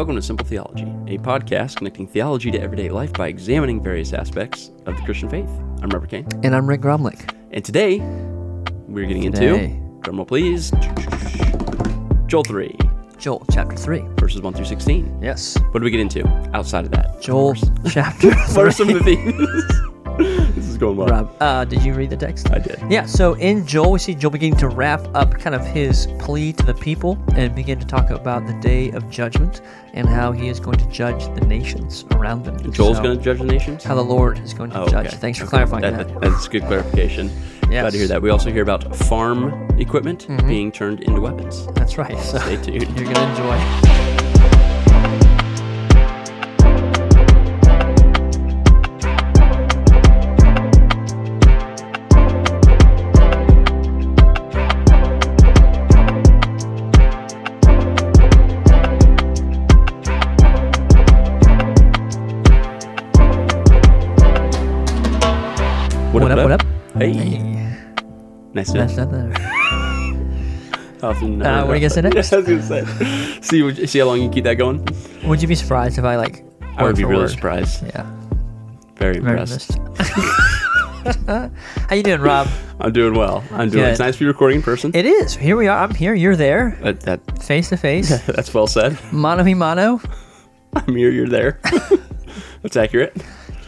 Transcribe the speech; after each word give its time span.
Welcome 0.00 0.16
to 0.16 0.22
Simple 0.22 0.46
Theology, 0.46 0.84
a 1.08 1.18
podcast 1.18 1.76
connecting 1.76 2.06
theology 2.06 2.50
to 2.52 2.58
everyday 2.58 2.88
life 2.88 3.12
by 3.12 3.28
examining 3.28 3.82
various 3.82 4.14
aspects 4.14 4.70
of 4.86 4.96
the 4.96 5.02
Christian 5.02 5.28
faith. 5.28 5.50
I'm 5.82 5.90
Robert 5.90 6.08
Kane, 6.08 6.26
And 6.42 6.56
I'm 6.56 6.66
Rick 6.66 6.80
Gromlich. 6.80 7.30
and 7.50 7.62
today 7.62 7.98
we're 8.88 9.04
getting 9.04 9.30
Today. 9.30 9.64
into, 9.72 10.10
drumroll 10.10 10.26
please, 10.26 10.70
Joel 12.28 12.44
3, 12.44 12.74
Joel 13.18 13.44
chapter 13.52 13.76
3. 13.76 14.00
verses 14.16 14.40
1 14.40 14.54
through 14.54 14.64
16. 14.64 15.20
Yes. 15.22 15.58
What 15.70 15.80
do 15.80 15.84
we 15.84 15.90
get 15.90 16.00
into 16.00 16.26
outside 16.54 16.86
of 16.86 16.92
that? 16.92 17.20
Joel 17.20 17.54
chapter 17.90 18.32
3. 18.32 18.40
What 18.56 18.66
are 18.66 18.70
some 18.70 18.88
of 18.88 18.94
the 18.94 19.04
themes? 19.04 19.89
Going 20.80 20.96
well. 20.96 21.06
Rob, 21.08 21.36
uh, 21.40 21.64
did 21.64 21.82
you 21.82 21.94
read 21.94 22.10
the 22.10 22.16
text? 22.16 22.50
I 22.50 22.58
did. 22.58 22.80
Yeah, 22.90 23.06
so 23.06 23.34
in 23.34 23.66
Joel, 23.66 23.92
we 23.92 23.98
see 23.98 24.14
Joel 24.14 24.30
beginning 24.32 24.58
to 24.58 24.68
wrap 24.68 25.06
up 25.14 25.38
kind 25.38 25.54
of 25.54 25.64
his 25.66 26.08
plea 26.18 26.52
to 26.54 26.64
the 26.66 26.74
people 26.74 27.18
and 27.36 27.54
begin 27.54 27.78
to 27.78 27.86
talk 27.86 28.10
about 28.10 28.46
the 28.46 28.54
day 28.54 28.90
of 28.92 29.08
judgment 29.10 29.60
and 29.94 30.08
how 30.08 30.32
he 30.32 30.48
is 30.48 30.58
going 30.58 30.78
to 30.78 30.86
judge 30.88 31.22
the 31.38 31.46
nations 31.46 32.04
around 32.12 32.44
them. 32.44 32.56
Joel's 32.72 32.96
So, 32.96 33.02
going 33.02 33.18
to 33.18 33.22
judge 33.22 33.38
the 33.38 33.44
nations? 33.44 33.84
How 33.84 33.94
the 33.94 34.02
Lord 34.02 34.38
is 34.40 34.54
going 34.54 34.70
to 34.70 34.80
Oh, 34.82 34.88
judge. 34.88 35.06
okay. 35.08 35.16
Thanks 35.16 35.38
for 35.38 35.44
Okay. 35.44 35.50
clarifying 35.50 35.82
That- 35.82 36.08
that. 36.08 36.20
That's 36.20 36.48
good 36.48 36.62
clarification. 36.64 37.30
Glad 37.68 37.90
to 37.92 37.98
hear 37.98 38.08
that. 38.08 38.20
We 38.20 38.30
also 38.30 38.50
hear 38.50 38.62
about 38.62 38.96
farm 38.96 39.68
equipment 39.78 40.26
being 40.48 40.72
turned 40.72 41.00
into 41.02 41.20
weapons. 41.20 41.66
That's 41.74 41.98
right. 41.98 42.18
So 42.18 42.38
Stay 42.38 42.56
tuned. 42.56 42.82
you're 42.98 43.12
going 43.12 43.14
to 43.14 43.30
enjoy. 43.30 44.09
Nice 68.52 68.72
to 68.72 68.80
Often 71.02 71.40
Uh, 71.46 71.64
what 71.64 71.72
are 71.72 71.74
you 71.76 71.80
gonna 71.80 71.90
say 71.90 72.00
next? 72.02 72.32
I 72.32 72.36
was 72.36 72.46
gonna 72.46 72.62
say. 72.62 73.40
see, 73.40 73.62
would 73.62 73.78
you- 73.78 73.86
see 73.86 73.98
how 74.00 74.04
long 74.06 74.20
you 74.20 74.28
keep 74.28 74.44
that 74.44 74.54
going? 74.54 74.86
Would 75.24 75.40
you 75.40 75.48
be 75.48 75.54
surprised 75.54 75.98
if 75.98 76.04
I 76.04 76.16
like? 76.16 76.44
I 76.76 76.84
would 76.84 76.96
be 76.96 77.04
really 77.04 77.22
word? 77.22 77.30
surprised. 77.30 77.84
Yeah. 77.86 78.06
Very 78.96 79.16
impressed. 79.16 79.78
How 81.26 81.94
you 81.94 82.02
doing, 82.02 82.20
Rob? 82.20 82.46
I'm 82.78 82.92
doing 82.92 83.14
well. 83.14 83.42
I'm 83.52 83.70
doing. 83.70 83.84
Good. 83.84 83.90
It's 83.92 83.98
nice 84.00 84.14
to 84.16 84.20
be 84.20 84.26
recording 84.26 84.56
in 84.58 84.62
person. 84.62 84.90
It 84.94 85.06
is. 85.06 85.34
Here 85.34 85.56
we 85.56 85.66
are. 85.68 85.82
I'm 85.82 85.94
here. 85.94 86.12
You're 86.14 86.36
there. 86.36 86.76
That, 86.82 87.00
that 87.00 87.42
Face 87.42 87.70
to 87.70 87.78
face. 87.78 88.10
that's 88.26 88.52
well 88.52 88.66
said. 88.66 88.98
Mano 89.12 89.42
a 89.42 89.54
mano. 89.54 90.00
I'm 90.74 90.94
here. 90.94 91.10
You're 91.10 91.28
there. 91.28 91.58
that's 92.62 92.76
accurate. 92.76 93.16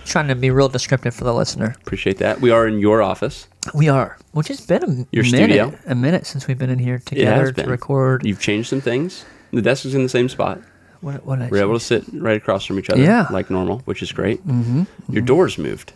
Trying 0.05 0.29
to 0.29 0.35
be 0.35 0.51
real 0.51 0.69
descriptive 0.69 1.15
for 1.15 1.25
the 1.25 1.33
listener. 1.33 1.75
Appreciate 1.81 2.19
that. 2.19 2.41
We 2.41 2.51
are 2.51 2.67
in 2.67 2.79
your 2.79 3.03
office. 3.03 3.47
We 3.75 3.89
are, 3.89 4.19
which 4.33 4.49
has 4.49 4.61
been 4.61 4.83
a 4.83 5.07
Your 5.13 5.25
minute, 5.25 5.29
studio. 5.29 5.79
a 5.87 5.95
minute 5.95 6.27
since 6.27 6.47
we've 6.49 6.59
been 6.59 6.71
in 6.71 6.79
here 6.81 6.99
together 6.99 7.47
to 7.53 7.53
been. 7.63 7.71
record. 7.71 8.27
You've 8.27 8.41
changed 8.41 8.69
some 8.69 8.81
things. 8.81 9.25
The 9.53 9.63
desk 9.63 9.85
is 9.85 9.95
in 9.95 10.03
the 10.03 10.09
same 10.09 10.29
spot. 10.29 10.61
What? 11.01 11.25
What? 11.25 11.39
We're 11.51 11.63
able 11.63 11.75
to 11.75 11.85
sit 11.85 12.05
right 12.13 12.37
across 12.37 12.65
from 12.65 12.79
each 12.79 12.91
other, 12.91 13.03
Yeah. 13.03 13.27
like 13.31 13.51
normal, 13.51 13.79
which 13.85 14.03
is 14.03 14.13
great. 14.13 14.45
Mm-hmm. 14.47 14.83
Your 15.13 15.23
door's 15.23 15.59
moved, 15.59 15.93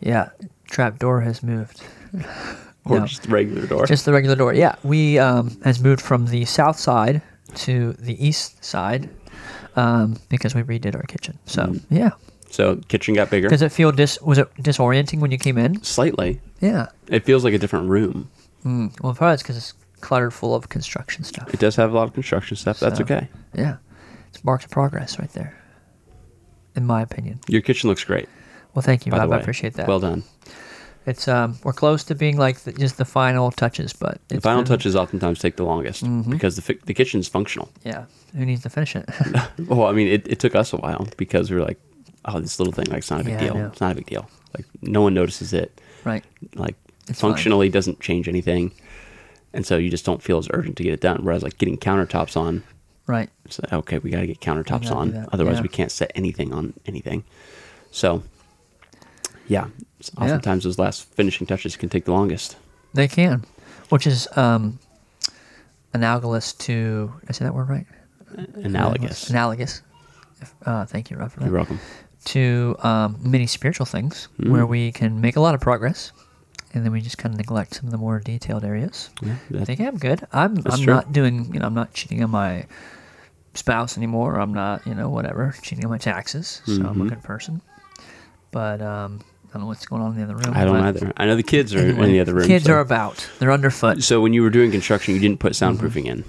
Yeah. 0.00 0.30
Trap 0.70 0.98
door 0.98 1.20
has 1.22 1.42
moved. 1.42 1.82
or 2.84 3.00
No. 3.00 3.06
just 3.06 3.22
the 3.24 3.28
regular 3.30 3.66
door. 3.66 3.86
Just 3.86 4.04
the 4.04 4.12
regular 4.12 4.36
door. 4.36 4.52
Yeah. 4.54 4.74
We 4.84 5.18
um 5.18 5.56
has 5.64 5.80
moved 5.80 6.00
from 6.02 6.26
the 6.26 6.44
south 6.44 6.78
side 6.78 7.20
to 7.56 7.94
the 7.94 8.14
east 8.24 8.62
side, 8.64 9.08
um 9.76 10.16
because 10.28 10.54
we 10.54 10.62
redid 10.62 10.94
our 10.94 11.02
kitchen. 11.02 11.38
So 11.46 11.62
Mm. 11.64 11.80
yeah. 11.90 12.10
So 12.50 12.76
kitchen 12.88 13.14
got 13.14 13.30
bigger. 13.30 13.48
Does 13.48 13.62
it 13.62 13.72
feel 13.72 13.92
dis? 13.92 14.20
Was 14.22 14.38
it 14.38 14.52
disorienting 14.56 15.20
when 15.20 15.30
you 15.30 15.38
came 15.38 15.58
in? 15.58 15.82
Slightly. 15.82 16.40
Yeah. 16.60 16.86
It 17.08 17.24
feels 17.24 17.44
like 17.44 17.54
a 17.54 17.58
different 17.58 17.88
room. 17.88 18.30
Mm. 18.64 19.00
Well, 19.02 19.14
probably 19.14 19.34
it's 19.34 19.42
because 19.42 19.56
it's 19.56 19.74
cluttered 20.00 20.32
full 20.34 20.54
of 20.54 20.68
construction 20.68 21.24
stuff. 21.24 21.52
It 21.52 21.60
does 21.60 21.76
have 21.76 21.92
a 21.92 21.94
lot 21.94 22.08
of 22.08 22.14
construction 22.14 22.56
stuff. 22.56 22.80
That's 22.80 23.00
okay. 23.00 23.28
Yeah. 23.54 23.76
It's 24.30 24.42
marks 24.44 24.64
of 24.64 24.70
progress 24.70 25.18
right 25.18 25.32
there. 25.32 25.54
In 26.76 26.86
my 26.86 27.02
opinion. 27.02 27.40
Your 27.48 27.60
kitchen 27.62 27.88
looks 27.88 28.04
great. 28.04 28.28
Well, 28.74 28.82
thank 28.82 29.06
you, 29.06 29.12
Rob. 29.12 29.32
I 29.32 29.38
appreciate 29.38 29.74
that. 29.74 29.88
Well 29.88 30.00
done. 30.00 30.22
It's 31.06 31.26
um, 31.26 31.58
we're 31.64 31.72
close 31.72 32.04
to 32.04 32.14
being 32.14 32.36
like 32.36 32.60
the, 32.60 32.72
just 32.72 32.98
the 32.98 33.04
final 33.04 33.50
touches, 33.50 33.92
but 33.94 34.20
The 34.28 34.40
final 34.42 34.62
been- 34.62 34.68
touches 34.68 34.94
oftentimes 34.94 35.38
take 35.38 35.56
the 35.56 35.64
longest 35.64 36.04
Mm-hmm. 36.04 36.30
because 36.30 36.54
the 36.56 36.62
fi- 36.62 36.78
the 36.84 36.92
kitchen's 36.92 37.26
functional. 37.26 37.70
Yeah, 37.82 38.04
who 38.36 38.44
needs 38.44 38.62
to 38.64 38.68
finish 38.70 38.94
it? 38.94 39.08
Well, 39.66 39.86
I 39.86 39.92
mean, 39.92 40.08
it, 40.08 40.28
it 40.28 40.38
took 40.38 40.54
us 40.54 40.72
a 40.74 40.76
while 40.76 41.08
because 41.16 41.50
we 41.50 41.56
were 41.56 41.62
like, 41.64 41.80
oh, 42.28 42.40
this 42.40 42.58
little 42.58 42.72
thing, 42.72 42.86
like, 42.88 42.98
it's 42.98 43.10
not 43.10 43.20
a 43.20 43.24
big 43.24 43.34
Yeah, 43.34 43.52
deal. 43.52 43.66
It's 43.66 43.80
not 43.80 43.92
a 43.92 43.94
big 43.96 44.06
deal. 44.06 44.28
Like, 44.56 44.66
no 44.82 45.02
one 45.02 45.14
notices 45.14 45.52
it. 45.52 45.80
right. 46.04 46.24
Like, 46.54 46.76
It's 47.08 47.20
fine. 47.20 47.30
functionally 47.32 47.68
doesn't 47.68 48.00
change 48.00 48.28
anything. 48.28 48.72
And 49.52 49.66
so 49.66 49.76
you 49.76 49.90
just 49.90 50.04
don't 50.04 50.22
feel 50.22 50.38
as 50.38 50.48
urgent 50.52 50.76
to 50.76 50.82
get 50.82 50.92
it 50.92 51.00
done. 51.00 51.24
Whereas, 51.24 51.42
like, 51.42 51.58
getting 51.58 51.76
countertops 51.78 52.36
on, 52.36 52.62
Right. 53.06 53.30
it's 53.46 53.58
like, 53.60 53.72
okay, 53.72 53.98
we 53.98 54.10
got 54.10 54.20
to 54.20 54.26
get 54.26 54.40
countertops 54.40 54.90
on. 54.90 55.26
Otherwise, 55.32 55.56
yeah. 55.56 55.62
we 55.62 55.68
can't 55.68 55.90
set 55.90 56.12
anything 56.14 56.52
on 56.52 56.74
anything. 56.86 57.24
So, 57.90 58.22
yeah, 59.48 59.68
s- 60.00 60.10
Yeah. 60.18 60.24
oftentimes 60.24 60.64
those 60.64 60.78
last 60.78 61.04
finishing 61.14 61.46
touches 61.46 61.76
can 61.76 61.88
take 61.88 62.04
the 62.04 62.12
longest. 62.12 62.56
They 62.94 63.08
can, 63.08 63.44
which 63.88 64.06
is 64.06 64.28
um, 64.36 64.78
analogous 65.94 66.52
to. 66.54 67.12
Did 67.20 67.30
I 67.30 67.32
say 67.32 67.44
that 67.46 67.54
word 67.54 67.68
right? 67.70 67.86
Analogous. 68.56 69.30
Analogous. 69.30 69.82
Uh, 70.64 70.84
thank 70.84 71.10
you, 71.10 71.16
Rob, 71.16 71.32
for 71.32 71.40
that. 71.40 71.46
You're 71.46 71.54
welcome. 71.54 71.80
To 72.24 72.76
um, 72.80 73.16
many 73.22 73.46
spiritual 73.46 73.86
things 73.86 74.28
where 74.36 74.66
we 74.66 74.92
can 74.92 75.20
make 75.20 75.36
a 75.36 75.40
lot 75.40 75.54
of 75.54 75.60
progress, 75.60 76.12
and 76.74 76.84
then 76.84 76.92
we 76.92 77.00
just 77.00 77.16
kind 77.16 77.32
of 77.32 77.38
neglect 77.38 77.74
some 77.74 77.86
of 77.86 77.90
the 77.92 77.96
more 77.96 78.18
detailed 78.20 78.64
areas. 78.64 79.08
Yeah, 79.22 79.36
I 79.60 79.64
think 79.64 79.80
I'm 79.80 79.96
good. 79.96 80.26
I'm 80.32 80.58
I'm 80.66 80.82
true. 80.82 80.92
not 80.94 81.12
doing 81.12 81.52
you 81.54 81.60
know 81.60 81.66
I'm 81.66 81.74
not 81.74 81.94
cheating 81.94 82.22
on 82.22 82.30
my 82.30 82.66
spouse 83.54 83.96
anymore. 83.96 84.38
I'm 84.40 84.52
not 84.52 84.86
you 84.86 84.94
know 84.94 85.08
whatever 85.08 85.54
cheating 85.62 85.84
on 85.84 85.90
my 85.90 85.98
taxes. 85.98 86.60
So 86.66 86.72
I'm 86.72 86.96
Mhm. 86.96 87.06
a 87.06 87.08
good 87.10 87.22
person. 87.22 87.62
But 88.50 88.82
um, 88.82 89.20
I 89.48 89.52
don't 89.54 89.62
know 89.62 89.68
what's 89.68 89.86
going 89.86 90.02
on 90.02 90.10
in 90.12 90.16
the 90.18 90.24
other 90.24 90.34
room. 90.36 90.52
I 90.54 90.64
don't 90.64 90.76
either. 90.76 91.12
I 91.16 91.24
know 91.24 91.36
the 91.36 91.42
kids 91.42 91.74
are 91.74 91.78
anyway, 91.78 92.06
in 92.06 92.12
the 92.12 92.20
other 92.20 92.34
room. 92.34 92.42
The 92.42 92.48
kids 92.48 92.64
so. 92.66 92.72
are 92.74 92.80
about. 92.80 93.26
They're 93.38 93.52
underfoot. 93.52 94.02
So 94.02 94.20
when 94.20 94.32
you 94.34 94.42
were 94.42 94.50
doing 94.50 94.70
construction, 94.70 95.14
you 95.14 95.20
didn't 95.20 95.38
put 95.40 95.52
Mm-hmm. 95.52 95.86
soundproofing 95.86 96.04
in. 96.06 96.24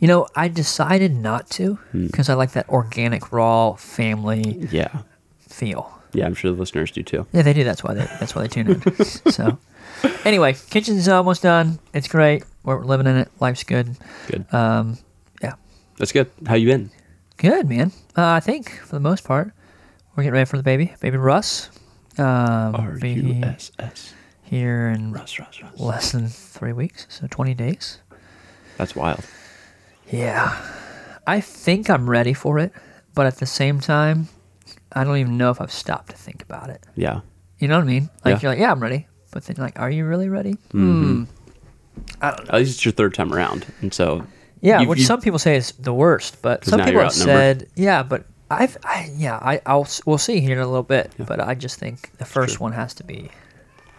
You 0.00 0.08
know, 0.08 0.26
I 0.34 0.48
decided 0.48 1.14
not 1.14 1.48
to 1.50 1.74
Hmm. 1.92 2.06
because 2.06 2.28
I 2.28 2.34
like 2.34 2.52
that 2.52 2.68
organic, 2.70 3.30
raw 3.30 3.74
family 3.74 4.68
Yeah. 4.72 4.88
Feel. 5.54 5.90
Yeah, 6.12 6.26
I'm 6.26 6.34
sure 6.34 6.50
the 6.52 6.58
listeners 6.58 6.90
do 6.90 7.02
too. 7.02 7.26
Yeah, 7.32 7.42
they 7.42 7.52
do. 7.52 7.64
That's 7.64 7.82
why 7.82 7.94
they. 7.94 8.04
That's 8.20 8.34
why 8.34 8.42
they 8.42 8.48
tune 8.48 8.68
in. 8.68 9.04
so, 9.32 9.58
anyway, 10.24 10.54
kitchen's 10.70 11.08
almost 11.08 11.42
done. 11.42 11.78
It's 11.92 12.06
great. 12.08 12.44
We're 12.62 12.84
living 12.84 13.06
in 13.06 13.16
it. 13.16 13.28
Life's 13.40 13.64
good. 13.64 13.96
Good. 14.28 14.46
Um, 14.54 14.98
yeah, 15.42 15.54
That's 15.98 16.12
good. 16.12 16.30
How 16.46 16.54
you 16.54 16.66
been? 16.68 16.90
Good, 17.36 17.68
man. 17.68 17.90
Uh, 18.16 18.28
I 18.28 18.40
think 18.40 18.70
for 18.70 18.94
the 18.96 19.00
most 19.00 19.24
part, 19.24 19.52
we're 20.14 20.22
getting 20.22 20.34
ready 20.34 20.44
for 20.44 20.56
the 20.56 20.62
baby, 20.62 20.94
baby 21.00 21.16
Russ. 21.16 21.70
Um, 22.16 22.76
R 22.76 22.96
U 23.02 23.40
S 23.42 23.72
S. 23.80 24.14
here 24.44 24.88
in 24.88 25.12
Russ, 25.12 25.36
Russ, 25.40 25.60
Russ. 25.60 25.80
less 25.80 26.12
than 26.12 26.28
three 26.28 26.72
weeks, 26.72 27.06
so 27.10 27.26
twenty 27.28 27.54
days. 27.54 27.98
That's 28.76 28.94
wild. 28.94 29.24
Yeah, 30.10 30.56
I 31.26 31.40
think 31.40 31.90
I'm 31.90 32.08
ready 32.08 32.34
for 32.34 32.60
it, 32.60 32.72
but 33.14 33.26
at 33.26 33.38
the 33.38 33.46
same 33.46 33.80
time, 33.80 34.28
I 34.94 35.04
don't 35.04 35.16
even 35.18 35.36
know 35.36 35.50
if 35.50 35.60
I've 35.60 35.72
stopped 35.72 36.10
to 36.10 36.16
think 36.16 36.42
about 36.42 36.70
it. 36.70 36.82
Yeah. 36.94 37.20
You 37.58 37.68
know 37.68 37.76
what 37.76 37.84
I 37.84 37.86
mean? 37.86 38.10
Like 38.24 38.34
Yeah. 38.34 38.40
you're 38.42 38.50
like, 38.52 38.58
yeah, 38.60 38.70
I'm 38.70 38.80
ready, 38.80 39.06
but 39.32 39.44
then 39.44 39.56
like, 39.58 39.78
are 39.78 39.90
you 39.90 40.04
really 40.06 40.28
ready? 40.28 40.54
Mhm. 40.72 40.72
Hmm. 40.72 41.24
I 42.20 42.30
don't 42.32 42.44
know. 42.46 42.54
At 42.54 42.58
least 42.60 42.72
it's 42.76 42.84
your 42.84 42.92
third 42.92 43.14
time 43.14 43.32
around, 43.32 43.66
and 43.80 43.92
so 43.94 44.24
Yeah, 44.60 44.80
You- 44.80 44.88
which 44.88 45.00
you- 45.00 45.04
some 45.04 45.20
people 45.20 45.38
say 45.38 45.56
is 45.56 45.72
the 45.78 45.92
worst, 45.92 46.40
but 46.40 46.64
some 46.64 46.80
people 46.82 47.02
have 47.02 47.12
said, 47.12 47.68
yeah, 47.74 48.02
but 48.02 48.24
I've, 48.50 48.78
I, 48.82 49.10
yeah, 49.14 49.36
I, 49.36 49.60
I'll, 49.66 49.86
we'll 50.06 50.16
see 50.16 50.40
here 50.40 50.52
in 50.56 50.58
a 50.62 50.66
little 50.66 50.82
bit, 50.82 51.12
Yeah. 51.18 51.26
but 51.28 51.38
I 51.40 51.54
just 51.54 51.78
think 51.78 52.10
the 52.16 52.24
first 52.24 52.60
one 52.60 52.72
has 52.72 52.94
to 52.94 53.04
be 53.04 53.30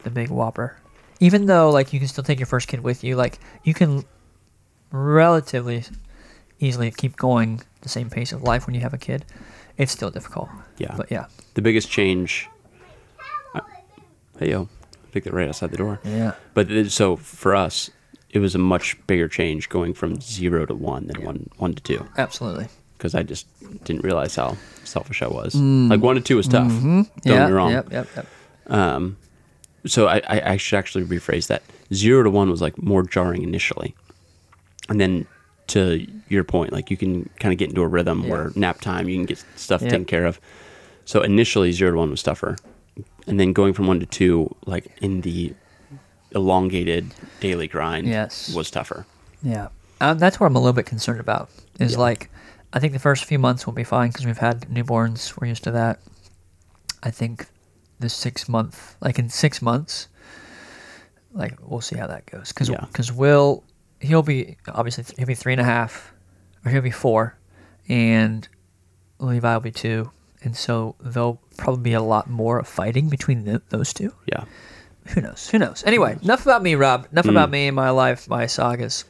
the 0.04 0.10
big 0.10 0.30
whopper. 0.30 0.76
Even 1.20 1.46
though, 1.46 1.70
like, 1.70 1.94
you 1.94 2.00
can 2.00 2.08
still 2.08 2.24
take 2.24 2.40
your 2.40 2.48
first 2.48 2.68
kid 2.68 2.82
with 2.82 3.04
you, 3.04 3.16
like, 3.16 3.38
you 3.64 3.74
can 3.76 4.06
relatively 4.92 5.84
easily 6.60 6.92
keep 6.92 7.16
going 7.16 7.62
the 7.82 7.90
same 7.90 8.10
pace 8.10 8.32
of 8.32 8.42
life 8.44 8.66
when 8.66 8.74
you 8.76 8.82
have 8.82 8.94
a 8.94 8.98
kid. 8.98 9.26
It's 9.78 9.92
still 9.92 10.10
difficult. 10.12 10.50
Yeah. 10.78 10.94
But 10.98 11.12
yeah, 11.12 11.26
the 11.56 11.62
biggest 11.62 11.90
change. 11.90 12.48
I- 13.54 13.62
Hey 14.40 14.50
yo, 14.52 14.64
I 14.64 15.12
think 15.12 15.26
they're 15.26 15.34
right 15.34 15.48
outside 15.48 15.72
the 15.72 15.78
door. 15.78 16.00
yeah, 16.04 16.34
But 16.54 16.70
it, 16.72 16.92
so 16.92 17.16
for 17.16 17.56
us, 17.56 17.90
it 18.30 18.40
was 18.40 18.54
a 18.56 18.58
much 18.58 18.98
bigger 19.08 19.28
change 19.30 19.70
going 19.70 19.94
from 19.94 20.20
zero 20.20 20.66
to 20.66 20.76
one 20.76 21.08
than 21.08 21.24
one 21.24 21.50
one 21.58 21.74
to 21.74 21.82
two 21.82 22.06
absolutely. 22.18 22.68
because 22.98 23.16
I 23.16 23.24
just 23.24 23.48
didn't 23.86 24.04
realize 24.04 24.36
how 24.36 24.58
selfish 24.84 25.22
I 25.22 25.28
was. 25.28 25.56
Like 25.56 26.02
one 26.02 26.16
to 26.16 26.22
two 26.22 26.36
was 26.38 26.48
tough. 26.48 26.68
Don't 26.68 26.82
Mm. 26.82 27.06
Mm-hmm. 27.06 27.30
yeah, 27.30 27.34
get 27.38 27.48
me 27.48 27.54
wrong. 27.54 27.72
Yep, 27.72 27.92
yep, 27.94 28.08
yep. 28.16 28.28
Um, 28.68 29.18
so 29.86 30.08
I, 30.08 30.18
I, 30.28 30.42
I 30.54 30.58
should 30.58 30.78
actually 30.78 31.06
rephrase 31.06 31.48
that. 31.48 31.64
Zero 31.94 32.24
to 32.24 32.30
one 32.30 32.50
was 32.50 32.62
like 32.62 32.82
more 32.82 33.04
jarring 33.04 33.44
initially, 33.44 33.96
and 34.90 35.00
then 35.00 35.28
to 35.68 36.06
your 36.30 36.44
point, 36.44 36.72
like 36.72 36.90
you 36.92 36.98
can 36.98 37.30
kind 37.40 37.52
of 37.52 37.58
get 37.58 37.70
into 37.70 37.82
a 37.82 37.88
rhythm 37.88 38.24
Yeah. 38.24 38.30
where 38.30 38.52
nap 38.56 38.82
time, 38.82 39.10
you 39.10 39.16
can 39.18 39.26
get 39.26 39.44
stuff 39.56 39.82
Yep. 39.82 39.90
taken 39.92 40.06
care 40.06 40.26
of. 40.26 40.40
So 41.06 41.22
initially, 41.22 41.72
zero 41.72 41.92
to 41.92 41.98
one 41.98 42.10
was 42.12 42.24
tougher, 42.24 42.56
and 43.28 43.40
then 43.40 43.54
going 43.54 43.74
from 43.74 43.88
one 43.88 44.00
to 44.00 44.06
two, 44.06 44.56
like 44.66 44.88
in 45.02 45.22
the 45.22 45.54
elongated 46.32 47.14
daily 47.40 47.68
grind, 47.68 48.08
Yes. 48.08 48.54
was 48.54 48.70
tougher. 48.72 49.06
Yeah, 49.44 49.68
um, 50.02 50.18
that's 50.18 50.40
what 50.40 50.48
I'm 50.48 50.56
a 50.56 50.60
little 50.60 50.74
bit 50.74 50.86
concerned 50.86 51.20
about. 51.20 51.50
Is 51.80 51.94
Yeah. 51.94 52.00
like, 52.00 52.30
I 52.74 52.80
think 52.80 52.94
the 52.94 53.00
first 53.00 53.26
few 53.26 53.40
months 53.40 53.66
will 53.66 53.74
be 53.74 53.84
fine 53.84 54.10
because 54.10 54.26
we've 54.26 54.38
had 54.38 54.62
newborns. 54.70 55.40
We're 55.40 55.48
used 55.48 55.64
to 55.64 55.72
that. 55.72 56.00
I 57.04 57.12
think 57.12 57.48
the 58.00 58.10
six 58.10 58.50
month, 58.50 58.96
like 59.02 59.18
in 59.20 59.30
six 59.30 59.62
months, 59.62 60.08
like 61.34 61.54
we'll 61.62 61.82
see 61.82 61.96
how 61.98 62.08
that 62.08 62.26
goes. 62.26 62.50
Because 62.50 62.70
Yeah. 62.70 62.86
Will, 63.16 63.64
he'll 64.00 64.24
be 64.24 64.58
obviously 64.68 65.04
th- 65.04 65.18
he'll 65.18 65.28
be 65.28 65.36
three 65.36 65.54
and 65.54 65.62
a 65.62 65.66
half, 65.66 66.14
or 66.66 66.72
he'll 66.72 66.82
be 66.82 66.92
four, 66.92 67.38
and 67.90 68.48
Levi 69.20 69.54
will 69.54 69.62
be 69.62 69.72
two, 69.72 70.12
and 70.44 70.56
so 70.56 70.96
there'll 71.00 71.42
probably 71.58 71.84
be 71.84 71.94
a 71.94 72.02
lot 72.02 72.30
more 72.30 72.64
fighting 72.64 73.10
between 73.10 73.46
th- 73.46 73.62
those 73.70 73.94
two. 73.94 74.14
Yeah. 74.26 74.44
Who 75.14 75.22
knows? 75.22 75.48
Who 75.50 75.60
knows? 75.60 75.84
Anyway, 75.86 76.18
enough 76.24 76.44
about 76.46 76.64
me, 76.64 76.74
Rob. 76.76 77.08
Enough 77.12 77.26
Hmm. 77.26 77.32
about 77.32 77.50
me 77.52 77.68
and 77.68 77.76
my 77.76 77.92
life, 77.92 78.28
my 78.28 78.48
sagas. 78.48 79.06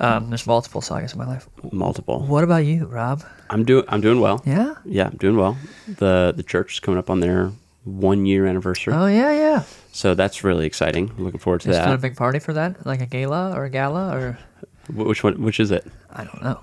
Um, 0.00 0.28
there's 0.30 0.46
multiple 0.46 0.80
sagas 0.80 1.12
in 1.12 1.18
my 1.18 1.26
life. 1.26 1.46
Multiple. 1.70 2.20
What 2.26 2.42
about 2.42 2.64
you, 2.64 2.86
Rob? 2.86 3.22
I'm 3.50 3.64
doing. 3.64 3.84
I'm 3.88 4.00
doing 4.00 4.20
well. 4.20 4.42
Yeah. 4.46 4.74
Yeah, 4.84 5.06
I'm 5.08 5.16
doing 5.18 5.36
well. 5.36 5.56
the 5.86 6.32
The 6.36 6.42
church 6.42 6.72
is 6.74 6.80
coming 6.80 6.98
up 6.98 7.10
on 7.10 7.20
their 7.20 7.52
one 7.84 8.26
year 8.26 8.46
anniversary, 8.46 8.92
Oh 8.94 9.06
yeah, 9.06 9.32
yeah. 9.32 9.62
So 9.92 10.14
that's 10.14 10.44
really 10.44 10.66
exciting. 10.66 11.10
I'm 11.16 11.24
looking 11.24 11.40
forward 11.40 11.60
to 11.62 11.70
Is 11.70 11.76
that. 11.76 11.86
there 11.86 11.94
a 11.94 11.98
big 11.98 12.16
party 12.16 12.38
for 12.38 12.52
that, 12.52 12.86
like 12.86 13.00
a 13.00 13.06
gala 13.06 13.52
or 13.56 13.64
a 13.64 13.70
gala, 13.70 14.14
or 14.16 14.38
Which 14.92 15.22
one? 15.24 15.42
Which 15.42 15.60
is 15.60 15.70
it? 15.70 15.86
I 16.10 16.24
don't 16.24 16.42
know. 16.42 16.60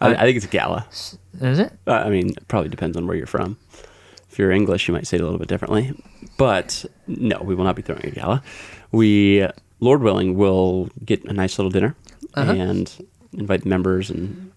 I, 0.00 0.14
I 0.14 0.20
think 0.24 0.36
it's 0.36 0.46
a 0.46 0.48
gala. 0.48 0.86
Is 0.90 1.58
it? 1.58 1.72
Uh, 1.86 1.92
I 1.92 2.10
mean, 2.10 2.30
it 2.30 2.48
probably 2.48 2.68
depends 2.70 2.96
on 2.96 3.06
where 3.06 3.16
you're 3.16 3.26
from. 3.26 3.56
If 4.30 4.38
you're 4.38 4.50
English, 4.50 4.88
you 4.88 4.94
might 4.94 5.06
say 5.06 5.16
it 5.16 5.20
a 5.20 5.24
little 5.24 5.38
bit 5.38 5.48
differently. 5.48 5.92
But 6.38 6.84
no, 7.06 7.38
we 7.42 7.54
will 7.54 7.64
not 7.64 7.76
be 7.76 7.82
throwing 7.82 8.06
a 8.06 8.10
gala. 8.10 8.42
We, 8.90 9.46
Lord 9.80 10.02
willing, 10.02 10.36
will 10.36 10.88
get 11.04 11.22
a 11.24 11.32
nice 11.32 11.58
little 11.58 11.70
dinner 11.70 11.94
Uh-huh. 12.34 12.50
and 12.52 12.90
invite 13.34 13.64
members 13.64 14.10
and 14.10 14.50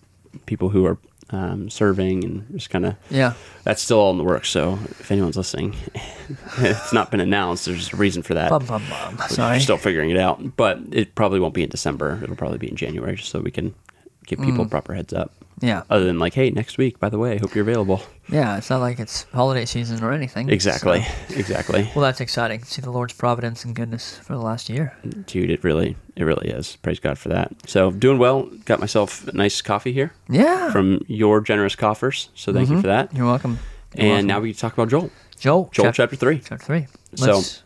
people 0.45 0.69
who 0.69 0.85
are 0.85 0.97
um, 1.31 1.69
serving 1.69 2.23
and 2.23 2.45
just 2.53 2.69
kind 2.69 2.85
of. 2.85 2.95
Yeah. 3.09 3.33
That's 3.63 3.81
still 3.81 3.97
all 3.99 4.11
in 4.11 4.17
the 4.17 4.23
works. 4.23 4.49
So 4.49 4.73
if 4.99 5.11
anyone's 5.11 5.37
listening, 5.37 5.75
it's 6.59 6.93
not 6.93 7.09
been 7.11 7.19
announced. 7.19 7.65
There's 7.65 7.91
a 7.93 7.95
reason 7.97 8.21
for 8.23 8.33
that. 8.35 8.49
Bum 8.49 8.65
bum 8.65 8.83
bum. 8.89 9.15
We're 9.17 9.27
Sorry. 9.29 9.59
still 9.59 9.77
figuring 9.77 10.09
it 10.11 10.17
out. 10.17 10.55
But 10.55 10.79
it 10.91 11.15
probably 11.15 11.39
won't 11.39 11.53
be 11.53 11.63
in 11.63 11.69
December. 11.69 12.19
It'll 12.23 12.35
probably 12.35 12.57
be 12.59 12.69
in 12.69 12.75
January, 12.75 13.15
just 13.15 13.29
so 13.29 13.39
we 13.39 13.51
can 13.51 13.73
give 14.27 14.39
people 14.39 14.65
Mm. 14.65 14.69
proper 14.71 14.93
heads 14.93 15.13
up. 15.13 15.33
Yeah. 15.61 15.83
Other 15.89 16.05
than 16.05 16.19
like, 16.19 16.33
hey, 16.33 16.49
next 16.49 16.77
week, 16.77 16.99
by 16.99 17.09
the 17.09 17.17
way, 17.17 17.33
I 17.33 17.37
hope 17.37 17.55
you're 17.55 17.61
available. 17.63 18.01
Yeah. 18.29 18.57
It's 18.57 18.69
not 18.69 18.81
like 18.81 18.99
it's 18.99 19.23
holiday 19.33 19.65
season 19.65 20.03
or 20.03 20.11
anything. 20.11 20.49
Exactly. 20.49 21.03
so- 21.03 21.35
Exactly. 21.35 21.89
Well, 21.95 22.03
that's 22.03 22.19
exciting. 22.21 22.63
See 22.63 22.81
the 22.81 22.91
Lord's 22.91 23.13
providence 23.13 23.63
and 23.63 23.73
goodness 23.75 24.17
for 24.17 24.33
the 24.33 24.41
last 24.41 24.69
year. 24.69 24.95
Dude, 25.27 25.49
it 25.49 25.63
really 25.63 25.95
it 26.15 26.23
really 26.23 26.49
is. 26.49 26.75
Praise 26.77 26.99
God 26.99 27.17
for 27.17 27.29
that. 27.29 27.53
So 27.67 27.91
doing 27.91 28.17
well. 28.17 28.43
Got 28.65 28.79
myself 28.79 29.27
a 29.27 29.31
nice 29.33 29.61
coffee 29.61 29.93
here 29.93 30.11
Yeah. 30.29 30.71
from 30.71 31.03
your 31.07 31.39
generous 31.41 31.75
coffers. 31.75 32.29
So 32.35 32.51
thank 32.51 32.67
you 32.69 32.73
mm-hmm. 32.75 32.81
for 32.81 32.87
that. 32.87 33.13
You're 33.15 33.25
welcome. 33.25 33.59
You're 33.95 34.03
And 34.03 34.09
welcome. 34.11 34.27
now 34.27 34.39
we 34.41 34.51
can 34.51 34.59
talk 34.59 34.73
about 34.73 34.89
Joel. 34.89 35.09
Joel. 35.39 35.69
Joel 35.71 35.85
chap- 35.85 35.95
chapter 35.95 36.15
three. 36.15 36.39
chapter 36.39 36.65
three. 36.65 36.87
So- 37.15 37.35
Let's 37.37 37.63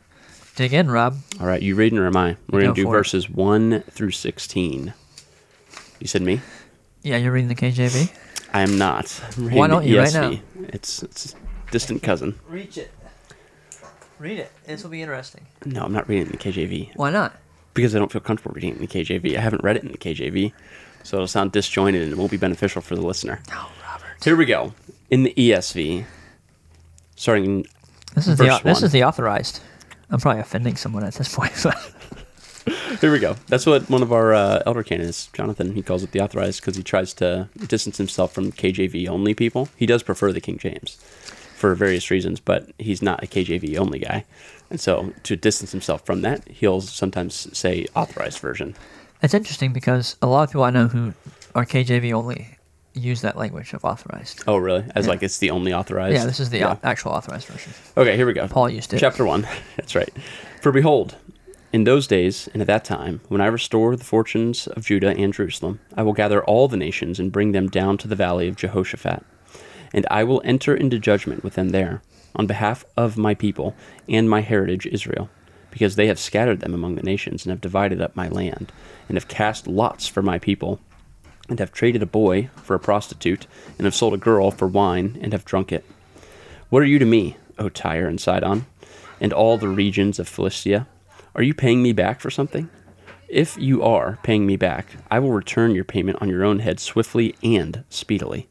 dig 0.56 0.74
in, 0.74 0.92
Rob. 0.92 1.18
All 1.40 1.48
right, 1.48 1.62
you 1.62 1.74
reading 1.76 1.98
or 1.98 2.06
am 2.06 2.18
I? 2.18 2.36
We're 2.52 2.62
gonna 2.62 2.74
do 2.74 2.84
for 2.84 2.96
it. 2.96 2.98
verses 3.00 3.30
one 3.30 3.82
through 3.90 4.12
sixteen. 4.12 4.94
You 6.00 6.08
said 6.08 6.22
me? 6.22 6.42
Yeah, 7.04 7.18
you're 7.18 7.32
reading 7.32 7.48
the 7.48 7.56
KJV. 7.56 8.12
I 8.54 8.62
am 8.62 8.78
not. 8.78 9.22
I'm 9.38 9.52
Why 9.52 9.68
don't 9.68 9.86
you 9.86 10.00
right 10.00 10.14
now? 10.14 10.34
It's 10.70 11.04
it's 11.04 11.36
distant 11.72 12.04
cousin. 12.04 12.38
Reach 12.48 12.78
it. 12.78 12.92
Read 14.18 14.40
it. 14.40 14.52
This 14.66 14.84
will 14.84 14.90
be 14.90 15.02
interesting. 15.02 15.46
No, 15.66 15.84
I'm 15.84 15.94
not 15.94 16.10
reading 16.10 16.28
it 16.28 16.32
in 16.32 16.32
the 16.32 16.68
KJV 16.68 16.96
Why 16.96 17.10
not? 17.10 17.36
because 17.74 17.96
I 17.96 18.00
don't 18.00 18.12
feel 18.12 18.20
comfortable 18.22 18.54
reading 18.54 18.72
it 18.72 18.76
in 18.76 18.82
the 18.82 18.88
KJV. 18.88 19.38
I 19.38 19.40
haven't 19.40 19.64
read 19.64 19.78
it 19.78 19.84
in 19.84 19.92
the 19.92 19.98
KJV, 19.98 20.52
so 21.04 21.18
it'll 21.18 21.28
sound 21.28 21.52
disjointed 21.54 22.02
and 22.02 22.12
it 22.12 22.18
won't 22.18 22.32
be 22.32 22.38
beneficial 22.38 22.82
for 22.82 22.96
the 22.96 23.02
listener. 23.02 23.40
No, 23.50 23.68
Robert. 23.84 24.24
Here 24.24 24.36
we 24.36 24.46
go. 24.46 24.74
In 25.10 25.24
the 25.24 25.34
ESV, 25.36 26.06
starting 27.16 27.66
This 28.16 28.28
is 28.28 28.38
the 28.38 28.46
this 28.64 28.64
one. 28.64 28.84
is 28.84 28.92
the 28.92 29.04
authorized. 29.06 29.62
I'm 30.10 30.20
probably 30.20 30.42
offending 30.42 30.76
someone 30.76 31.04
at 31.06 31.14
this 31.14 31.34
point, 31.34 31.54
but 31.64 31.78
Here 33.02 33.12
we 33.12 33.20
go. 33.20 33.36
That's 33.48 33.66
what 33.66 33.90
one 33.90 34.02
of 34.02 34.12
our 34.12 34.34
uh, 34.34 34.64
elder 34.66 34.84
canons, 34.84 35.30
Jonathan, 35.34 35.74
he 35.74 35.82
calls 35.82 36.04
it 36.04 36.12
the 36.12 36.22
authorized 36.22 36.62
because 36.62 36.76
he 36.76 36.84
tries 36.84 37.14
to 37.16 37.50
distance 37.68 37.98
himself 37.98 38.34
from 38.34 38.52
KJV 38.52 39.08
only 39.08 39.34
people. 39.34 39.70
He 39.78 39.86
does 39.86 40.04
prefer 40.04 40.32
the 40.32 40.42
King 40.42 40.58
James 40.58 40.96
for 41.56 41.76
various 41.76 42.10
reasons, 42.10 42.40
but 42.40 42.70
he's 42.78 43.02
not 43.02 43.24
a 43.24 43.28
KJV 43.28 43.78
only 43.78 44.00
guy. 44.00 44.26
And 44.70 44.80
so 44.80 45.14
to 45.24 45.36
distance 45.36 45.72
himself 45.72 46.06
from 46.06 46.22
that, 46.22 46.48
he'll 46.48 46.82
sometimes 46.82 47.56
say 47.58 47.86
authorized 47.96 48.40
version. 48.40 48.76
it's 49.22 49.34
interesting 49.34 49.74
because 49.74 50.16
a 50.22 50.28
lot 50.28 50.44
of 50.44 50.50
people 50.50 50.64
I 50.64 50.70
know 50.70 50.88
who 50.88 51.14
are 51.56 51.66
KJV 51.66 52.14
only 52.14 52.56
use 52.94 53.22
that 53.22 53.38
language 53.38 53.74
of 53.74 53.84
authorized. 53.86 54.44
Oh, 54.48 54.58
really? 54.58 54.84
As 54.96 55.06
Yeah. 55.06 55.12
like 55.12 55.24
it's 55.24 55.38
the 55.40 55.52
only 55.52 55.74
authorized? 55.74 56.16
Yeah, 56.16 56.26
this 56.26 56.40
is 56.40 56.50
the 56.50 56.60
Yeah. 56.60 56.78
actual 56.84 57.12
authorized 57.12 57.48
version. 57.48 57.72
Okay, 57.98 58.16
here 58.16 58.26
we 58.26 58.34
go. 58.34 58.48
Paul 58.48 58.70
used 58.70 58.94
it. 58.94 59.00
Chapter 59.00 59.26
1. 59.26 59.48
That's 59.78 59.96
right. 59.96 60.10
For 60.62 60.72
behold, 60.72 61.16
in 61.72 61.84
those 61.84 62.08
days 62.08 62.50
and 62.54 62.62
at 62.62 62.68
that 62.68 62.84
time, 62.84 63.22
when 63.28 63.42
I 63.42 63.48
restore 63.48 63.96
the 63.96 64.04
fortunes 64.04 64.68
of 64.68 64.86
Judah 64.86 65.16
and 65.16 65.34
Jerusalem, 65.34 65.80
I 65.96 66.04
will 66.04 66.14
gather 66.14 66.44
all 66.44 66.68
the 66.68 66.78
nations 66.78 67.20
and 67.20 67.32
bring 67.32 67.52
them 67.52 67.68
down 67.68 67.98
to 68.00 68.08
the 68.08 68.16
valley 68.16 68.48
of 68.48 68.56
Jehoshaphat. 68.56 69.24
And 69.94 70.06
I 70.10 70.24
will 70.24 70.42
enter 70.44 70.76
into 70.76 71.00
judgment 71.00 71.44
with 71.44 71.56
them 71.56 71.70
there, 71.70 72.02
on 72.36 72.48
behalf 72.48 72.86
of 72.96 73.18
my 73.18 73.34
people 73.34 73.76
and 74.08 74.30
my 74.30 74.42
heritage 74.42 74.86
Israel, 74.88 75.30
because 75.72 75.96
they 75.96 76.08
have 76.08 76.20
scattered 76.20 76.60
them 76.60 76.74
among 76.74 76.96
the 76.96 77.04
nations 77.04 77.46
and 77.46 77.52
have 77.52 77.62
divided 77.62 78.02
up 78.02 78.16
my 78.16 78.28
land, 78.28 78.72
and 79.08 79.18
have 79.18 79.28
cast 79.28 79.68
lots 79.68 80.08
for 80.08 80.22
my 80.22 80.40
people, 80.40 80.80
and 81.50 81.60
have 81.60 81.72
traded 81.72 82.04
a 82.04 82.08
boy 82.08 82.50
for 82.56 82.76
a 82.76 82.80
prostitute, 82.80 83.48
and 83.78 83.86
have 83.86 83.96
sold 83.96 84.14
a 84.14 84.18
girl 84.18 84.52
for 84.52 84.68
wine, 84.68 85.18
and 85.22 85.34
have 85.34 85.46
drunk 85.46 85.72
it. 85.72 85.86
What 86.70 86.84
are 86.84 86.88
you 86.88 87.00
to 87.00 87.06
me, 87.06 87.38
O 87.58 87.70
Tyre 87.70 88.08
and 88.08 88.22
Sidon, 88.22 88.66
and 89.20 89.34
all 89.34 89.58
the 89.58 89.68
regions 89.68 90.20
of 90.20 90.28
Philistia? 90.28 90.88
Are 91.40 91.44
you 91.44 91.54
paying 91.54 91.82
me 91.82 91.94
back 91.94 92.20
for 92.20 92.30
something? 92.30 92.70
If 93.30 93.58
you 93.58 93.82
are 93.82 94.20
paying 94.24 94.46
me 94.46 94.58
back, 94.58 94.88
I 95.10 95.20
will 95.20 95.32
return 95.32 95.74
your 95.74 95.86
payment 95.86 96.18
on 96.22 96.28
your 96.28 96.44
own 96.44 96.60
head 96.60 96.82
swiftly 96.82 97.34
and 97.42 97.86
speedily. 97.88 98.50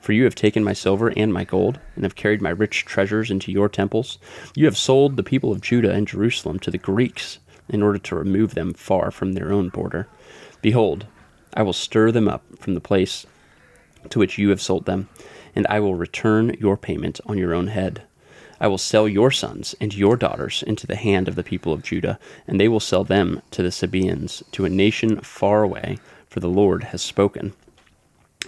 For 0.00 0.12
you 0.12 0.24
have 0.24 0.34
taken 0.34 0.62
my 0.62 0.74
silver 0.74 1.10
and 1.16 1.32
my 1.32 1.44
gold, 1.44 1.80
and 1.94 2.04
have 2.04 2.14
carried 2.14 2.42
my 2.42 2.50
rich 2.50 2.84
treasures 2.84 3.30
into 3.30 3.50
your 3.50 3.70
temples. 3.70 4.18
You 4.54 4.66
have 4.66 4.76
sold 4.76 5.16
the 5.16 5.22
people 5.22 5.50
of 5.50 5.62
Judah 5.62 5.92
and 5.92 6.06
Jerusalem 6.06 6.58
to 6.58 6.70
the 6.70 6.76
Greeks 6.76 7.38
in 7.70 7.82
order 7.82 7.98
to 8.00 8.16
remove 8.16 8.54
them 8.54 8.74
far 8.74 9.10
from 9.10 9.32
their 9.32 9.50
own 9.50 9.70
border. 9.70 10.06
Behold, 10.60 11.06
I 11.54 11.62
will 11.62 11.72
stir 11.72 12.12
them 12.12 12.28
up 12.28 12.42
from 12.58 12.74
the 12.74 12.82
place 12.82 13.24
to 14.10 14.18
which 14.18 14.36
you 14.36 14.50
have 14.50 14.60
sold 14.60 14.84
them, 14.84 15.08
and 15.54 15.66
I 15.70 15.80
will 15.80 15.94
return 15.94 16.54
your 16.60 16.76
payment 16.76 17.18
on 17.24 17.38
your 17.38 17.54
own 17.54 17.68
head. 17.68 18.02
I 18.60 18.68
will 18.68 18.78
sell 18.78 19.08
your 19.08 19.30
sons 19.30 19.74
and 19.80 19.94
your 19.94 20.16
daughters 20.16 20.62
into 20.66 20.86
the 20.86 20.96
hand 20.96 21.28
of 21.28 21.34
the 21.34 21.42
people 21.42 21.72
of 21.72 21.82
Judah, 21.82 22.18
and 22.46 22.58
they 22.58 22.68
will 22.68 22.80
sell 22.80 23.04
them 23.04 23.42
to 23.50 23.62
the 23.62 23.70
Sabaeans, 23.70 24.42
to 24.52 24.64
a 24.64 24.70
nation 24.70 25.20
far 25.20 25.62
away, 25.62 25.98
for 26.28 26.40
the 26.40 26.48
Lord 26.48 26.84
has 26.84 27.02
spoken. 27.02 27.52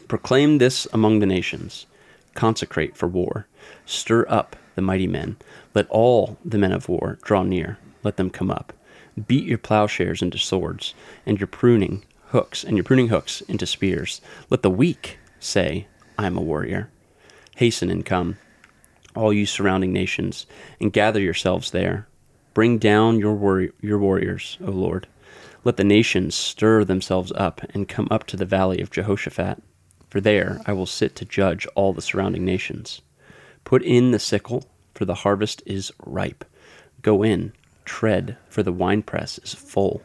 Proclaim 0.09 0.59
this 0.59 0.87
among 0.93 1.19
the 1.19 1.27
nations. 1.27 1.87
Consecrate 2.35 2.97
for 2.97 3.09
war. 3.09 3.47
Stir 3.85 4.25
up 4.29 4.57
the 4.75 4.83
mighty 4.83 5.07
men. 5.07 5.37
Let 5.75 5.89
all 5.91 6.39
the 6.45 6.59
men 6.59 6.73
of 6.73 6.89
war 6.89 7.19
draw 7.23 7.43
near. 7.43 7.79
Let 8.03 8.17
them 8.17 8.31
come 8.31 8.51
up. 8.51 8.73
Beat 9.27 9.45
your 9.45 9.59
plowshares 9.59 10.23
into 10.23 10.39
swords, 10.39 10.95
and 11.27 11.39
your 11.39 11.49
pruning 11.49 12.05
hooks, 12.29 12.63
and 12.63 12.77
your 12.77 12.85
pruning 12.85 13.09
hooks 13.09 13.41
into 13.43 13.67
spears. 13.67 14.21
Let 14.51 14.63
the 14.63 14.71
weak 14.71 15.19
say, 15.41 15.87
I 16.17 16.27
am 16.27 16.37
a 16.37 16.43
warrior. 16.43 16.91
Hasten 17.57 17.91
and 17.91 18.07
come, 18.07 18.37
all 19.19 19.33
you 19.33 19.45
surrounding 19.45 19.93
nations, 19.93 20.47
and 20.81 20.93
gather 20.93 21.21
yourselves 21.21 21.73
there. 21.73 22.07
Bring 22.55 22.79
down 22.79 23.19
your 23.19 23.69
your 23.81 23.99
warriors, 23.99 24.57
O 24.65 24.71
Lord. 24.71 25.07
Let 25.65 25.77
the 25.77 25.85
nations 25.85 26.35
stir 26.35 26.85
themselves 26.85 27.33
up 27.33 27.61
and 27.75 27.89
come 27.89 28.09
up 28.11 28.25
to 28.29 28.37
the 28.37 28.47
valley 28.47 28.81
of 28.81 28.91
Jehoshaphat, 28.91 29.61
for 30.09 30.21
there 30.21 30.61
I 30.67 30.73
will 30.73 30.87
sit 30.87 31.17
to 31.17 31.25
judge 31.25 31.67
all 31.75 31.93
the 31.93 32.01
surrounding 32.01 32.45
nations. 32.45 33.03
Put 33.65 33.83
in 33.83 34.13
the 34.13 34.19
sickle, 34.19 34.65
for 34.95 35.05
the 35.05 35.17
harvest 35.27 35.63
is 35.67 35.93
ripe. 36.05 36.45
Go 37.03 37.23
in, 37.23 37.53
tread, 37.85 38.37
for 38.49 38.63
the 38.63 38.73
winepress 38.73 39.39
is 39.39 39.53
full. 39.53 40.03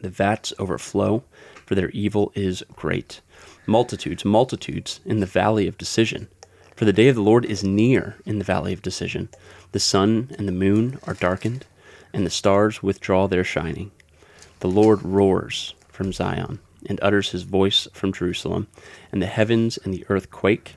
The 0.00 0.10
vats 0.10 0.52
overflow, 0.58 1.24
for 1.64 1.74
their 1.74 1.90
evil 1.90 2.32
is 2.34 2.62
great. 2.74 3.20
Multitudes, 3.66 4.24
multitudes 4.24 5.00
in 5.04 5.20
the 5.20 5.26
valley 5.26 5.66
of 5.66 5.78
decision. 5.78 6.28
For 6.76 6.84
the 6.84 6.92
day 6.92 7.08
of 7.08 7.14
the 7.14 7.22
Lord 7.22 7.44
is 7.44 7.62
near 7.64 8.16
in 8.26 8.38
the 8.38 8.44
valley 8.44 8.72
of 8.72 8.82
decision. 8.82 9.28
The 9.72 9.80
sun 9.80 10.34
and 10.38 10.46
the 10.48 10.52
moon 10.52 10.98
are 11.06 11.14
darkened, 11.14 11.66
and 12.12 12.26
the 12.26 12.30
stars 12.30 12.82
withdraw 12.82 13.26
their 13.28 13.44
shining. 13.44 13.90
The 14.60 14.68
Lord 14.68 15.02
roars 15.02 15.74
from 15.88 16.12
Zion. 16.12 16.58
and 16.86 16.98
utters 17.00 17.30
his 17.30 17.44
voice 17.44 17.88
from 17.94 18.12
Jerusalem, 18.12 18.66
and 19.10 19.22
the 19.22 19.26
heavens 19.26 19.78
and 19.78 19.94
the 19.94 20.04
earth 20.10 20.30
quake. 20.30 20.76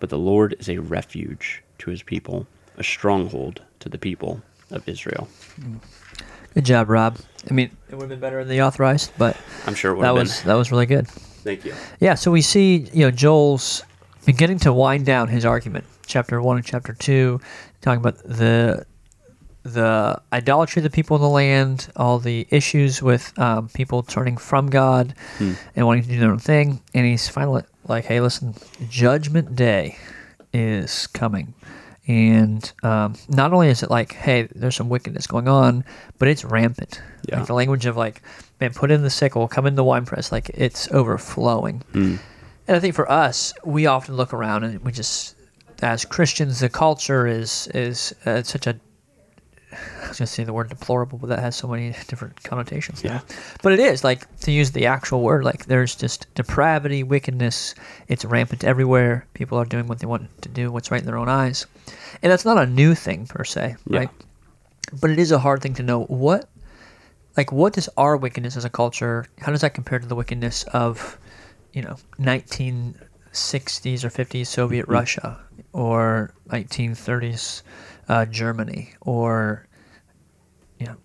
But 0.00 0.10
the 0.10 0.18
Lord 0.18 0.56
is 0.58 0.68
a 0.68 0.78
refuge 0.78 1.62
to 1.78 1.90
his 1.90 2.02
people, 2.02 2.48
a 2.76 2.82
stronghold 2.82 3.62
to 3.78 3.88
the 3.88 3.96
people 3.98 4.42
of 4.72 4.88
Israel. 4.88 5.28
Good 6.54 6.64
job, 6.64 6.88
Rob. 6.90 7.18
I 7.48 7.54
mean, 7.54 7.70
it 7.88 7.94
would 7.94 8.02
have 8.02 8.08
been 8.08 8.18
better 8.18 8.40
in 8.40 8.48
the 8.48 8.60
authorized, 8.62 9.12
but 9.18 9.36
I'm 9.68 9.74
sure 9.76 9.92
it 9.92 9.94
would 9.96 10.02
that 10.02 10.08
have 10.08 10.16
was 10.16 10.38
been. 10.40 10.48
that 10.48 10.54
was 10.54 10.72
really 10.72 10.86
good. 10.86 11.06
Thank 11.08 11.64
you. 11.64 11.74
Yeah, 12.00 12.14
so 12.14 12.32
we 12.32 12.42
see, 12.42 12.88
you 12.92 13.04
know, 13.04 13.12
Joel's 13.12 13.84
beginning 14.26 14.58
to 14.58 14.72
wind 14.72 15.06
down 15.06 15.28
his 15.28 15.44
argument. 15.46 15.84
Chapter 16.04 16.42
one 16.42 16.56
and 16.56 16.66
chapter 16.66 16.92
two, 16.92 17.40
talking 17.80 18.00
about 18.00 18.18
the 18.24 18.84
the 19.62 20.20
idolatry 20.32 20.80
of 20.80 20.84
the 20.84 20.90
people 20.90 21.16
in 21.16 21.22
the 21.22 21.28
land, 21.28 21.88
all 21.96 22.18
the 22.18 22.46
issues 22.50 23.02
with 23.02 23.36
um, 23.38 23.68
people 23.70 24.02
turning 24.02 24.36
from 24.36 24.68
God 24.68 25.14
and 25.40 25.86
wanting 25.86 26.04
to 26.04 26.08
do 26.08 26.20
their 26.20 26.30
own 26.30 26.38
thing. 26.38 26.80
And 26.94 27.06
he's 27.06 27.28
finally 27.28 27.62
like, 27.88 28.04
"Hey, 28.04 28.20
listen, 28.20 28.54
Judgment 28.88 29.56
Day 29.56 29.96
is 30.52 31.06
coming." 31.06 31.54
And 32.08 32.72
um, 32.84 33.14
not 33.28 33.52
only 33.52 33.68
is 33.68 33.82
it 33.82 33.90
like, 33.90 34.12
hey, 34.12 34.48
there's 34.54 34.76
some 34.76 34.88
wickedness 34.88 35.26
going 35.26 35.48
on, 35.48 35.84
but 36.18 36.28
it's 36.28 36.44
rampant. 36.44 37.02
Yeah. 37.28 37.38
Like 37.38 37.48
the 37.48 37.54
language 37.54 37.84
of 37.86 37.96
like, 37.96 38.22
man, 38.60 38.72
put 38.72 38.92
in 38.92 39.02
the 39.02 39.10
sickle, 39.10 39.48
come 39.48 39.66
in 39.66 39.74
the 39.74 39.82
wine 39.82 40.04
press, 40.04 40.30
like 40.30 40.48
it's 40.54 40.88
overflowing. 40.92 41.82
And 42.68 42.76
I 42.76 42.80
think 42.80 42.94
for 42.94 43.10
us, 43.10 43.52
we 43.64 43.86
often 43.86 44.16
look 44.16 44.32
around 44.32 44.64
and 44.64 44.80
we 44.84 44.92
just, 44.92 45.36
as 45.82 46.04
Christians, 46.04 46.60
the 46.60 46.68
culture 46.68 47.26
is 47.26 47.68
is 47.74 48.14
uh, 48.24 48.42
such 48.42 48.66
a. 48.66 48.78
I 49.72 50.08
was 50.08 50.18
going 50.18 50.26
to 50.26 50.32
say 50.32 50.44
the 50.44 50.52
word 50.54 50.68
deplorable, 50.70 51.18
but 51.18 51.26
that 51.28 51.40
has 51.40 51.54
so 51.54 51.68
many 51.68 51.90
different 52.08 52.42
connotations. 52.44 53.04
now. 53.04 53.14
Yeah. 53.14 53.36
But 53.62 53.72
it 53.74 53.80
is 53.80 54.04
like 54.04 54.22
to 54.40 54.50
use 54.52 54.70
the 54.72 54.86
actual 54.86 55.20
word, 55.20 55.44
like 55.44 55.66
there's 55.66 55.94
just 55.94 56.32
depravity, 56.34 57.02
wickedness. 57.02 57.74
It's 58.08 58.24
rampant 58.24 58.64
everywhere. 58.64 59.26
People 59.34 59.58
are 59.58 59.64
doing 59.66 59.86
what 59.86 59.98
they 59.98 60.06
want 60.06 60.30
to 60.42 60.48
do, 60.48 60.72
what's 60.72 60.90
right 60.90 61.00
in 61.00 61.06
their 61.06 61.18
own 61.18 61.28
eyes, 61.28 61.66
and 62.22 62.32
that's 62.32 62.44
not 62.44 62.58
a 62.58 62.66
new 62.66 62.94
thing 62.94 63.26
per 63.26 63.44
se, 63.44 63.76
Yeah. 63.86 63.98
right? 63.98 64.10
But 65.00 65.10
it 65.10 65.18
is 65.18 65.30
a 65.32 65.38
hard 65.38 65.60
thing 65.62 65.74
to 65.74 65.82
know 65.82 66.04
what, 66.04 66.48
like, 67.36 67.52
what 67.52 67.72
does 67.74 67.88
our 67.96 68.16
wickedness 68.16 68.56
as 68.56 68.64
a 68.64 68.70
culture? 68.70 69.26
How 69.40 69.50
does 69.52 69.60
that 69.60 69.74
compare 69.74 69.98
to 69.98 70.06
the 70.06 70.14
wickedness 70.14 70.62
of, 70.72 71.18
you 71.76 71.82
know, 71.82 71.96
1960s 72.18 74.02
or 74.02 74.08
50s 74.08 74.46
Soviet 74.46 74.88
Russia 74.88 75.38
or 75.74 76.32
1930s 76.48 77.62
uh, 78.08 78.24
Germany 78.24 78.94
or, 79.02 79.66
you 80.80 80.86
know, 80.86 80.96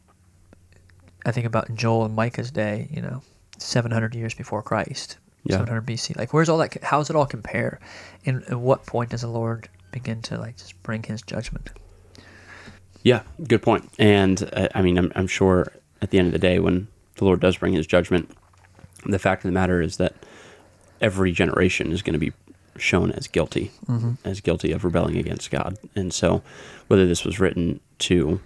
I 1.26 1.32
think 1.32 1.46
about 1.46 1.76
Joel 1.76 2.06
and 2.06 2.16
Micah's 2.16 2.52
day, 2.52 2.88
you 2.90 3.02
know, 3.02 3.22
700 3.58 4.16
years 4.16 4.34
before 4.34 4.64
Christ, 4.64 5.18
Yeah. 5.44 5.58
700 5.58 5.86
BC. 5.86 6.18
Like, 6.18 6.34
where's 6.34 6.48
all 6.48 6.58
that? 6.60 6.82
How 6.82 7.00
does 7.00 7.10
it 7.10 7.18
all 7.18 7.26
compare? 7.26 7.82
And 8.26 8.42
at 8.44 8.58
what 8.58 8.86
point 8.86 9.10
does 9.10 9.22
the 9.22 9.28
Lord 9.28 9.68
begin 9.92 10.22
to 10.22 10.38
like 10.38 10.56
just 10.56 10.82
bring 10.84 11.04
His 11.04 11.22
judgment? 11.22 11.70
Yeah, 13.04 13.24
good 13.46 13.62
point. 13.62 13.90
And 14.00 14.50
uh, 14.54 14.70
I 14.74 14.82
mean, 14.82 14.98
I'm, 14.98 15.12
I'm 15.16 15.28
sure 15.28 15.68
at 16.02 16.12
the 16.12 16.18
end 16.18 16.28
of 16.28 16.34
the 16.34 16.40
day, 16.40 16.60
when 16.60 16.88
the 17.16 17.26
Lord 17.26 17.42
does 17.42 17.58
bring 17.58 17.74
his 17.74 17.86
judgment, 17.88 18.32
the 19.06 19.20
fact 19.20 19.44
of 19.44 19.50
the 19.50 19.54
matter 19.54 19.82
is 19.82 19.98
that 19.98 20.14
every 21.02 21.32
generation 21.32 21.92
is 21.92 22.02
going 22.02 22.14
to 22.14 22.20
be 22.20 22.32
shown 22.78 23.12
as 23.12 23.28
guilty, 23.28 23.72
mm-hmm. 23.86 24.14
as 24.24 24.40
guilty 24.42 24.72
of 24.72 24.84
rebelling 24.84 25.18
against 25.18 25.52
God. 25.52 25.78
And 25.96 26.14
so, 26.14 26.42
whether 26.88 27.06
this 27.06 27.26
was 27.26 27.40
written 27.40 27.80
to, 28.00 28.40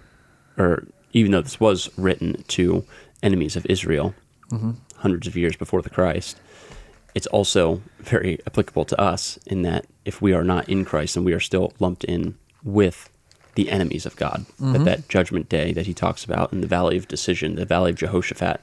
or 0.58 0.86
even 1.12 1.32
though 1.32 1.42
this 1.42 1.60
was 1.60 1.90
written 1.96 2.42
to 2.48 2.84
enemies 3.22 3.56
of 3.56 3.66
Israel 3.66 4.14
mm-hmm. 4.50 4.72
hundreds 4.96 5.26
of 5.26 5.36
years 5.36 5.56
before 5.56 5.82
the 5.82 5.90
Christ, 5.90 6.40
it's 7.14 7.26
also 7.28 7.80
very 7.98 8.38
applicable 8.46 8.84
to 8.86 9.00
us 9.00 9.38
in 9.46 9.62
that 9.62 9.86
if 10.04 10.20
we 10.20 10.32
are 10.32 10.44
not 10.44 10.68
in 10.68 10.84
Christ 10.84 11.16
and 11.16 11.24
we 11.24 11.32
are 11.32 11.40
still 11.40 11.72
lumped 11.78 12.04
in 12.04 12.36
with 12.62 13.08
the 13.54 13.70
enemies 13.70 14.04
of 14.04 14.16
God, 14.16 14.44
that 14.58 14.64
mm-hmm. 14.64 14.84
that 14.84 15.08
judgment 15.08 15.48
day 15.48 15.72
that 15.72 15.86
he 15.86 15.94
talks 15.94 16.24
about 16.24 16.52
in 16.52 16.60
the 16.60 16.66
valley 16.66 16.98
of 16.98 17.08
decision, 17.08 17.54
the 17.54 17.64
valley 17.64 17.90
of 17.90 17.96
Jehoshaphat, 17.96 18.60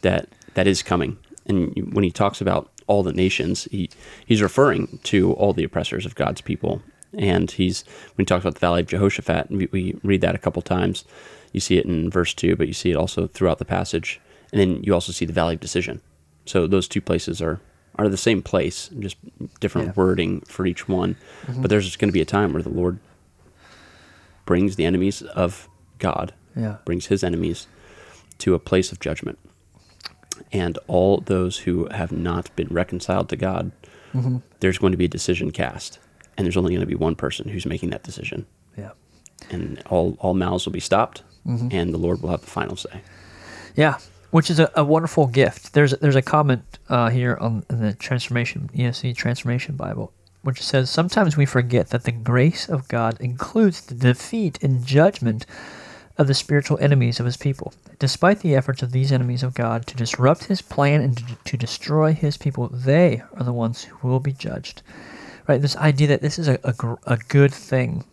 that 0.00 0.28
that 0.54 0.66
is 0.66 0.82
coming. 0.82 1.18
And 1.46 1.94
when 1.94 2.02
he 2.02 2.10
talks 2.10 2.40
about 2.40 2.68
all 2.88 3.02
the 3.04 3.12
nations, 3.12 3.68
he 3.70 3.88
he's 4.26 4.42
referring 4.42 4.98
to 5.04 5.32
all 5.34 5.52
the 5.52 5.64
oppressors 5.64 6.04
of 6.04 6.14
God's 6.16 6.40
people. 6.40 6.82
And 7.16 7.50
he's 7.50 7.84
when 8.16 8.24
he 8.24 8.26
talks 8.26 8.42
about 8.44 8.54
the 8.54 8.60
valley 8.60 8.80
of 8.82 8.88
Jehoshaphat, 8.88 9.50
we, 9.50 9.68
we 9.70 9.96
read 10.02 10.20
that 10.22 10.34
a 10.34 10.38
couple 10.38 10.60
times. 10.62 11.04
You 11.52 11.60
see 11.60 11.78
it 11.78 11.86
in 11.86 12.10
verse 12.10 12.34
two, 12.34 12.56
but 12.56 12.66
you 12.66 12.74
see 12.74 12.90
it 12.90 12.96
also 12.96 13.26
throughout 13.28 13.58
the 13.58 13.64
passage, 13.64 14.20
and 14.52 14.60
then 14.60 14.82
you 14.82 14.92
also 14.92 15.12
see 15.12 15.24
the 15.24 15.32
valley 15.32 15.54
of 15.54 15.60
decision. 15.60 16.02
So 16.44 16.66
those 16.66 16.88
two 16.88 17.00
places 17.00 17.40
are 17.40 17.60
are 17.96 18.08
the 18.08 18.16
same 18.16 18.42
place, 18.42 18.90
just 19.00 19.16
different 19.60 19.88
Yeah. 19.88 19.92
wording 19.96 20.40
for 20.42 20.66
each 20.66 20.88
one. 20.88 21.16
Mm-hmm. 21.46 21.62
But 21.62 21.70
there's 21.70 21.96
going 21.96 22.10
to 22.10 22.12
be 22.12 22.20
a 22.20 22.24
time 22.26 22.52
where 22.52 22.62
the 22.62 22.68
Lord 22.68 22.98
brings 24.46 24.76
the 24.76 24.84
enemies 24.84 25.22
of 25.22 25.68
God, 25.98 26.32
Yeah. 26.56 26.76
brings 26.84 27.06
his 27.06 27.24
enemies 27.24 27.66
to 28.38 28.54
a 28.54 28.58
place 28.58 28.92
of 28.92 29.00
judgment. 29.00 29.38
And 30.52 30.78
all 30.86 31.20
those 31.20 31.58
who 31.58 31.86
have 31.90 32.12
not 32.12 32.54
been 32.56 32.68
reconciled 32.68 33.28
to 33.30 33.36
God, 33.36 33.72
there's 34.60 34.78
going 34.78 34.92
to 34.92 34.96
be 34.96 35.04
a 35.04 35.08
decision 35.08 35.50
cast. 35.50 35.98
And 36.36 36.44
there's 36.44 36.56
only 36.56 36.70
going 36.70 36.80
to 36.80 36.86
be 36.86 36.94
one 36.94 37.16
person 37.16 37.48
who's 37.48 37.66
making 37.66 37.90
that 37.90 38.02
decision. 38.04 38.46
Yeah. 38.76 38.92
And 39.50 39.82
all, 39.90 40.16
all 40.20 40.34
mouths 40.34 40.66
will 40.66 40.72
be 40.72 40.80
stopped, 40.80 41.22
and 41.72 41.92
the 41.92 41.98
Lord 41.98 42.22
will 42.22 42.30
have 42.30 42.40
the 42.40 42.46
final 42.46 42.76
say. 42.76 43.00
Yeah, 43.74 43.98
which 44.30 44.50
is 44.50 44.60
a, 44.60 44.70
a 44.74 44.84
wonderful 44.84 45.26
gift. 45.26 45.72
There's 45.72 45.92
there's 45.92 46.16
a 46.16 46.22
comment 46.22 46.78
uh, 46.88 47.10
here 47.10 47.36
on 47.40 47.64
in 47.70 47.80
the 47.80 47.94
transformation 47.94 48.68
ESV 48.74 49.16
Transformation 49.16 49.76
Bible, 49.76 50.12
which 50.42 50.62
says 50.62 50.90
sometimes 50.90 51.36
we 51.36 51.46
forget 51.46 51.90
that 51.90 52.04
the 52.04 52.12
grace 52.12 52.68
of 52.68 52.88
God 52.88 53.20
includes 53.20 53.80
the 53.80 53.94
defeat 53.94 54.62
and 54.62 54.84
judgment 54.84 55.46
of 56.18 56.26
the 56.26 56.34
spiritual 56.34 56.78
enemies 56.80 57.20
of 57.20 57.26
His 57.26 57.36
people. 57.36 57.72
Despite 57.98 58.40
the 58.40 58.56
efforts 58.56 58.82
of 58.82 58.92
these 58.92 59.12
enemies 59.12 59.42
of 59.42 59.54
God 59.54 59.86
to 59.86 59.96
disrupt 59.96 60.44
His 60.44 60.60
plan 60.60 61.00
and 61.00 61.22
to, 61.44 61.56
destroy 61.56 62.12
His 62.12 62.36
people, 62.36 62.68
they 62.68 63.22
are 63.34 63.44
the 63.44 63.52
ones 63.52 63.84
who 63.84 64.08
will 64.08 64.20
be 64.20 64.32
judged. 64.32 64.82
Right, 65.46 65.62
this 65.62 65.76
idea 65.76 66.08
that 66.08 66.20
this 66.20 66.38
is 66.38 66.48
a, 66.48 66.58
a, 66.64 66.96
a 67.06 67.16
good 67.28 67.54
thing, 67.54 68.04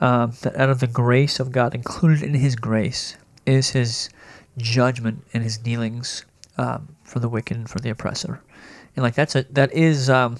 um, 0.00 0.34
that 0.42 0.54
out 0.56 0.70
of 0.70 0.78
the 0.78 0.86
grace 0.86 1.40
of 1.40 1.50
God, 1.50 1.74
included 1.74 2.22
in 2.22 2.34
His 2.34 2.54
grace, 2.54 3.16
is 3.46 3.70
His 3.70 4.10
judgment 4.58 5.24
and 5.32 5.42
His 5.42 5.58
dealings 5.58 6.24
um, 6.56 6.94
for 7.02 7.18
the 7.18 7.28
wicked 7.28 7.56
and 7.56 7.68
for 7.68 7.80
the 7.80 7.90
oppressor, 7.90 8.40
and 8.94 9.02
like 9.02 9.16
that's 9.16 9.34
a 9.34 9.42
that 9.50 9.72
is 9.72 10.08
um, 10.08 10.38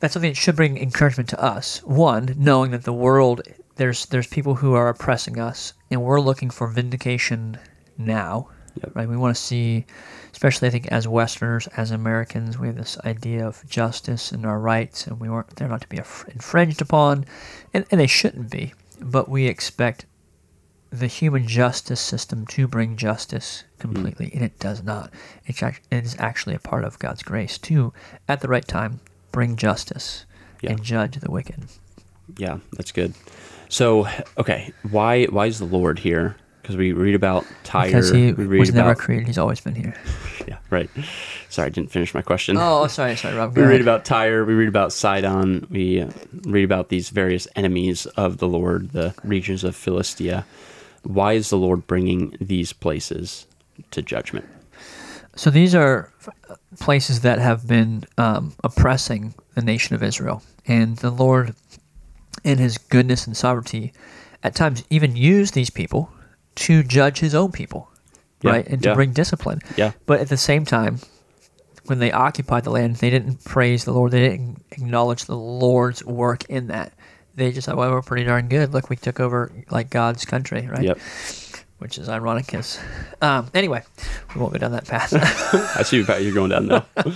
that's 0.00 0.12
something 0.12 0.30
that 0.30 0.36
should 0.36 0.56
bring 0.56 0.76
encouragement 0.76 1.30
to 1.30 1.42
us. 1.42 1.82
One, 1.84 2.34
knowing 2.36 2.72
that 2.72 2.84
the 2.84 2.92
world 2.92 3.40
there's 3.76 4.06
there's 4.06 4.26
people 4.26 4.56
who 4.56 4.74
are 4.74 4.88
oppressing 4.88 5.38
us, 5.38 5.72
and 5.90 6.02
we're 6.02 6.20
looking 6.20 6.50
for 6.50 6.66
vindication 6.66 7.58
now. 7.96 8.48
Yep. 8.82 8.92
Right, 8.94 9.08
we 9.08 9.16
want 9.16 9.34
to 9.34 9.40
see, 9.42 9.86
especially 10.32 10.68
I 10.68 10.70
think 10.70 10.88
as 10.88 11.08
Westerners, 11.08 11.66
as 11.78 11.90
Americans, 11.92 12.58
we 12.58 12.66
have 12.66 12.76
this 12.76 12.98
idea 13.06 13.46
of 13.46 13.66
justice 13.66 14.32
and 14.32 14.44
our 14.44 14.58
rights, 14.60 15.06
and 15.06 15.18
we 15.18 15.30
weren't 15.30 15.56
they're 15.56 15.68
not 15.68 15.80
to 15.80 15.88
be 15.88 15.96
infringed 15.96 16.82
upon, 16.82 17.24
and, 17.72 17.86
and 17.90 17.98
they 17.98 18.06
shouldn't 18.06 18.50
be. 18.50 18.74
But 19.00 19.30
we 19.30 19.46
expect 19.46 20.04
the 20.90 21.06
human 21.06 21.46
justice 21.46 22.00
system 22.00 22.46
to 22.46 22.68
bring 22.68 22.96
justice 22.96 23.64
completely, 23.78 24.30
and 24.34 24.42
it 24.44 24.58
does 24.58 24.82
not. 24.82 25.10
It's 25.46 25.62
it 25.62 25.80
is 25.90 26.16
actually 26.18 26.54
a 26.54 26.58
part 26.60 26.84
of 26.84 26.98
God's 26.98 27.22
grace 27.22 27.56
to, 27.58 27.92
at 28.28 28.40
the 28.40 28.48
right 28.48 28.66
time, 28.66 29.00
bring 29.32 29.56
justice 29.56 30.26
Yeah. 30.60 30.72
and 30.72 30.82
judge 30.82 31.16
the 31.18 31.30
wicked. 31.30 31.64
Yeah, 32.36 32.58
that's 32.72 32.92
good. 32.92 33.14
So, 33.68 34.08
okay, 34.38 34.72
why 34.90 35.24
why 35.26 35.46
is 35.46 35.58
the 35.58 35.64
Lord 35.64 35.98
here? 35.98 36.36
Because 36.62 36.76
we 36.76 36.92
read 36.92 37.14
about 37.14 37.46
Tyre. 37.62 37.86
Because 37.86 38.10
he 38.10 38.32
we 38.32 38.44
read 38.46 38.58
was 38.58 38.74
never 38.74 38.94
created; 38.94 39.26
he's 39.26 39.38
always 39.38 39.60
been 39.60 39.74
here. 39.74 39.94
Yeah, 40.46 40.58
right. 40.70 40.88
Sorry, 41.48 41.66
I 41.66 41.70
didn't 41.70 41.90
finish 41.90 42.14
my 42.14 42.22
question. 42.22 42.56
Oh, 42.56 42.86
sorry, 42.86 43.16
sorry, 43.16 43.34
Rob. 43.34 43.56
we 43.56 43.64
read 43.64 43.80
about 43.80 44.04
Tyre. 44.04 44.44
We 44.44 44.54
read 44.54 44.68
about 44.68 44.92
Sidon. 44.92 45.66
We 45.70 46.02
uh, 46.02 46.10
read 46.44 46.62
about 46.62 46.88
these 46.88 47.10
various 47.10 47.48
enemies 47.56 48.06
of 48.16 48.38
the 48.38 48.46
Lord, 48.46 48.92
the 48.92 49.12
regions 49.24 49.64
of 49.64 49.74
Philistia. 49.74 50.46
Why 51.02 51.32
is 51.32 51.50
the 51.50 51.56
Lord 51.56 51.88
bringing 51.88 52.36
these 52.40 52.72
places 52.72 53.48
to 53.90 54.02
judgment? 54.02 54.46
So 55.34 55.50
these 55.50 55.74
are 55.74 56.12
places 56.78 57.22
that 57.22 57.40
have 57.40 57.66
been 57.66 58.04
um, 58.16 58.54
oppressing 58.62 59.34
the 59.56 59.62
nation 59.62 59.96
of 59.96 60.02
Israel, 60.02 60.42
and 60.66 60.96
the 60.98 61.10
Lord, 61.10 61.54
in 62.46 62.58
His 62.58 62.78
goodness 62.78 63.26
and 63.26 63.36
sovereignty, 63.36 63.92
at 64.42 64.54
times 64.54 64.84
even 64.88 65.16
used 65.16 65.54
these 65.54 65.70
people 65.70 66.10
to 66.56 66.82
judge 66.82 67.18
His 67.18 67.34
own 67.34 67.52
people, 67.52 67.90
Yeah, 68.42 68.50
right, 68.52 68.66
and 68.66 68.82
to 68.84 68.90
yeah. 68.90 68.94
bring 68.94 69.12
discipline. 69.12 69.60
Yeah. 69.76 69.92
But 70.06 70.20
at 70.20 70.28
the 70.28 70.36
same 70.36 70.64
time, 70.64 71.00
when 71.86 71.98
they 71.98 72.10
occupied 72.12 72.64
the 72.64 72.70
land, 72.70 72.96
they 72.96 73.10
didn't 73.10 73.44
praise 73.44 73.84
the 73.84 73.92
Lord. 73.92 74.12
They 74.12 74.28
didn't 74.28 74.64
acknowledge 74.72 75.24
the 75.26 75.36
Lord's 75.36 76.04
work 76.04 76.44
in 76.48 76.68
that. 76.68 76.92
They 77.34 77.52
just 77.52 77.66
thought, 77.66 77.76
"Well, 77.76 77.90
we're 77.90 78.02
pretty 78.02 78.24
darn 78.24 78.48
good. 78.48 78.72
Look, 78.72 78.88
we 78.88 78.96
took 78.96 79.20
over 79.20 79.52
like 79.70 79.90
God's 79.90 80.24
country, 80.24 80.66
right?" 80.66 80.82
Yep. 80.82 80.98
which 81.78 81.98
is 81.98 82.08
ironic. 82.08 82.46
Because 82.46 82.78
um, 83.20 83.50
anyway, 83.54 83.82
we 84.34 84.40
won't 84.40 84.52
go 84.52 84.58
down 84.58 84.72
that 84.72 84.86
path. 84.86 85.12
I 85.78 85.82
see 85.82 85.98
you're 85.98 86.32
going 86.34 86.50
down 86.50 86.66
now. 86.66 86.86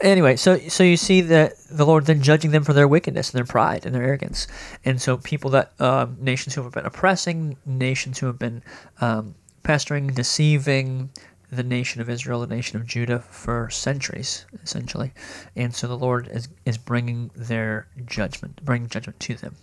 anyway, 0.00 0.36
so 0.36 0.58
so 0.68 0.82
you 0.82 0.96
see 0.96 1.20
that 1.22 1.54
the 1.70 1.86
Lord 1.86 2.06
then 2.06 2.22
judging 2.22 2.50
them 2.50 2.64
for 2.64 2.72
their 2.72 2.88
wickedness 2.88 3.30
and 3.30 3.38
their 3.38 3.44
pride 3.44 3.86
and 3.86 3.94
their 3.94 4.02
arrogance, 4.02 4.46
and 4.84 5.00
so 5.00 5.16
people 5.16 5.50
that 5.50 5.72
um, 5.80 6.16
nations 6.20 6.54
who 6.54 6.62
have 6.62 6.72
been 6.72 6.86
oppressing, 6.86 7.56
nations 7.64 8.18
who 8.18 8.26
have 8.26 8.38
been 8.38 8.62
um, 9.00 9.34
pestering, 9.62 10.08
deceiving 10.08 11.10
the 11.50 11.62
nation 11.62 12.00
of 12.00 12.10
Israel, 12.10 12.40
the 12.40 12.54
nation 12.54 12.78
of 12.78 12.86
Judah 12.86 13.20
for 13.20 13.70
centuries, 13.70 14.46
essentially, 14.62 15.12
and 15.54 15.74
so 15.74 15.86
the 15.86 15.98
Lord 15.98 16.28
is 16.28 16.48
is 16.64 16.78
bringing 16.78 17.30
their 17.34 17.86
judgment, 18.04 18.64
bringing 18.64 18.88
judgment 18.88 19.20
to 19.20 19.34
them, 19.34 19.56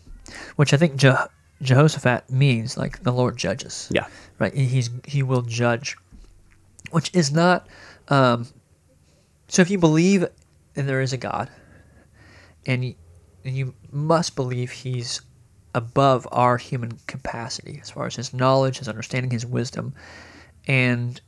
which 0.56 0.74
I 0.74 0.78
think 0.78 0.96
Je- 0.96 1.14
Jehoshaphat 1.62 2.30
means 2.30 2.78
like 2.78 3.04
the 3.04 3.12
Lord 3.12 3.38
judges. 3.38 3.90
Yeah. 3.92 4.08
right. 4.40 4.54
He's 4.54 4.90
he 5.06 5.24
will 5.24 5.42
judge, 5.42 5.98
which 6.92 7.10
is 7.14 7.32
not. 7.32 7.68
Um, 8.10 8.48
so 9.54 9.62
if 9.62 9.70
you 9.70 9.78
believe 9.78 10.22
that 10.22 10.82
there 10.82 11.00
is 11.00 11.14
a 11.14 11.18
God, 11.18 11.48
and 12.66 12.84
you, 12.84 12.96
and 13.46 13.56
you 13.56 13.76
must 13.92 14.36
believe 14.36 14.72
He's 14.72 15.22
above 15.76 16.28
our 16.32 16.58
human 16.58 16.98
capacity 17.06 17.78
as 17.80 17.92
far 17.92 18.08
as 18.08 18.16
His 18.16 18.34
knowledge, 18.34 18.80
His 18.80 18.88
understanding, 18.88 19.30
His 19.30 19.46
wisdom, 19.46 19.94
and 20.66 21.22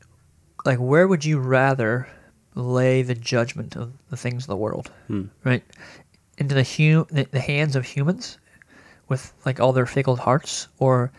like 0.66 0.80
where 0.80 1.08
would 1.08 1.24
you 1.24 1.38
rather 1.38 2.08
lay 2.56 3.04
the 3.04 3.14
judgment 3.14 3.76
of 3.76 3.94
the 4.10 4.18
things 4.18 4.46
of 4.46 4.48
the 4.48 4.58
world, 4.58 4.90
hmm. 5.06 5.26
right? 5.44 5.64
Into 6.40 6.56
the, 6.56 6.64
the 7.12 7.28
the 7.30 7.40
hands 7.40 7.76
of 7.76 7.86
humans, 7.86 8.40
with 9.08 9.34
like 9.46 9.60
all 9.60 9.72
their 9.72 9.86
fickle 9.86 10.16
hearts, 10.16 10.68
or 10.80 11.12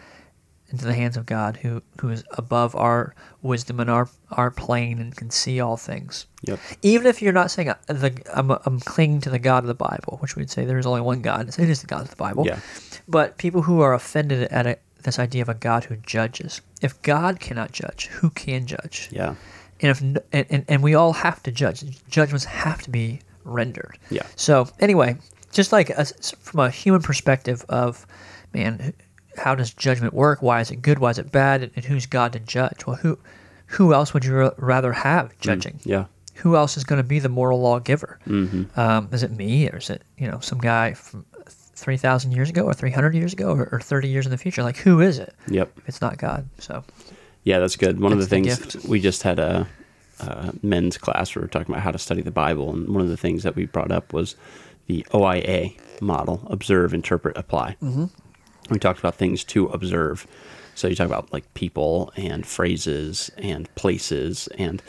into 0.71 0.85
the 0.85 0.95
hands 0.95 1.17
of 1.17 1.27
God, 1.27 1.57
who 1.59 1.83
who 2.01 2.11
is 2.11 2.25
above 2.33 2.75
our 2.75 3.15
wisdom 3.43 3.81
and 3.81 3.91
our 3.91 4.09
our 4.33 4.51
plane 4.51 4.99
and 5.01 5.17
can 5.17 5.31
see 5.31 5.61
all 5.61 5.77
things. 5.77 6.27
Yep. 6.43 6.59
Even 6.83 7.07
if 7.07 7.23
you're 7.23 7.33
not 7.33 7.51
saying 7.51 7.69
uh, 7.69 7.77
the 7.89 8.21
I'm, 8.35 8.51
I'm 8.51 8.81
clinging 8.81 9.21
to 9.23 9.31
the 9.31 9.39
God 9.39 9.65
of 9.65 9.69
the 9.69 9.75
Bible, 9.75 10.19
which 10.21 10.37
we'd 10.37 10.51
say 10.51 10.65
there 10.65 10.79
is 10.79 10.87
only 10.87 11.01
one 11.01 11.23
God. 11.23 11.49
It 11.49 11.59
is 11.71 11.81
the 11.81 11.87
God 11.87 12.03
of 12.03 12.11
the 12.11 12.17
Bible. 12.17 12.47
Yeah. 12.47 12.61
But 13.09 13.39
people 13.39 13.63
who 13.63 13.81
are 13.81 13.95
offended 13.95 14.49
at 14.51 14.67
a, 14.67 14.79
this 15.03 15.19
idea 15.19 15.43
of 15.43 15.49
a 15.49 15.55
God 15.55 15.85
who 15.85 15.97
judges, 15.97 16.61
if 16.83 17.01
God 17.03 17.39
cannot 17.39 17.71
judge, 17.73 18.07
who 18.07 18.31
can 18.31 18.67
judge? 18.67 19.09
Yeah. 19.13 19.37
And 19.81 19.91
if 19.91 20.01
and, 20.01 20.47
and, 20.51 20.65
and 20.67 20.83
we 20.83 20.95
all 20.95 21.13
have 21.13 21.43
to 21.45 21.53
judge. 21.53 21.85
Judgments 22.09 22.45
have 22.45 22.83
to 22.83 22.91
be 22.91 23.21
rendered. 23.45 23.99
Yeah. 24.11 24.27
So 24.35 24.69
anyway, 24.81 25.17
just 25.53 25.71
like 25.71 25.91
a, 25.91 26.05
from 26.41 26.61
a 26.61 26.71
human 26.71 27.03
perspective 27.03 27.65
of, 27.69 28.07
man, 28.53 28.93
how 29.37 29.55
does 29.55 29.73
judgment 29.73 30.15
work? 30.15 30.43
Why 30.43 30.61
is 30.61 30.71
it 30.71 30.83
good? 30.83 30.99
Why 30.99 31.11
is 31.11 31.19
it 31.19 31.33
bad? 31.33 31.71
And, 31.75 31.85
who's 31.85 32.07
God 32.07 32.33
to 32.33 32.41
judge? 32.41 32.87
Well, 32.87 32.97
who 32.97 33.19
who 33.67 33.93
else 33.93 34.15
would 34.15 34.25
you 34.25 34.35
ra- 34.35 34.51
rather 34.59 34.93
have 34.93 35.39
judging? 35.41 35.81
Yeah. 35.85 36.07
Who 36.37 36.55
else 36.55 36.77
is 36.77 36.85
going 36.85 37.01
to 37.01 37.07
be 37.09 37.19
the 37.19 37.29
moral 37.29 37.61
lawgiver? 37.61 38.19
Mm-hmm. 38.29 38.79
Um, 38.79 39.09
is 39.13 39.23
it 39.23 39.31
me, 39.33 39.69
or 39.71 39.79
is 39.79 39.91
it 39.91 40.03
you 40.19 40.31
know 40.31 40.41
some 40.41 40.59
guy 40.59 40.95
from 40.95 41.25
three 41.49 41.97
thousand 41.97 42.33
years 42.33 42.51
ago, 42.51 42.65
or 42.65 42.75
three 42.75 42.91
hundred 42.91 43.15
years 43.15 43.33
ago, 43.33 43.51
or, 43.51 43.69
or 43.73 43.81
thirty 43.81 44.09
years 44.09 44.27
in 44.27 44.31
the 44.33 44.39
future? 44.39 44.63
Like 44.63 44.77
who 44.77 45.01
is 45.01 45.19
it? 45.19 45.35
Yep. 45.49 45.81
It's 45.87 46.01
not 46.01 46.19
God, 46.19 46.49
so 46.59 46.85
Yeah, 47.45 47.59
that's 47.59 47.77
good. 47.77 48.01
One 48.01 48.13
of 48.13 48.19
the 48.19 48.27
things 48.27 48.59
gift. 48.59 48.87
we 48.87 49.01
just 49.01 49.23
had 49.23 49.39
a, 49.39 49.67
a 50.21 50.53
men's 50.63 50.99
class 50.99 51.35
where 51.35 51.41
we 51.43 51.47
were 51.47 51.51
talking 51.51 51.75
about 51.75 51.83
how 51.83 51.91
to 51.91 51.99
study 51.99 52.23
the 52.23 52.31
Bible, 52.31 52.73
and 52.73 52.89
one 52.89 53.03
of 53.03 53.09
the 53.09 53.17
things 53.17 53.43
that 53.43 53.57
we 53.57 53.67
brought 53.67 53.91
up 53.91 54.13
was 54.13 54.37
the 54.87 55.07
OIA 55.15 55.71
model: 56.03 56.47
observe, 56.51 56.93
interpret, 56.93 57.37
apply. 57.37 57.77
Mm-hmm. 57.83 58.05
We 58.71 58.79
talked 58.79 58.99
about 58.99 59.15
things 59.17 59.45
to 59.45 59.67
observe. 59.67 60.27
So 60.75 60.89
you 60.89 60.95
talk 60.95 61.07
about 61.07 61.33
like 61.33 61.53
people 61.55 62.13
and 62.17 62.47
phrases 62.47 63.31
and 63.39 63.73
places, 63.77 64.49
and 64.59 64.83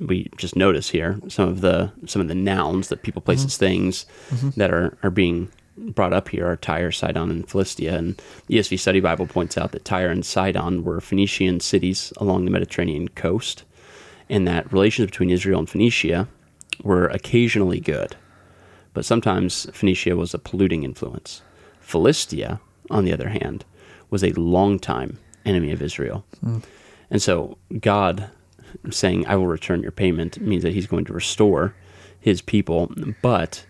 we 0.00 0.30
just 0.36 0.56
notice 0.56 0.90
here 0.90 1.20
some 1.28 1.48
of 1.48 1.60
the 1.60 1.92
some 2.06 2.20
of 2.20 2.28
the 2.28 2.34
nouns 2.34 2.88
that 2.88 3.02
people, 3.02 3.22
places, 3.22 3.52
mm-hmm. 3.52 3.64
things 3.64 4.06
mm-hmm. 4.30 4.50
that 4.58 4.72
are 4.72 4.98
are 5.02 5.10
being 5.10 5.50
brought 5.76 6.12
up 6.12 6.28
here 6.30 6.46
are 6.46 6.56
Tyre, 6.56 6.90
Sidon, 6.90 7.30
and 7.30 7.48
Philistia. 7.48 7.96
And 7.96 8.20
the 8.46 8.56
ESV 8.56 8.78
Study 8.78 9.00
Bible 9.00 9.26
points 9.26 9.58
out 9.58 9.72
that 9.72 9.84
Tyre 9.84 10.08
and 10.08 10.24
Sidon 10.24 10.84
were 10.84 11.00
Phoenician 11.00 11.60
cities 11.60 12.12
along 12.16 12.44
the 12.44 12.50
Mediterranean 12.50 13.08
coast, 13.08 13.64
and 14.28 14.46
that 14.48 14.72
relations 14.72 15.06
between 15.06 15.30
Israel 15.30 15.58
and 15.58 15.68
Phoenicia 15.68 16.28
were 16.82 17.06
occasionally 17.08 17.80
good, 17.80 18.16
but 18.92 19.04
sometimes 19.04 19.66
Phoenicia 19.72 20.16
was 20.16 20.34
a 20.34 20.38
polluting 20.38 20.82
influence. 20.82 21.42
Philistia, 21.80 22.60
on 22.90 23.04
the 23.04 23.12
other 23.12 23.28
hand, 23.28 23.64
was 24.10 24.22
a 24.24 24.32
longtime 24.32 25.18
enemy 25.44 25.72
of 25.72 25.82
Israel. 25.82 26.24
And 27.10 27.22
so 27.22 27.56
God 27.80 28.30
saying, 28.90 29.26
I 29.26 29.36
will 29.36 29.46
return 29.46 29.82
your 29.82 29.92
payment 29.92 30.40
means 30.40 30.62
that 30.62 30.72
he's 30.72 30.86
going 30.86 31.04
to 31.06 31.12
restore 31.12 31.74
his 32.20 32.42
people, 32.42 32.90
but 33.22 33.64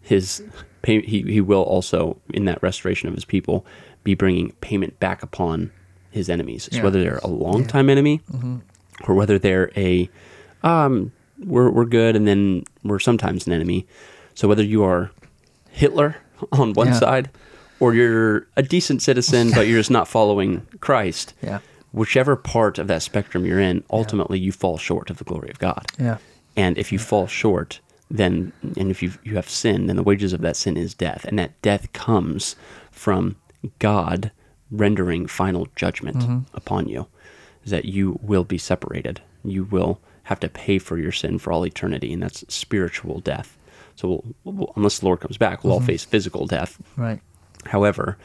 his 0.00 0.42
pay, 0.82 1.00
he, 1.02 1.22
he 1.22 1.40
will 1.40 1.62
also, 1.62 2.18
in 2.32 2.44
that 2.44 2.62
restoration 2.62 3.08
of 3.08 3.14
his 3.14 3.24
people, 3.24 3.64
be 4.04 4.14
bringing 4.14 4.52
payment 4.60 4.98
back 5.00 5.22
upon 5.22 5.70
his 6.10 6.28
enemies. 6.28 6.68
So 6.70 6.76
Yeah. 6.78 6.82
whether 6.84 7.02
they're 7.02 7.20
a 7.22 7.28
longtime 7.28 7.88
enemy 7.88 8.20
or 9.08 9.14
whether 9.14 9.38
they're 9.38 9.70
a, 9.76 10.10
um, 10.62 11.12
we're, 11.38 11.70
we're 11.70 11.86
good 11.86 12.14
and 12.14 12.26
then 12.28 12.64
we're 12.84 12.98
sometimes 12.98 13.46
an 13.46 13.52
enemy. 13.52 13.86
So 14.34 14.46
whether 14.48 14.62
you 14.62 14.84
are 14.84 15.10
Hitler 15.70 16.16
on 16.52 16.74
one 16.74 16.88
Yeah. 16.88 16.98
side 17.00 17.30
or 17.82 17.94
you're 17.94 18.46
a 18.56 18.62
decent 18.62 19.02
citizen, 19.02 19.50
but 19.52 19.66
you're 19.66 19.80
just 19.80 19.90
not 19.90 20.06
following 20.06 20.64
Christ, 20.78 21.34
yeah, 21.42 21.58
whichever 21.90 22.36
part 22.36 22.78
of 22.78 22.86
that 22.86 23.02
spectrum 23.02 23.44
you're 23.44 23.58
in, 23.58 23.82
ultimately 23.90 24.38
you 24.38 24.52
fall 24.52 24.78
short 24.78 25.10
of 25.10 25.18
the 25.18 25.24
glory 25.24 25.50
of 25.50 25.58
God. 25.58 25.84
yeah, 25.98 26.18
And 26.56 26.78
if 26.78 26.92
you 26.92 27.00
fall 27.00 27.26
short, 27.26 27.80
then 28.08 28.52
and 28.76 28.90
if 28.90 29.02
you 29.02 29.12
you 29.24 29.34
have 29.34 29.48
sin, 29.48 29.86
then 29.86 29.96
the 29.96 30.04
wages 30.04 30.32
of 30.32 30.42
that 30.42 30.56
sin 30.56 30.76
is 30.76 30.94
death, 30.94 31.24
and 31.24 31.36
that 31.40 31.60
death 31.60 31.92
comes 31.92 32.54
from 32.92 33.34
God 33.80 34.30
rendering 34.70 35.26
final 35.26 35.66
judgment 35.74 36.18
mm-hmm. 36.18 36.38
upon 36.54 36.88
you. 36.88 37.08
Is 37.64 37.72
that 37.72 37.84
you 37.84 38.20
will 38.22 38.44
be 38.44 38.58
separated. 38.58 39.20
You 39.44 39.64
will 39.64 40.00
have 40.24 40.38
to 40.40 40.48
pay 40.48 40.78
for 40.78 40.98
your 40.98 41.12
sin 41.12 41.38
for 41.40 41.52
all 41.52 41.66
eternity, 41.66 42.12
and 42.12 42.22
that's 42.22 42.44
spiritual 42.52 43.18
death. 43.20 43.58
So 43.96 44.08
we'll, 44.08 44.24
we'll- 44.44 44.72
unless 44.76 45.00
the 45.00 45.06
Lord 45.06 45.20
comes 45.20 45.36
back, 45.36 45.64
we'll 45.64 45.72
all 45.72 45.80
mm-hmm. 45.80 45.86
face 45.86 46.04
physical 46.04 46.46
death. 46.46 46.80
right, 46.96 47.20
However, 47.66 48.16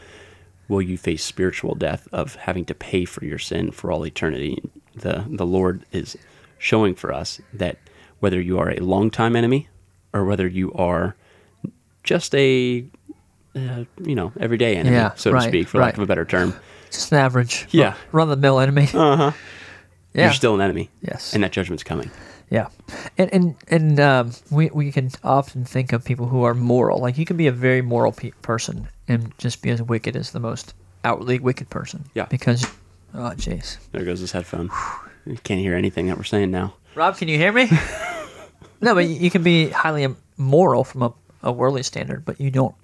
will 0.68 0.82
you 0.82 0.98
face 0.98 1.24
spiritual 1.24 1.76
death 1.76 2.08
of 2.12 2.36
having 2.36 2.66
to 2.66 2.74
pay 2.76 3.06
for 3.06 3.24
your 3.26 3.40
sin 3.40 3.72
for 3.72 3.92
all 3.92 4.06
eternity? 4.06 4.62
The 4.96 5.26
the 5.30 5.46
Lord 5.46 5.86
is 5.92 6.18
showing 6.58 6.96
for 6.96 7.14
us 7.14 7.40
that 7.54 7.78
whether 8.20 8.42
you 8.42 8.58
are 8.60 8.72
a 8.72 8.78
longtime 8.80 9.36
enemy 9.36 9.68
or 10.14 10.26
whether 10.26 10.48
you 10.48 10.74
are 10.74 11.16
just 12.04 12.34
a 12.36 12.84
uh, 13.56 13.84
you 14.04 14.16
know 14.16 14.32
everyday 14.40 14.76
enemy, 14.76 14.96
Yeah, 14.96 15.14
so 15.16 15.32
to 15.34 15.42
speak, 15.42 15.68
for 15.68 15.80
lack 15.80 15.94
of 15.96 16.00
a 16.04 16.06
better 16.08 16.26
term, 16.26 16.54
just 16.92 17.12
an 17.12 17.18
average, 17.20 17.68
Yeah. 17.72 17.96
run 18.12 18.30
the 18.30 18.36
mill 18.38 18.60
enemy. 18.60 18.88
Uh 18.94 19.16
huh. 19.18 19.32
Yeah, 20.14 20.24
you're 20.26 20.34
still 20.34 20.56
an 20.56 20.62
enemy. 20.62 20.90
Yes. 21.02 21.36
and 21.36 21.44
that 21.44 21.52
judgment's 21.52 21.84
coming. 21.84 22.10
Yeah, 22.50 22.68
and 23.18 23.34
and 23.34 23.56
and 23.68 24.00
um, 24.00 24.32
we 24.50 24.70
we 24.74 24.92
can 24.92 25.12
often 25.24 25.66
think 25.66 25.92
of 25.92 26.06
people 26.06 26.28
who 26.28 26.44
are 26.44 26.54
moral. 26.54 27.00
Like 27.00 27.18
you 27.18 27.26
can 27.26 27.36
be 27.38 27.48
a 27.48 27.52
very 27.52 27.82
moral 27.82 28.12
pe- 28.14 28.32
person 28.42 28.88
and 29.08 29.38
just 29.38 29.62
be 29.62 29.70
as 29.70 29.82
wicked 29.82 30.16
as 30.16 30.32
the 30.32 30.40
most 30.40 30.74
outwardly 31.04 31.40
wicked 31.40 31.70
person. 31.70 32.06
Yeah. 32.14 32.26
Because, 32.26 32.66
oh 33.14 33.34
jeez, 33.36 33.78
There 33.92 34.06
goes 34.06 34.20
his 34.22 34.32
headphone. 34.32 34.70
You 35.26 35.38
can't 35.44 35.60
hear 35.60 35.76
anything 35.76 36.08
that 36.08 36.16
we're 36.18 36.24
saying 36.24 36.52
now. 36.52 36.74
Rob, 36.96 37.18
can 37.18 37.28
you 37.28 37.38
hear 37.38 37.52
me? 37.52 37.70
no, 38.82 38.94
but 38.96 39.06
you 39.08 39.30
can 39.30 39.44
be 39.44 39.70
highly 39.70 40.08
moral 40.38 40.84
from 40.86 41.02
a, 41.04 41.14
a 41.44 41.52
worldly 41.52 41.84
standard, 41.84 42.24
but 42.26 42.40
you 42.40 42.50
don't. 42.50 42.76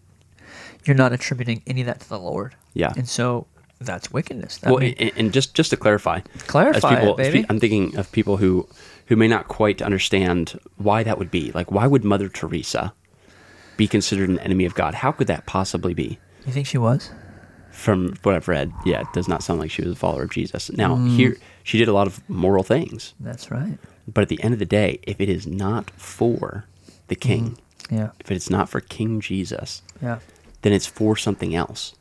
You're 0.86 0.98
not 0.98 1.14
attributing 1.14 1.62
any 1.66 1.82
of 1.82 1.88
that 1.88 2.02
to 2.02 2.10
the 2.10 2.20
Lord. 2.20 2.56
Yeah. 2.74 2.92
and 2.98 3.08
so 3.08 3.48
that's 3.80 4.12
wickedness. 4.12 4.58
That 4.58 4.72
Well, 4.72 4.80
mean- 4.82 4.96
and, 5.00 5.12
and 5.16 5.34
just 5.34 5.54
just 5.54 5.70
to 5.70 5.78
clarify, 5.78 6.20
Clarify 6.48 6.96
people, 7.00 7.14
it, 7.14 7.18
baby. 7.18 7.46
I'm 7.50 7.60
thinking 7.62 7.96
of 7.98 8.12
people 8.12 8.36
who 8.38 8.68
who 9.08 9.16
may 9.16 9.28
not 9.28 9.48
quite 9.48 9.82
understand 9.82 10.60
why 10.78 11.04
that 11.04 11.18
would 11.18 11.32
be. 11.32 11.52
Like, 11.52 11.72
why 11.72 11.88
would 11.88 12.04
Mother 12.04 12.30
Teresa 12.30 12.94
be 13.78 13.88
considered 13.88 14.30
an 14.30 14.40
enemy 14.40 14.66
of 14.66 14.76
God? 14.76 14.94
How 14.96 15.12
could 15.12 15.28
that 15.28 15.46
possibly 15.46 15.94
be? 15.94 16.20
you 16.46 16.52
think 16.52 16.68
she 16.68 16.78
was? 16.78 17.10
From 17.72 18.16
what 18.24 18.36
I've 18.36 18.48
read, 18.48 18.72
yeah, 18.86 19.02
it 19.02 19.08
does 19.14 19.28
not 19.28 19.42
sound 19.44 19.60
like 19.60 19.72
she 19.72 19.82
was 19.82 19.94
a 19.94 19.96
follower 19.96 20.24
of 20.24 20.30
Jesus. 20.32 20.70
Now, 20.74 20.96
Mm. 20.96 21.16
here 21.16 21.38
she 21.64 21.78
did 21.78 21.88
a 21.88 21.94
lot 21.94 22.06
of 22.06 22.28
moral 22.30 22.64
things, 22.64 23.14
That's 23.20 23.50
right. 23.50 23.78
but 24.08 24.22
at 24.22 24.30
the 24.30 24.44
end 24.44 24.54
of 24.54 24.60
the 24.60 24.66
day, 24.66 25.00
if 25.04 25.20
it 25.22 25.30
is 25.30 25.48
not 25.48 25.90
for 25.92 26.66
the 27.08 27.16
hmm. 27.16 27.20
King, 27.22 27.58
Yeah. 27.90 28.10
if 28.20 28.30
it's 28.32 28.50
not 28.50 28.70
for 28.70 28.80
King 28.82 29.22
Jesus, 29.22 29.82
Yeah. 30.02 30.20
then 30.62 30.74
it's 30.74 30.86
for 30.86 31.16
something 31.16 31.56
else, 31.56 31.96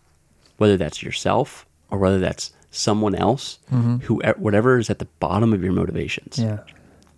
whether 0.59 0.77
that's 0.77 1.03
yourself 1.03 1.65
or 1.91 1.99
whether 1.99 2.19
that's 2.19 2.53
someone 2.71 3.15
else, 3.15 3.59
mm-hmm. 3.73 3.99
who 3.99 4.21
eh, 4.23 4.33
whatever 4.37 4.79
is 4.79 4.91
at 4.91 4.99
the 4.99 5.09
bottom 5.21 5.53
of 5.53 5.63
your 5.63 5.73
motivations. 5.73 6.39
Yeah. 6.39 6.59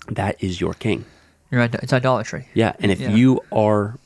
That 0.08 0.42
is 0.42 0.60
your 0.60 0.74
king. 0.74 1.04
You're 1.50 1.60
right. 1.60 1.74
It's 1.76 1.92
idolatry. 1.92 2.48
Yeah, 2.54 2.72
and 2.80 2.90
if 2.90 3.00
Yeah. 3.00 3.10
you 3.10 3.40
are 3.52 3.98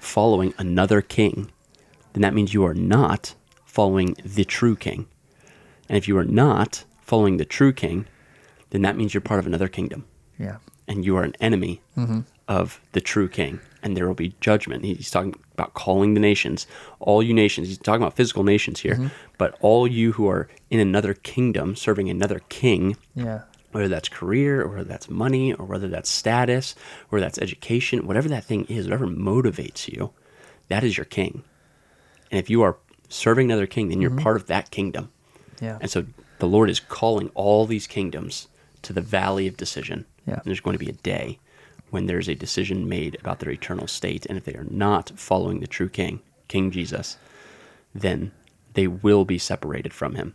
following 0.00 0.54
another 0.58 1.02
king, 1.02 1.50
then 2.12 2.22
that 2.22 2.34
means 2.34 2.54
you 2.54 2.64
are 2.64 2.74
not 2.74 3.34
following 3.64 4.16
the 4.24 4.44
true 4.44 4.76
king. 4.76 5.06
And 5.88 5.96
if 5.96 6.08
you 6.08 6.16
are 6.18 6.24
not 6.24 6.84
following 7.00 7.36
the 7.36 7.44
true 7.44 7.72
king, 7.72 8.06
then 8.70 8.82
that 8.82 8.96
means 8.96 9.14
you're 9.14 9.20
part 9.20 9.38
of 9.40 9.46
another 9.46 9.68
kingdom 9.68 10.04
Yeah. 10.38 10.56
and 10.88 11.04
you 11.04 11.16
are 11.16 11.22
an 11.22 11.34
enemy 11.40 11.80
mm-hmm. 11.96 12.20
of 12.48 12.80
the 12.92 13.00
true 13.00 13.28
king, 13.28 13.60
and 13.82 13.96
there 13.96 14.06
will 14.06 14.14
be 14.14 14.34
judgment. 14.40 14.84
He's 14.84 15.10
talking 15.10 15.34
about 15.52 15.74
calling 15.74 16.14
the 16.14 16.20
nations, 16.20 16.66
all 16.98 17.22
you 17.22 17.32
nations. 17.34 17.68
He's 17.68 17.78
talking 17.78 18.02
about 18.02 18.16
physical 18.16 18.42
nations 18.44 18.80
here, 18.80 18.94
mm-hmm. 18.94 19.08
but 19.38 19.56
all 19.60 19.86
you 19.86 20.12
who 20.12 20.28
are 20.28 20.48
in 20.70 20.80
another 20.80 21.14
kingdom, 21.14 21.76
serving 21.76 22.08
another 22.10 22.40
king, 22.48 22.96
Yeah. 23.14 23.42
Whether 23.76 23.88
that's 23.88 24.08
career 24.08 24.62
or 24.62 24.68
whether 24.68 24.84
that's 24.84 25.10
money 25.10 25.52
or 25.52 25.66
whether 25.66 25.88
that's 25.88 26.10
status 26.10 26.74
or 27.10 27.20
that's 27.20 27.38
education, 27.38 28.06
whatever 28.06 28.28
that 28.28 28.44
thing 28.44 28.64
is, 28.64 28.86
whatever 28.86 29.06
motivates 29.06 29.86
you, 29.86 30.12
that 30.68 30.82
is 30.82 30.96
your 30.96 31.04
king. 31.04 31.42
And 32.30 32.38
if 32.38 32.48
you 32.48 32.62
are 32.62 32.78
serving 33.08 33.46
another 33.46 33.66
king, 33.66 33.88
then 33.88 34.00
you're 34.00 34.10
mm-hmm. 34.10 34.20
part 34.20 34.36
of 34.36 34.46
that 34.46 34.70
kingdom. 34.70 35.10
Yeah. 35.60 35.78
And 35.80 35.90
so 35.90 36.06
the 36.38 36.48
Lord 36.48 36.70
is 36.70 36.80
calling 36.80 37.30
all 37.34 37.66
these 37.66 37.86
kingdoms 37.86 38.48
to 38.82 38.92
the 38.92 39.00
valley 39.00 39.46
of 39.46 39.56
decision. 39.56 40.06
Yeah. 40.26 40.34
And 40.34 40.44
there's 40.44 40.60
going 40.60 40.78
to 40.78 40.84
be 40.84 40.90
a 40.90 40.94
day 40.94 41.38
when 41.90 42.06
there's 42.06 42.28
a 42.28 42.34
decision 42.34 42.88
made 42.88 43.16
about 43.20 43.40
their 43.40 43.52
eternal 43.52 43.86
state. 43.86 44.26
And 44.26 44.36
if 44.36 44.44
they 44.44 44.54
are 44.54 44.66
not 44.70 45.12
following 45.16 45.60
the 45.60 45.66
true 45.66 45.88
king, 45.88 46.20
King 46.48 46.70
Jesus, 46.70 47.16
then 47.94 48.32
they 48.74 48.86
will 48.86 49.24
be 49.24 49.38
separated 49.38 49.92
from 49.92 50.14
him. 50.14 50.34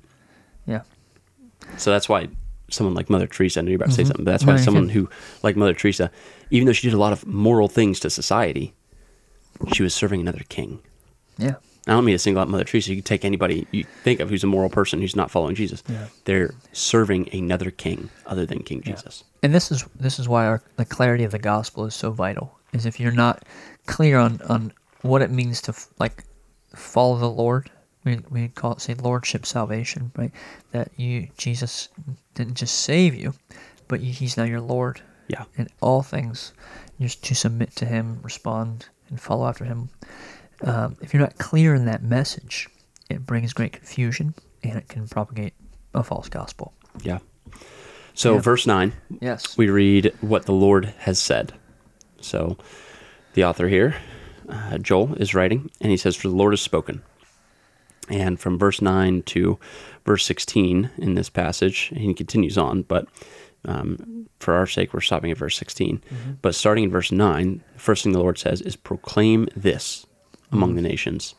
Yeah. 0.65 0.81
So 1.77 1.91
that's 1.91 2.09
why 2.09 2.29
someone 2.71 2.95
like 2.95 3.09
Mother 3.09 3.27
Teresa, 3.27 3.59
I 3.59 3.63
know 3.63 3.69
you're 3.69 3.77
about 3.77 3.89
to 3.89 3.93
say 3.93 4.01
mm-hmm. 4.03 4.07
something, 4.07 4.25
but 4.25 4.31
that's 4.31 4.45
why 4.45 4.57
someone 4.57 4.89
who, 4.89 5.09
like 5.43 5.55
Mother 5.55 5.73
Teresa, 5.73 6.09
even 6.49 6.65
though 6.65 6.73
she 6.73 6.87
did 6.87 6.93
a 6.93 6.99
lot 6.99 7.13
of 7.13 7.25
moral 7.25 7.67
things 7.67 7.99
to 8.01 8.09
society, 8.09 8.73
she 9.73 9.83
was 9.83 9.93
serving 9.93 10.21
another 10.21 10.43
king. 10.49 10.79
Yeah. 11.37 11.55
I 11.87 11.91
don't 11.91 12.05
mean 12.05 12.13
to 12.13 12.19
single 12.19 12.41
out 12.41 12.47
Mother 12.47 12.63
Teresa. 12.63 12.91
You 12.91 12.97
can 12.97 13.03
take 13.03 13.25
anybody 13.25 13.67
you 13.71 13.85
think 14.03 14.19
of 14.19 14.29
who's 14.29 14.43
a 14.43 14.47
moral 14.47 14.69
person 14.69 15.01
who's 15.01 15.15
not 15.15 15.31
following 15.31 15.55
Jesus. 15.55 15.83
Yeah. 15.87 16.07
They're 16.25 16.53
serving 16.73 17.33
another 17.33 17.71
king 17.71 18.09
other 18.27 18.45
than 18.45 18.61
King 18.63 18.81
Jesus. 18.81 19.23
And 19.41 19.53
this 19.53 19.71
is 19.71 19.83
this 19.99 20.19
is 20.19 20.29
why 20.29 20.45
our, 20.45 20.61
the 20.75 20.85
clarity 20.85 21.23
of 21.23 21.31
the 21.31 21.39
gospel 21.39 21.85
is 21.85 21.95
so 21.95 22.11
vital. 22.11 22.59
Is 22.73 22.85
if 22.85 22.99
you're 22.99 23.11
not 23.11 23.43
clear 23.87 24.19
on 24.19 24.41
on 24.43 24.73
what 25.01 25.23
it 25.23 25.31
means 25.31 25.61
to 25.63 25.71
f- 25.71 25.87
like 25.97 26.23
follow 26.75 27.17
the 27.17 27.29
Lord, 27.29 27.71
we 28.03 28.19
we 28.29 28.47
call 28.49 28.73
it 28.73 28.81
say 28.81 28.93
lordship 28.95 29.45
salvation, 29.45 30.11
right? 30.15 30.31
That 30.71 30.89
you 30.97 31.27
Jesus 31.37 31.89
didn't 32.35 32.55
just 32.55 32.79
save 32.79 33.15
you, 33.15 33.33
but 33.87 34.01
you, 34.01 34.11
He's 34.13 34.37
now 34.37 34.43
your 34.43 34.61
Lord 34.61 35.01
Yeah. 35.27 35.43
in 35.57 35.67
all 35.81 36.01
things. 36.03 36.53
You're 36.97 37.09
to 37.09 37.35
submit 37.35 37.75
to 37.77 37.85
Him, 37.85 38.19
respond, 38.23 38.87
and 39.09 39.19
follow 39.19 39.47
after 39.47 39.65
Him. 39.65 39.89
Um, 40.63 40.95
if 41.01 41.13
you're 41.13 41.21
not 41.21 41.37
clear 41.39 41.73
in 41.75 41.85
that 41.85 42.03
message, 42.03 42.67
it 43.09 43.25
brings 43.25 43.53
great 43.53 43.73
confusion 43.73 44.35
and 44.63 44.77
it 44.77 44.87
can 44.87 45.07
propagate 45.07 45.53
a 45.93 46.03
false 46.03 46.29
gospel. 46.29 46.73
Yeah. 47.03 47.19
So, 48.13 48.35
Yeah. 48.35 48.41
verse 48.41 48.67
9, 48.67 48.93
Yes. 49.21 49.57
we 49.57 49.69
read 49.69 50.13
what 50.21 50.45
the 50.45 50.51
Lord 50.53 50.93
has 50.99 51.17
said. 51.17 51.53
So, 52.21 52.57
the 53.33 53.43
author 53.43 53.67
here, 53.69 53.95
uh, 54.47 54.77
Joel, 54.77 55.15
is 55.15 55.33
writing, 55.33 55.71
and 55.81 55.89
he 55.89 55.97
says, 55.97 56.15
For 56.15 56.27
the 56.27 56.35
Lord 56.35 56.53
has 56.53 56.61
spoken. 56.61 57.01
And 58.11 58.39
from 58.39 58.59
verse 58.59 58.81
9 58.81 59.23
to 59.23 59.57
verse 60.05 60.25
16 60.25 60.91
in 60.97 61.15
this 61.15 61.29
passage, 61.29 61.91
he 61.95 62.13
continues 62.13 62.57
on, 62.57 62.83
but 62.83 63.07
um, 63.63 64.27
for 64.39 64.53
our 64.53 64.67
sake, 64.67 64.93
we're 64.93 65.01
stopping 65.01 65.31
at 65.31 65.37
verse 65.37 65.55
16. 65.57 66.01
But 66.41 66.55
starting 66.55 66.83
in 66.85 66.91
verse 66.91 67.11
9, 67.11 67.63
the 67.73 67.79
first 67.79 68.03
thing 68.03 68.11
the 68.11 68.19
Lord 68.19 68.37
says 68.37 68.61
is, 68.61 68.75
Proclaim 68.75 69.47
this 69.55 70.05
among 70.51 70.75
the 70.75 70.81
nations, 70.81 71.35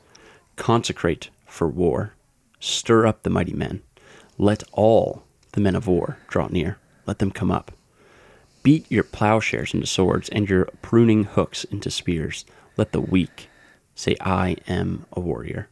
consecrate 0.57 1.29
for 1.47 1.69
war, 1.69 2.15
stir 2.59 3.07
up 3.07 3.23
the 3.23 3.31
mighty 3.31 3.53
men, 3.53 3.83
let 4.39 4.63
all 4.73 5.25
the 5.53 5.61
men 5.61 5.77
of 5.77 5.87
war 5.87 6.17
draw 6.29 6.47
near, 6.47 6.79
let 7.07 7.19
them 7.19 7.31
come 7.31 7.51
up. 7.51 7.73
Beat 8.63 8.91
your 8.91 9.05
plowshares 9.05 9.75
into 9.75 9.87
swords 9.87 10.29
and 10.31 10.49
your 10.49 10.67
pruning 10.81 11.25
hooks 11.25 11.65
into 11.65 11.91
spears. 11.91 12.45
Let 12.77 12.93
the 12.93 13.01
weak 13.01 13.51
say, 13.95 14.17
I 14.21 14.57
am 14.69 15.05
a 15.13 15.21
warrior. 15.21 15.69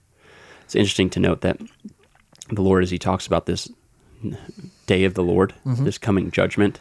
It's 0.70 0.76
interesting 0.76 1.10
to 1.10 1.18
note 1.18 1.40
that 1.40 1.58
the 2.48 2.62
Lord, 2.62 2.84
as 2.84 2.92
he 2.92 2.98
talks 2.98 3.26
about 3.26 3.46
this 3.46 3.68
day 4.86 5.02
of 5.02 5.14
the 5.14 5.22
Lord, 5.24 5.52
mm-hmm. 5.66 5.84
this 5.84 5.98
coming 5.98 6.30
judgment, 6.30 6.78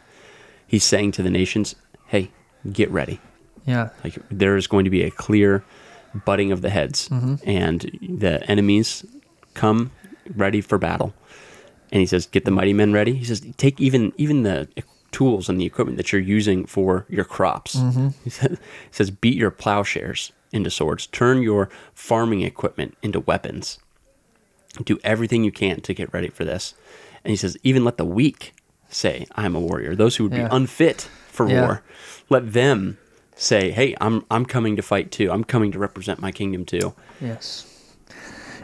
he's 0.64 0.84
saying 0.84 1.10
to 1.12 1.24
the 1.24 1.28
nations, 1.30 1.74
Hey, 2.06 2.30
get 2.72 2.88
ready. 2.92 3.18
Yeah. 3.66 3.88
Like 4.04 4.16
there 4.30 4.56
is 4.56 4.68
going 4.68 4.84
to 4.84 4.90
be 4.90 5.02
a 5.02 5.10
clear 5.10 5.64
butting 6.24 6.52
of 6.52 6.62
the 6.62 6.70
heads, 6.70 7.08
mm-hmm. 7.08 7.34
and 7.44 7.98
the 8.00 8.48
enemies 8.48 9.04
come 9.54 9.90
ready 10.36 10.60
for 10.60 10.78
battle. 10.78 11.12
And 11.90 11.98
he 11.98 12.06
says, 12.06 12.26
"Get 12.26 12.44
the 12.44 12.52
mighty 12.52 12.72
men 12.72 12.92
ready." 12.92 13.14
He 13.14 13.24
says, 13.24 13.40
"Take 13.56 13.80
even 13.80 14.12
even 14.18 14.44
the 14.44 14.68
tools 15.12 15.48
and 15.48 15.60
the 15.60 15.66
equipment 15.66 15.96
that 15.96 16.12
you're 16.12 16.20
using 16.20 16.66
for 16.66 17.06
your 17.08 17.24
crops." 17.24 17.74
He, 18.24 18.30
says, 18.30 18.58
he 18.58 18.92
says, 18.92 19.10
"Beat 19.10 19.36
your 19.36 19.50
plowshares 19.50 20.32
into 20.52 20.70
swords. 20.70 21.06
Turn 21.06 21.42
your 21.42 21.68
farming 21.94 22.42
equipment 22.42 22.96
into 23.02 23.20
weapons. 23.20 23.78
Do 24.84 24.98
everything 25.04 25.44
you 25.44 25.52
can 25.52 25.80
to 25.82 25.94
get 25.94 26.12
ready 26.12 26.28
for 26.28 26.44
this." 26.44 26.74
And 27.24 27.30
he 27.30 27.36
says, 27.36 27.56
"Even 27.62 27.84
let 27.84 27.96
the 27.96 28.04
weak 28.04 28.54
say, 28.88 29.26
I 29.36 29.44
am 29.46 29.54
a 29.54 29.60
warrior. 29.60 29.94
Those 29.94 30.16
who 30.16 30.24
would 30.24 30.32
Yeah. 30.32 30.48
be 30.48 30.54
unfit 30.56 31.08
for 31.28 31.48
Yeah. 31.48 31.62
war, 31.62 31.82
let 32.28 32.52
them." 32.52 32.98
Say, 33.36 33.70
hey, 33.70 33.94
I'm 34.02 34.24
I'm 34.30 34.44
coming 34.44 34.76
to 34.76 34.82
fight 34.82 35.10
too. 35.10 35.30
I'm 35.32 35.44
coming 35.44 35.72
to 35.72 35.78
represent 35.78 36.20
my 36.20 36.30
kingdom 36.30 36.66
too. 36.66 36.92
Yes. 37.22 37.64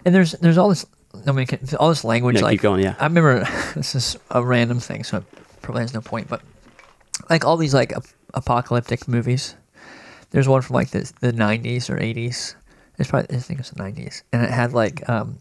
And 0.04 0.14
there's 0.14 0.32
there's 0.32 0.58
all 0.58 0.68
this 0.68 0.84
I 1.26 1.32
mean 1.32 1.46
all 1.80 1.88
this 1.88 2.04
language 2.04 2.36
Yeah, 2.36 2.42
like 2.42 2.52
keep 2.58 2.60
going, 2.60 2.82
yeah. 2.82 2.94
I 3.00 3.04
remember 3.04 3.48
this 3.74 3.94
is 3.94 4.18
a 4.30 4.44
random 4.44 4.78
thing 4.80 5.02
so 5.02 5.24
probably 5.66 5.82
has 5.82 5.92
no 5.94 6.00
point 6.00 6.28
but 6.28 6.40
like 7.28 7.44
all 7.44 7.56
these 7.56 7.74
like 7.74 7.92
ap- 7.92 8.06
apocalyptic 8.34 9.08
movies. 9.08 9.54
There's 10.30 10.48
one 10.48 10.62
from 10.62 10.74
like 10.74 10.90
the 10.90 11.10
the 11.20 11.32
90s 11.32 11.88
or 11.90 11.96
80s. 11.96 12.54
It's 12.98 13.10
probably 13.10 13.36
I 13.36 13.40
think 13.40 13.60
it's 13.60 13.70
the 13.70 13.82
90s 13.82 14.22
and 14.32 14.42
it 14.42 14.50
had 14.50 14.72
like 14.72 15.08
um 15.08 15.38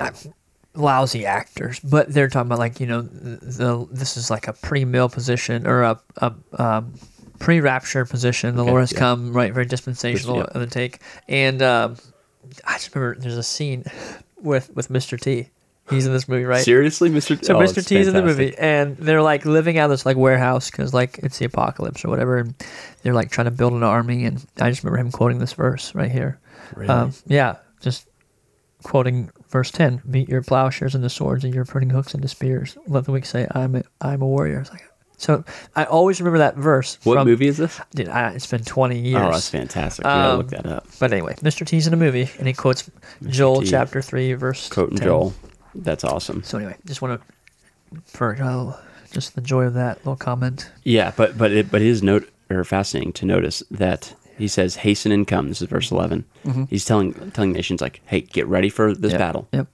uh, 0.00 0.10
lousy 0.74 1.26
actors, 1.26 1.80
but 1.80 2.12
they're 2.12 2.28
talking 2.28 2.48
about 2.48 2.58
like 2.58 2.80
you 2.80 2.86
know 2.86 3.02
the, 3.02 3.36
the 3.44 3.88
this 3.90 4.16
is 4.16 4.30
like 4.30 4.48
a 4.48 4.52
pre-mill 4.52 5.08
position 5.08 5.66
or 5.66 5.82
a, 5.82 6.00
a 6.18 6.32
um, 6.58 6.94
pre-rapture 7.38 8.04
position. 8.04 8.56
The 8.56 8.62
Okay, 8.62 8.70
Lord 8.70 8.82
has 8.82 8.92
yeah. 8.92 8.98
come, 8.98 9.32
right? 9.32 9.52
Very 9.52 9.66
dispensational 9.66 10.38
yeah. 10.38 10.44
of 10.44 10.60
the 10.60 10.66
take, 10.66 11.00
and 11.28 11.60
um, 11.62 11.96
I 12.64 12.74
just 12.74 12.94
remember 12.94 13.20
there's 13.20 13.36
a 13.36 13.42
scene 13.42 13.84
with 14.40 14.74
with 14.74 14.88
Mr. 14.88 15.20
T. 15.20 15.50
He's 15.92 16.06
in 16.06 16.12
this 16.12 16.28
movie, 16.28 16.44
right? 16.44 16.64
Seriously, 16.64 17.10
Mr. 17.10 17.42
So 17.44 17.56
Oh, 17.56 17.60
Mr. 17.60 17.86
T's 17.86 18.08
in 18.08 18.14
the 18.14 18.22
movie, 18.22 18.56
and 18.58 18.96
they're 18.96 19.22
like 19.22 19.44
living 19.44 19.78
out 19.78 19.84
of 19.84 19.90
this 19.90 20.04
like 20.06 20.16
warehouse 20.16 20.70
because 20.70 20.92
like 20.94 21.18
it's 21.18 21.38
the 21.38 21.44
apocalypse 21.44 22.04
or 22.04 22.08
whatever, 22.08 22.38
and 22.38 22.54
they're 23.02 23.14
like 23.14 23.30
trying 23.30 23.46
to 23.46 23.50
build 23.50 23.72
an 23.72 23.82
army. 23.82 24.24
And 24.24 24.44
I 24.60 24.70
just 24.70 24.82
remember 24.82 24.98
him 25.00 25.10
quoting 25.12 25.38
this 25.38 25.52
verse 25.52 25.94
right 25.94 26.10
here. 26.10 26.38
Really? 26.76 26.88
Um, 26.88 27.12
yeah, 27.26 27.56
just 27.80 28.08
quoting 28.82 29.30
verse 29.50 29.70
ten: 29.70 30.02
"Beat 30.10 30.28
your 30.28 30.42
plowshares 30.42 30.94
into 30.94 31.08
swords, 31.10 31.44
and 31.44 31.54
your 31.54 31.64
pruning 31.64 31.90
hooks 31.90 32.14
into 32.14 32.28
spears. 32.28 32.76
Let 32.86 33.04
the 33.04 33.12
weak 33.12 33.26
say, 33.26 33.46
I'm 33.50 33.76
a, 33.76 33.82
I'm 34.00 34.22
a 34.22 34.26
warrior." 34.26 34.60
It's 34.60 34.70
like, 34.70 34.82
so 35.18 35.44
I 35.76 35.84
always 35.84 36.20
remember 36.20 36.38
that 36.38 36.56
verse. 36.56 36.98
what 37.04 37.14
from, 37.14 37.28
movie 37.28 37.46
is 37.46 37.56
this? 37.58 37.80
Dude, 37.94 38.08
I, 38.08 38.30
it's 38.30 38.46
been 38.46 38.64
twenty 38.64 38.98
years. 38.98 39.22
Oh, 39.22 39.30
that's 39.32 39.48
fantastic. 39.50 40.04
We 40.04 40.08
gotta 40.10 40.30
Um, 40.32 40.38
look 40.38 40.48
that 40.48 40.66
up. 40.66 40.86
But 40.98 41.12
anyway, 41.12 41.34
Mr. 41.42 41.64
T's 41.66 41.86
in 41.86 41.92
a 41.92 41.96
movie, 41.96 42.28
and 42.38 42.46
he 42.48 42.54
quotes 42.54 42.90
Joel 43.26 43.60
T. 43.60 43.68
chapter 43.68 44.02
three, 44.02 44.32
verse 44.34 44.68
Quoting 44.68 44.98
10. 44.98 45.06
Joel. 45.06 45.34
That's 45.74 46.04
awesome. 46.04 46.42
So 46.42 46.58
anyway, 46.58 46.76
just 46.86 47.02
want 47.02 47.20
to 47.20 48.00
for 48.04 48.36
oh, 48.40 48.78
just 49.10 49.34
the 49.34 49.40
joy 49.40 49.64
of 49.64 49.74
that 49.74 49.98
little 49.98 50.16
comment. 50.16 50.70
Yeah, 50.84 51.12
but 51.16 51.36
but 51.36 51.52
it, 51.52 51.70
but 51.70 51.82
it 51.82 51.88
is 51.88 52.02
note 52.02 52.28
or 52.50 52.64
fascinating 52.64 53.12
to 53.14 53.26
notice 53.26 53.62
that 53.70 54.14
he 54.38 54.48
says, 54.48 54.76
"Hasten 54.76 55.12
and 55.12 55.26
come." 55.26 55.48
This 55.48 55.62
is 55.62 55.68
verse 55.68 55.86
mm-hmm. 55.86 55.96
11 55.96 56.24
mm-hmm. 56.44 56.64
He's 56.68 56.84
telling 56.84 57.30
telling 57.32 57.52
nations 57.52 57.80
like, 57.80 58.00
"Hey, 58.06 58.20
get 58.22 58.46
ready 58.46 58.68
for 58.68 58.94
this 58.94 59.12
Yep, 59.12 59.18
battle 59.18 59.48
Yep. 59.52 59.68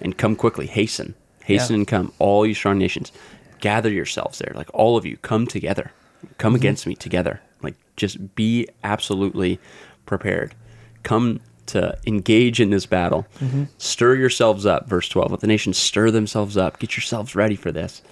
and 0.00 0.16
come 0.16 0.36
quickly. 0.36 0.66
Hasten, 0.66 1.14
hasten 1.44 1.74
Yeah. 1.74 1.80
and 1.80 1.88
come, 1.88 2.12
all 2.18 2.46
you 2.46 2.54
strong 2.54 2.78
nations. 2.78 3.12
Gather 3.60 3.90
yourselves 3.90 4.38
there, 4.38 4.52
like 4.54 4.68
all 4.74 4.96
of 4.96 5.06
you, 5.06 5.16
come 5.18 5.46
together, 5.46 5.92
come 6.38 6.50
mm-hmm. 6.50 6.56
against 6.56 6.86
me 6.86 6.94
together. 6.94 7.40
Like 7.62 7.76
just 7.96 8.34
be 8.34 8.68
absolutely 8.82 9.58
prepared. 10.06 10.54
Come 11.02 11.40
to 11.66 11.96
engage 12.06 12.60
in 12.60 12.70
this 12.70 12.86
battle. 12.86 13.26
Mm-hmm. 13.40 13.64
Stir 13.78 14.14
yourselves 14.16 14.66
up." 14.66 14.88
Verse 14.88 15.08
twelve. 15.08 15.30
Let 15.30 15.40
the 15.40 15.46
nations 15.46 15.76
stir 15.78 16.10
themselves 16.10 16.56
up. 16.56 16.78
Get 16.78 16.96
yourselves 16.96 17.34
ready 17.34 17.56
for 17.56 17.72
this, 17.72 18.02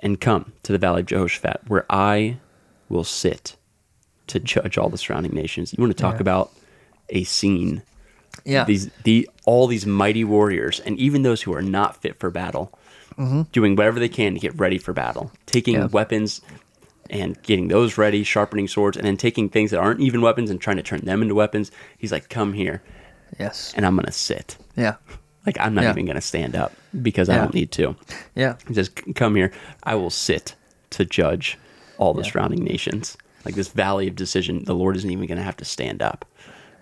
and 0.00 0.20
come 0.20 0.52
to 0.62 0.72
the 0.72 0.78
valley 0.78 1.00
of 1.00 1.06
Jehoshaphat, 1.06 1.62
where 1.66 1.86
I 1.90 2.38
will 2.88 3.04
sit 3.04 3.56
to 4.28 4.40
judge 4.40 4.76
all 4.78 4.88
the 4.88 4.98
surrounding 4.98 5.32
nations. 5.32 5.72
You 5.72 5.82
want 5.82 5.96
to 5.96 6.00
talk 6.02 6.14
Yeah. 6.16 6.20
about 6.20 6.52
a 7.08 7.24
scene 7.24 7.82
Yeah. 8.44 8.64
these 8.64 8.90
the 9.04 9.28
all 9.44 9.66
these 9.66 9.86
mighty 9.86 10.24
warriors 10.24 10.80
and 10.80 10.98
even 10.98 11.22
those 11.22 11.42
who 11.42 11.54
are 11.54 11.62
not 11.62 12.02
fit 12.02 12.18
for 12.18 12.30
battle 12.30 12.76
mm-hmm. 13.16 13.42
doing 13.52 13.76
whatever 13.76 13.98
they 14.00 14.08
can 14.08 14.34
to 14.34 14.40
get 14.40 14.58
ready 14.58 14.78
for 14.78 14.92
battle 14.92 15.30
taking 15.46 15.74
Yeah. 15.74 15.86
weapons 15.86 16.40
and 17.10 17.40
getting 17.42 17.68
those 17.68 17.96
ready 17.98 18.22
sharpening 18.24 18.68
swords 18.68 18.96
and 18.96 19.06
then 19.06 19.16
taking 19.16 19.48
things 19.48 19.70
that 19.70 19.80
aren't 19.80 20.00
even 20.00 20.20
weapons 20.20 20.50
and 20.50 20.60
trying 20.60 20.76
to 20.76 20.82
turn 20.82 21.00
them 21.00 21.22
into 21.22 21.34
weapons 21.34 21.70
he's 21.98 22.12
like 22.12 22.28
come 22.28 22.52
here 22.52 22.82
yes. 23.38 23.72
and 23.76 23.84
i'm 23.86 23.94
gonna 23.96 24.12
sit 24.12 24.56
yeah. 24.76 24.96
Like 25.46 25.60
I'm 25.60 25.74
not 25.76 25.84
Yeah. 25.84 25.90
even 25.90 26.06
going 26.06 26.16
to 26.16 26.20
stand 26.20 26.56
up 26.56 26.72
because 27.02 27.28
I 27.28 27.36
don't 27.36 27.54
need 27.54 27.70
to. 27.70 27.94
Yeah. 28.34 28.56
Just 28.72 29.00
come 29.14 29.36
here. 29.36 29.52
I 29.84 29.94
will 29.94 30.10
sit 30.10 30.56
to 30.90 31.04
judge 31.04 31.56
all 31.98 32.14
the 32.14 32.22
Yeah. 32.24 32.30
surrounding 32.32 32.64
nations. 32.64 33.16
Like 33.44 33.54
this 33.54 33.68
valley 33.68 34.08
of 34.08 34.16
decision, 34.16 34.64
the 34.64 34.74
Lord 34.74 34.96
isn't 34.96 35.08
even 35.08 35.24
going 35.28 35.38
to 35.38 35.44
have 35.44 35.56
to 35.58 35.64
stand 35.64 36.02
up. 36.02 36.24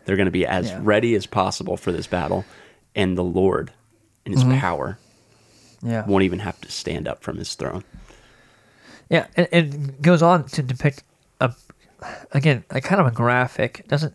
They're 0.07 0.17
going 0.17 0.25
to 0.29 0.33
be 0.33 0.47
as 0.47 0.71
Yeah. 0.71 0.81
ready 0.83 1.15
as 1.15 1.27
possible 1.27 1.77
for 1.77 1.93
this 1.93 2.07
battle, 2.07 2.47
and 2.95 3.19
the 3.19 3.23
Lord, 3.23 3.71
in 4.25 4.33
His 4.33 4.45
Mm-hmm. 4.45 4.59
power, 4.61 4.99
Yeah. 5.83 6.07
won't 6.07 6.25
even 6.25 6.39
have 6.39 6.59
to 6.63 6.71
stand 6.71 7.07
up 7.07 7.23
from 7.23 7.37
His 7.37 7.53
throne. 7.55 7.85
Yeah, 9.11 9.27
and 9.37 9.49
it 9.53 10.03
goes 10.03 10.23
on 10.23 10.45
to 10.49 10.63
depict 10.63 11.05
a 11.41 11.55
again 12.33 12.65
a 12.71 12.81
kind 12.81 13.01
of 13.01 13.07
a 13.07 13.11
graphic. 13.11 13.81
It 13.81 13.89
doesn't 13.89 14.15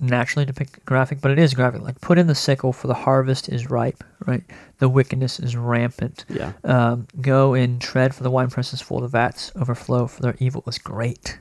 naturally 0.00 0.44
depict 0.44 0.84
graphic, 0.84 1.20
but 1.20 1.30
it 1.30 1.38
is 1.38 1.54
graphic. 1.54 1.82
Like 1.82 2.00
put 2.00 2.18
in 2.18 2.26
the 2.26 2.34
sickle, 2.34 2.72
for 2.72 2.86
the 2.86 2.94
harvest 2.94 3.48
is 3.48 3.70
ripe. 3.70 4.02
Right, 4.26 4.42
the 4.78 4.88
wickedness 4.88 5.40
is 5.40 5.56
rampant. 5.56 6.24
Yeah. 6.28 6.52
Um, 6.64 7.06
go 7.20 7.54
and 7.54 7.80
tread, 7.80 8.14
for 8.14 8.22
the 8.22 8.30
winepress 8.30 8.72
is 8.72 8.80
full. 8.80 9.00
The 9.00 9.08
vats 9.08 9.52
overflow, 9.56 10.06
for 10.06 10.22
their 10.22 10.36
evil 10.38 10.64
is 10.66 10.78
great. 10.78 11.38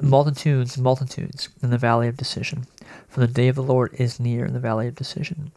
Multitudes, 0.00 0.78
multitudes 0.78 1.50
in 1.62 1.70
the 1.70 1.76
valley 1.76 2.08
of 2.08 2.16
decision, 2.16 2.66
for 3.08 3.20
the 3.20 3.26
day 3.26 3.48
of 3.48 3.56
the 3.56 3.62
Lord 3.62 3.92
is 3.94 4.18
near 4.18 4.46
in 4.46 4.54
the 4.54 4.60
valley 4.60 4.88
of 4.88 4.94
decision. 4.94 5.52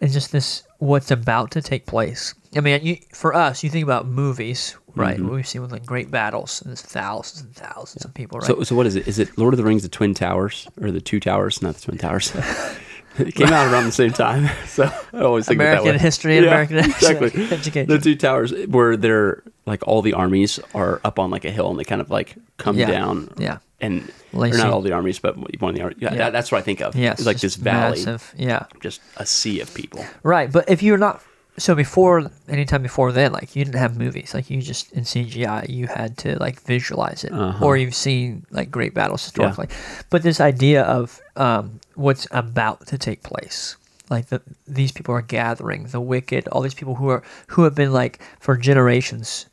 And 0.00 0.12
just 0.12 0.30
this, 0.30 0.62
what's 0.78 1.10
about 1.10 1.50
to 1.52 1.62
take 1.62 1.86
place. 1.86 2.34
I 2.54 2.60
mean, 2.60 2.84
you, 2.84 2.98
for 3.12 3.34
us, 3.34 3.64
you 3.64 3.70
think 3.70 3.84
about 3.84 4.06
movies, 4.06 4.76
right? 4.98 5.16
Mm-hmm. 5.16 5.24
What 5.26 5.34
we've 5.34 5.46
seen 5.48 5.62
with 5.62 5.72
like 5.72 5.86
great 5.86 6.10
battles, 6.10 6.60
and 6.62 6.70
there's 6.70 6.82
thousands 6.82 7.42
and 7.42 7.54
thousands 7.54 8.04
of 8.04 8.12
people, 8.14 8.38
right? 8.40 8.46
So, 8.46 8.62
so 8.62 8.74
what 8.76 8.86
is 8.86 8.96
it? 8.96 9.06
Is 9.08 9.18
it 9.18 9.36
Lord 9.38 9.54
of 9.54 9.58
the 9.58 9.64
Rings, 9.64 9.82
the 9.82 9.88
Twin 9.88 10.14
Towers, 10.14 10.68
or 10.80 10.90
the 10.90 11.00
Two 11.00 11.20
Towers? 11.20 11.62
Not 11.62 11.74
the 11.76 11.80
Twin 11.82 11.98
Towers. 11.98 12.32
it 13.18 13.34
came 13.34 13.48
out 13.48 13.72
around 13.72 13.84
the 13.84 13.92
same 13.92 14.12
time, 14.12 14.48
so 14.66 14.90
I 15.12 15.20
always 15.20 15.46
think 15.46 15.56
it 15.60 15.64
that 15.64 15.68
American 15.80 15.92
way. 15.92 15.98
history 15.98 16.36
Yeah, 16.36 16.42
American 16.42 16.76
exactly. 16.78 17.28
education. 17.50 17.88
The 17.88 17.98
Two 17.98 18.16
Towers, 18.16 18.52
where 18.66 18.96
they're 18.96 19.42
like 19.66 19.86
all 19.86 20.02
the 20.02 20.12
armies 20.14 20.58
are 20.74 21.00
up 21.04 21.18
on 21.18 21.30
like 21.30 21.44
a 21.44 21.50
hill, 21.50 21.70
and 21.70 21.78
they 21.78 21.84
kind 21.84 22.00
of 22.00 22.10
like 22.10 22.36
come 22.56 22.76
Yeah. 22.76 22.86
down. 22.86 23.30
Yeah. 23.38 23.58
and 23.80 24.10
or 24.34 24.48
not 24.48 24.70
all 24.70 24.82
the 24.82 24.92
armies, 24.92 25.18
but 25.20 25.36
one 25.36 25.70
of 25.70 25.74
the 25.76 25.82
armies. 25.82 25.98
Yeah, 26.00 26.10
Yeah. 26.12 26.18
that- 26.18 26.32
that's 26.32 26.50
what 26.52 26.58
I 26.58 26.62
think 26.62 26.80
of. 26.80 26.94
Yes, 26.96 27.18
it's 27.18 27.26
like 27.26 27.38
this 27.38 27.54
valley, 27.54 27.98
massive, 27.98 28.34
yeah. 28.36 28.64
just 28.80 29.00
a 29.16 29.24
sea 29.24 29.60
of 29.60 29.72
people. 29.72 30.04
Right, 30.22 30.50
but 30.52 30.68
if 30.68 30.82
you're 30.82 30.98
not 30.98 31.22
so 31.58 31.74
before 31.74 32.30
anytime 32.48 32.82
before 32.82 33.12
then, 33.12 33.32
like 33.32 33.54
you 33.56 33.64
didn't 33.64 33.78
have 33.80 33.96
movies, 33.98 34.32
like 34.34 34.48
you 34.50 34.62
just 34.62 34.92
in 34.92 35.04
CGI, 35.04 35.68
you 35.68 35.86
had 35.86 36.16
to 36.18 36.38
like 36.38 36.60
visualize 36.62 37.24
it, 37.24 37.32
Uh-huh. 37.32 37.64
or 37.64 37.76
you've 37.76 37.94
seen 37.94 38.44
like 38.50 38.70
great 38.70 38.94
battles 38.94 39.22
historically. 39.24 39.68
But 40.10 40.22
this 40.22 40.40
idea 40.40 40.82
of 40.82 41.20
um, 41.36 41.80
what's 41.94 42.26
about 42.30 42.86
to 42.88 42.96
take 42.98 43.22
place, 43.22 43.76
like 44.10 44.26
the, 44.28 44.40
these 44.66 44.92
people 44.92 45.14
are 45.14 45.22
gathering, 45.22 45.84
the 45.88 46.00
wicked, 46.00 46.48
all 46.48 46.62
these 46.62 46.74
people 46.74 46.94
who 46.94 47.08
are 47.08 47.22
who 47.48 47.64
have 47.64 47.74
been 47.74 47.92
like 47.92 48.20
for 48.40 48.56
generations, 48.56 49.46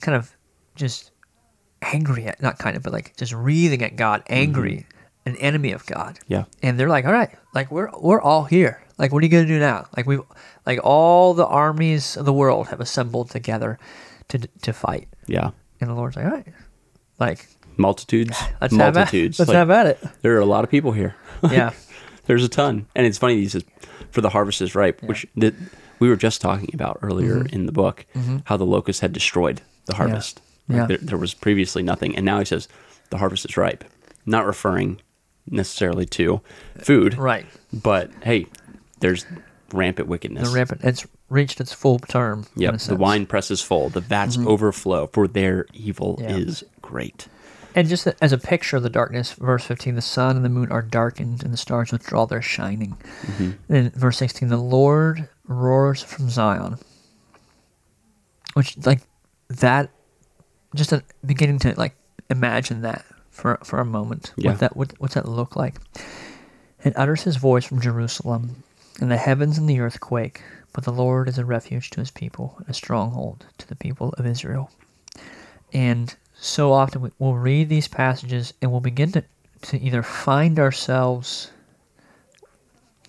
kind 0.00 0.16
of 0.16 0.34
just 0.76 1.10
angry 1.82 2.26
at 2.26 2.40
not 2.42 2.58
kind 2.58 2.76
of, 2.76 2.82
but 2.82 2.92
like 2.92 3.16
just 3.16 3.32
wreathing 3.32 3.82
at 3.82 3.96
God, 3.96 4.22
angry, 4.28 4.86
an 5.26 5.36
enemy 5.36 5.72
of 5.72 5.84
God 5.86 6.18
Yeah, 6.28 6.44
and 6.62 6.78
they're 6.78 6.88
like, 6.88 7.04
"All 7.06 7.12
right, 7.12 7.30
like 7.54 7.70
we're 7.70 7.90
we're 8.00 8.20
all 8.20 8.44
here. 8.44 8.82
Like, 9.00 9.12
what 9.12 9.22
are 9.22 9.26
you 9.26 9.32
gonna 9.32 9.46
do 9.46 9.58
now? 9.58 9.86
Like 9.96 10.06
we've, 10.06 10.20
like 10.66 10.78
all 10.84 11.34
the 11.34 11.46
armies 11.46 12.16
of 12.16 12.24
the 12.26 12.32
world 12.32 12.68
have 12.68 12.80
assembled 12.80 13.30
together 13.30 13.78
to 14.28 14.38
to 14.62 14.72
fight." 14.72 15.08
yeah. 15.26 15.50
And 15.80 15.88
the 15.90 15.94
Lord's 15.94 16.16
like, 16.16 16.26
"All 16.26 16.30
right, 16.32 16.46
like 17.18 17.48
Multitudes, 17.76 18.36
let's 18.60 18.76
have 18.76 18.96
at, 18.96 19.00
multitudes. 19.00 19.38
let's 19.38 19.48
Like, 19.48 19.56
have 19.56 19.70
at 19.70 19.86
it." 19.86 19.98
there 20.22 20.36
are 20.36 20.40
a 20.40 20.44
lot 20.44 20.62
of 20.64 20.70
people 20.70 20.92
here. 20.92 21.14
Yeah, 21.50 21.72
There's 22.26 22.44
a 22.44 22.48
ton, 22.50 22.86
and 22.94 23.06
it's 23.06 23.16
funny. 23.18 23.36
He 23.36 23.48
says, 23.48 23.64
"For 24.10 24.20
the 24.20 24.28
harvest 24.28 24.60
is 24.60 24.74
ripe," 24.74 25.02
which 25.02 25.26
that 25.36 25.54
we 25.98 26.08
were 26.10 26.16
just 26.16 26.40
talking 26.42 26.70
about 26.74 26.98
earlier 27.02 27.36
Mm-hmm. 27.36 27.54
in 27.54 27.66
the 27.66 27.72
book, 27.72 28.04
how 28.44 28.56
the 28.58 28.66
locusts 28.66 29.00
had 29.00 29.12
destroyed 29.14 29.62
the 29.86 29.94
harvest. 29.94 30.40
Like, 30.68 30.76
Yeah. 30.76 30.86
There, 30.86 30.98
there 30.98 31.18
was 31.18 31.32
previously 31.34 31.82
nothing, 31.82 32.14
and 32.16 32.24
now 32.26 32.38
he 32.38 32.44
says, 32.44 32.68
"The 33.08 33.16
harvest 33.18 33.46
is 33.46 33.56
ripe," 33.56 33.84
not 34.26 34.44
referring 34.46 35.00
necessarily 35.46 36.04
to 36.06 36.42
food, 36.78 37.16
right. 37.16 37.46
But 37.72 38.10
hey, 38.22 38.46
there's 39.00 39.26
rampant 39.72 40.08
wickedness. 40.08 40.48
The 40.48 40.54
rampant. 40.54 40.82
It's 40.84 41.06
reached 41.28 41.60
its 41.60 41.72
full 41.72 41.98
term. 41.98 42.46
Yep, 42.56 42.72
the 42.72 42.78
sense. 42.78 42.98
wine 42.98 43.26
press 43.26 43.50
is 43.50 43.60
full. 43.62 43.88
The 43.88 44.00
vats 44.00 44.38
overflow, 44.38 45.08
for 45.08 45.28
their 45.28 45.66
evil 45.72 46.18
Yeah. 46.20 46.36
is 46.36 46.64
great. 46.82 47.28
And 47.74 47.88
just 47.88 48.08
as 48.20 48.32
a 48.32 48.38
picture 48.38 48.78
of 48.78 48.82
the 48.82 48.90
darkness, 48.90 49.32
verse 49.32 49.64
15, 49.64 49.94
the 49.94 50.02
sun 50.02 50.34
and 50.34 50.44
the 50.44 50.48
moon 50.48 50.72
are 50.72 50.82
darkened, 50.82 51.44
and 51.44 51.52
the 51.52 51.56
stars 51.56 51.92
withdraw 51.92 52.26
their 52.26 52.42
shining. 52.42 52.96
Mm-hmm. 53.22 53.50
Then 53.68 53.90
verse 53.90 54.18
16, 54.18 54.48
the 54.48 54.56
Lord 54.56 55.28
roars 55.46 56.02
from 56.02 56.30
Zion. 56.30 56.78
Which, 58.54 58.76
like, 58.84 59.02
that, 59.48 59.90
just 60.74 60.90
a, 60.90 61.04
beginning 61.24 61.60
to, 61.60 61.74
like, 61.78 61.94
imagine 62.28 62.82
that 62.82 63.04
for, 63.30 63.58
for 63.62 63.78
a 63.78 63.84
moment. 63.84 64.32
Yeah. 64.36 64.50
What 64.50 64.60
that, 64.60 64.76
what, 64.76 64.92
what's 64.98 65.14
that 65.14 65.28
look 65.28 65.54
like? 65.54 65.76
And 66.82 66.92
utters 66.96 67.22
his 67.22 67.36
voice 67.36 67.64
from 67.64 67.80
Jerusalem, 67.80 68.64
and 69.00 69.10
the 69.10 69.16
heavens 69.16 69.58
and 69.58 69.68
the 69.68 69.80
earth 69.80 70.00
quake. 70.00 70.42
But 70.72 70.84
the 70.84 70.92
Lord 70.92 71.28
is 71.28 71.38
a 71.38 71.44
refuge 71.44 71.90
to 71.90 72.00
his 72.00 72.12
people, 72.12 72.54
and 72.58 72.68
a 72.68 72.74
stronghold 72.74 73.46
to 73.58 73.66
the 73.66 73.74
people 73.74 74.14
of 74.18 74.26
Israel. 74.26 74.70
And 75.72 76.14
so 76.34 76.72
often 76.72 77.00
we- 77.02 77.10
we'll 77.18 77.34
read 77.34 77.68
these 77.68 77.88
passages 77.88 78.54
and 78.62 78.70
we'll 78.70 78.80
begin 78.80 79.10
to, 79.12 79.24
to 79.62 79.80
either 79.80 80.02
find 80.02 80.58
ourselves 80.58 81.50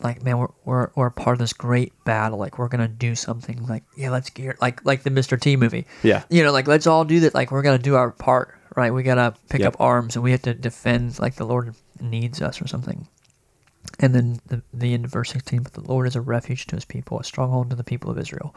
like, 0.01 0.23
man, 0.23 0.39
we're, 0.39 0.47
we're, 0.65 0.89
we're 0.95 1.07
a 1.07 1.11
part 1.11 1.35
of 1.35 1.39
this 1.39 1.53
great 1.53 1.93
battle. 2.05 2.39
Like, 2.39 2.57
we're 2.57 2.67
going 2.67 2.81
to 2.81 2.87
do 2.87 3.13
something. 3.13 3.67
Like, 3.67 3.83
yeah, 3.95 4.09
let's 4.09 4.31
gear, 4.31 4.57
like, 4.59 4.83
like 4.83 5.03
the 5.03 5.11
Mr. 5.11 5.39
T 5.39 5.55
movie. 5.55 5.85
Yeah. 6.01 6.23
You 6.29 6.43
know, 6.43 6.51
like, 6.51 6.67
let's 6.67 6.87
all 6.87 7.05
do 7.05 7.19
that. 7.21 7.35
Like, 7.35 7.51
we're 7.51 7.61
going 7.61 7.77
to 7.77 7.83
do 7.83 7.95
our 7.95 8.09
part, 8.09 8.57
right? 8.75 8.91
We 8.91 9.03
got 9.03 9.15
to 9.15 9.35
pick 9.49 9.61
Yep. 9.61 9.75
up 9.75 9.81
arms 9.81 10.15
and 10.15 10.23
we 10.23 10.31
have 10.31 10.41
to 10.43 10.55
defend, 10.55 11.19
like, 11.19 11.35
the 11.35 11.45
Lord 11.45 11.75
needs 11.99 12.41
us 12.41 12.59
or 12.61 12.67
something. 12.67 13.07
And 14.01 14.15
then 14.15 14.39
the, 14.47 14.61
the 14.73 14.93
end 14.93 15.05
of 15.05 15.11
verse 15.11 15.31
16, 15.31 15.61
but 15.61 15.73
the 15.73 15.81
Lord 15.81 16.07
is 16.07 16.15
a 16.15 16.21
refuge 16.21 16.65
to 16.67 16.75
his 16.75 16.85
people, 16.85 17.19
a 17.19 17.23
stronghold 17.23 17.69
to 17.69 17.75
the 17.75 17.83
people 17.83 18.09
of 18.09 18.17
Israel. 18.17 18.55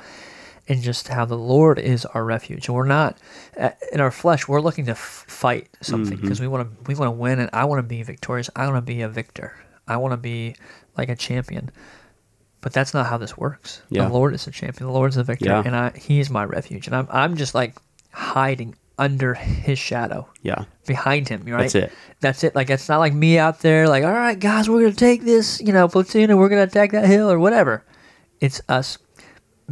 And 0.67 0.81
just 0.81 1.09
how 1.09 1.27
the 1.27 1.37
Lord 1.37 1.79
is 1.79 2.07
our 2.07 2.25
refuge. 2.25 2.69
And 2.69 2.75
we're 2.75 2.87
not, 2.87 3.19
uh, 3.61 3.71
in 3.93 4.01
our 4.01 4.11
flesh, 4.11 4.49
we're 4.49 4.63
looking 4.63 4.87
to 4.87 4.93
f- 4.93 5.27
fight 5.29 5.69
something 5.83 6.19
because 6.19 6.41
we 6.41 6.49
want 6.49 6.71
to 6.71 6.85
we 6.89 6.95
want 6.95 7.09
to 7.09 7.21
win 7.21 7.39
and 7.39 7.51
I 7.53 7.67
want 7.67 7.81
to 7.81 7.83
be 7.83 8.03
victorious. 8.03 8.49
I 8.57 8.65
want 8.65 8.79
to 8.79 8.81
be 8.81 9.03
a 9.03 9.09
victor. 9.09 9.55
I 9.87 9.99
want 9.99 10.13
to 10.13 10.17
be 10.17 10.57
like 10.97 11.11
a 11.11 11.17
champion. 11.17 11.71
But 12.63 12.73
that's 12.73 12.95
not 12.95 13.05
how 13.05 13.19
this 13.19 13.37
works. 13.37 13.83
Yeah. 13.91 14.07
The 14.07 14.15
Lord 14.15 14.35
is 14.35 14.47
a 14.47 14.51
champion. 14.51 14.87
The 14.87 14.93
Lord 14.93 15.11
is 15.11 15.19
a 15.19 15.23
victor. 15.23 15.45
Yeah. 15.45 15.63
And 15.67 15.77
I, 15.77 15.91
he 15.91 16.19
is 16.19 16.31
my 16.31 16.45
refuge. 16.45 16.87
And 16.87 16.97
I'm, 16.97 17.09
I'm 17.11 17.37
just 17.37 17.55
like 17.55 17.77
hiding 18.13 18.75
under 18.99 19.35
his 19.35 19.79
shadow 19.79 20.29
Yeah, 20.43 20.65
behind 20.87 21.29
him, 21.29 21.43
right? 21.47 21.63
That's 21.63 21.75
it. 21.75 21.93
That's 22.21 22.45
it. 22.45 22.55
Like 22.55 22.71
it's 22.71 22.89
not 22.89 22.99
like 22.99 23.13
me 23.13 23.39
out 23.39 23.61
there, 23.61 23.89
like, 23.89 24.05
all 24.05 24.13
right, 24.13 24.39
guys, 24.39 24.69
we're 24.69 24.81
gonna 24.83 24.93
take 24.95 25.23
this, 25.23 25.61
you 25.61 25.73
know, 25.73 25.89
platoon, 25.89 26.31
and 26.31 26.39
we're 26.39 26.49
gonna 26.49 26.63
attack 26.63 26.93
that 26.93 27.07
hill 27.07 27.31
or 27.31 27.39
whatever. 27.39 27.85
It's 28.41 28.61
us 28.69 28.99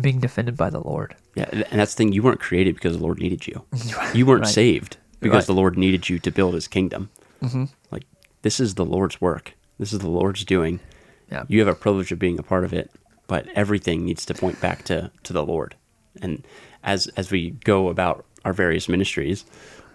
being 0.00 0.18
defended 0.20 0.56
by 0.56 0.70
the 0.70 0.80
Lord. 0.80 1.14
yeah, 1.36 1.48
and 1.52 1.80
that's 1.80 1.94
the 1.94 1.98
thing. 1.98 2.12
You 2.12 2.22
weren't 2.22 2.40
created 2.40 2.74
because 2.74 2.96
the 2.96 3.02
Lord 3.02 3.18
needed 3.20 3.46
you. 3.46 3.64
You 4.14 4.26
weren't 4.26 4.44
Right. 4.44 4.52
saved 4.54 4.96
because 5.20 5.34
Right. 5.34 5.42
Mm-hmm. 5.42 5.52
the 5.52 5.56
Lord 5.56 5.78
needed 5.78 6.08
you 6.08 6.18
to 6.18 6.30
build 6.30 6.54
His 6.54 6.66
kingdom. 6.68 7.10
Like 7.90 8.04
this 8.42 8.58
is 8.60 8.74
the 8.74 8.84
Lord's 8.84 9.20
work. 9.20 9.54
This 9.78 9.92
is 9.92 9.98
the 10.00 10.10
Lord's 10.10 10.44
doing. 10.44 10.80
Yeah. 11.30 11.44
You 11.48 11.58
have 11.60 11.68
a 11.68 11.74
privilege 11.74 12.12
of 12.12 12.18
being 12.18 12.38
a 12.38 12.42
part 12.42 12.64
of 12.64 12.72
it, 12.72 12.90
but 13.26 13.46
everything 13.54 14.04
needs 14.04 14.24
to 14.26 14.34
point 14.34 14.60
back 14.60 14.84
to 14.84 15.10
to 15.22 15.32
the 15.32 15.44
Lord. 15.44 15.74
And 16.20 16.44
as 16.84 17.06
as 17.16 17.30
we 17.30 17.50
go 17.50 17.88
about 17.88 18.24
our 18.44 18.52
various 18.52 18.88
ministries, 18.88 19.44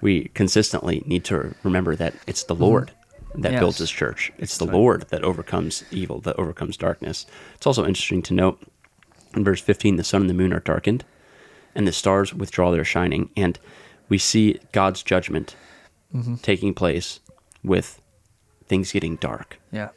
we 0.02 0.26
consistently 0.34 1.04
need 1.06 1.24
to 1.26 1.54
remember 1.64 1.96
that 1.96 2.14
it's 2.28 2.44
the 2.44 2.56
Lord 2.56 2.92
that 3.36 3.60
builds 3.60 3.76
Mm-hmm. 3.78 3.84
His 3.84 3.92
church. 3.92 4.32
It's 4.38 4.58
the 4.58 4.66
Lord 4.66 5.08
that 5.10 5.24
overcomes 5.24 5.84
evil, 5.92 6.20
that 6.22 6.38
overcomes 6.40 6.78
darkness. 6.78 7.26
It's 7.56 7.68
also 7.68 7.86
interesting 7.86 8.22
to 8.24 8.34
note 8.34 8.60
in 9.36 9.44
verse 9.44 9.62
15 9.62 9.98
the 9.98 10.04
sun 10.04 10.22
and 10.22 10.30
the 10.30 10.34
moon 10.34 10.54
are 10.54 10.60
darkened 10.62 11.04
and 11.76 11.86
the 11.88 11.92
stars 11.92 12.34
withdraw 12.34 12.72
their 12.72 12.86
shining 12.86 13.30
and 13.36 13.60
we 14.10 14.18
see 14.18 14.60
god's 14.72 15.04
judgment 15.04 15.56
taking 16.42 16.74
place 16.74 17.20
with 17.64 18.02
things 18.66 18.92
getting 18.94 19.18
dark 19.18 19.60
Yeah. 19.72 19.90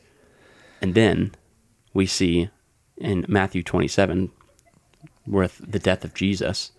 and 0.83 0.95
then 0.95 1.33
we 1.95 2.05
see 2.07 2.51
in 2.99 3.25
matthew 3.29 3.63
27 3.63 4.31
with 5.27 5.63
the 5.67 5.79
death 5.79 6.05
of 6.05 6.13
jesus 6.13 6.73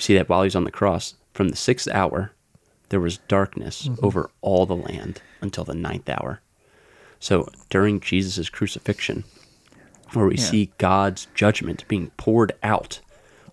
we 0.00 0.02
see 0.02 0.14
that 0.14 0.28
while 0.30 0.42
he's 0.42 0.56
on 0.56 0.64
the 0.64 0.70
cross 0.70 1.14
from 1.34 1.50
the 1.50 1.56
sixth 1.56 1.86
hour 1.88 2.32
there 2.88 3.00
was 3.00 3.18
darkness 3.18 3.88
over 4.02 4.30
all 4.40 4.64
the 4.66 4.74
land 4.74 5.20
until 5.42 5.62
the 5.64 5.74
ninth 5.74 6.08
hour 6.08 6.40
so 7.18 7.48
during 7.68 8.00
jesus' 8.00 8.48
crucifixion 8.48 9.24
where 10.14 10.26
we 10.26 10.36
Yeah. 10.36 10.42
see 10.44 10.70
God's 10.78 11.28
judgment 11.34 11.84
being 11.86 12.10
poured 12.16 12.52
out 12.64 13.00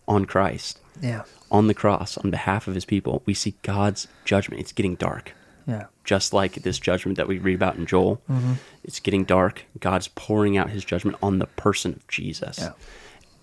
on 0.07 0.25
Christ 0.25 0.79
Yeah. 1.01 1.23
on 1.51 1.67
the 1.67 1.73
cross 1.75 2.17
on 2.17 2.31
behalf 2.31 2.67
of 2.67 2.73
his 2.73 2.83
people. 2.85 3.21
We 3.27 3.35
see 3.35 3.53
God's 3.61 4.07
judgment. 4.25 4.61
It's 4.61 4.71
getting 4.71 4.95
dark. 4.95 5.33
Yeah. 5.67 5.85
Just 6.03 6.33
like 6.33 6.53
this 6.55 6.79
judgment 6.79 7.15
that 7.17 7.27
we 7.27 7.37
read 7.37 7.53
about 7.53 7.75
in 7.75 7.85
Joel, 7.85 8.21
Mm-hmm. 8.27 8.53
it's 8.83 8.99
getting 8.99 9.23
dark. 9.23 9.65
God's 9.79 10.07
pouring 10.07 10.57
out 10.57 10.71
his 10.71 10.83
judgment 10.83 11.17
on 11.21 11.37
the 11.37 11.45
person 11.45 11.93
of 11.93 12.07
Jesus 12.07 12.57
Yeah. 12.57 12.71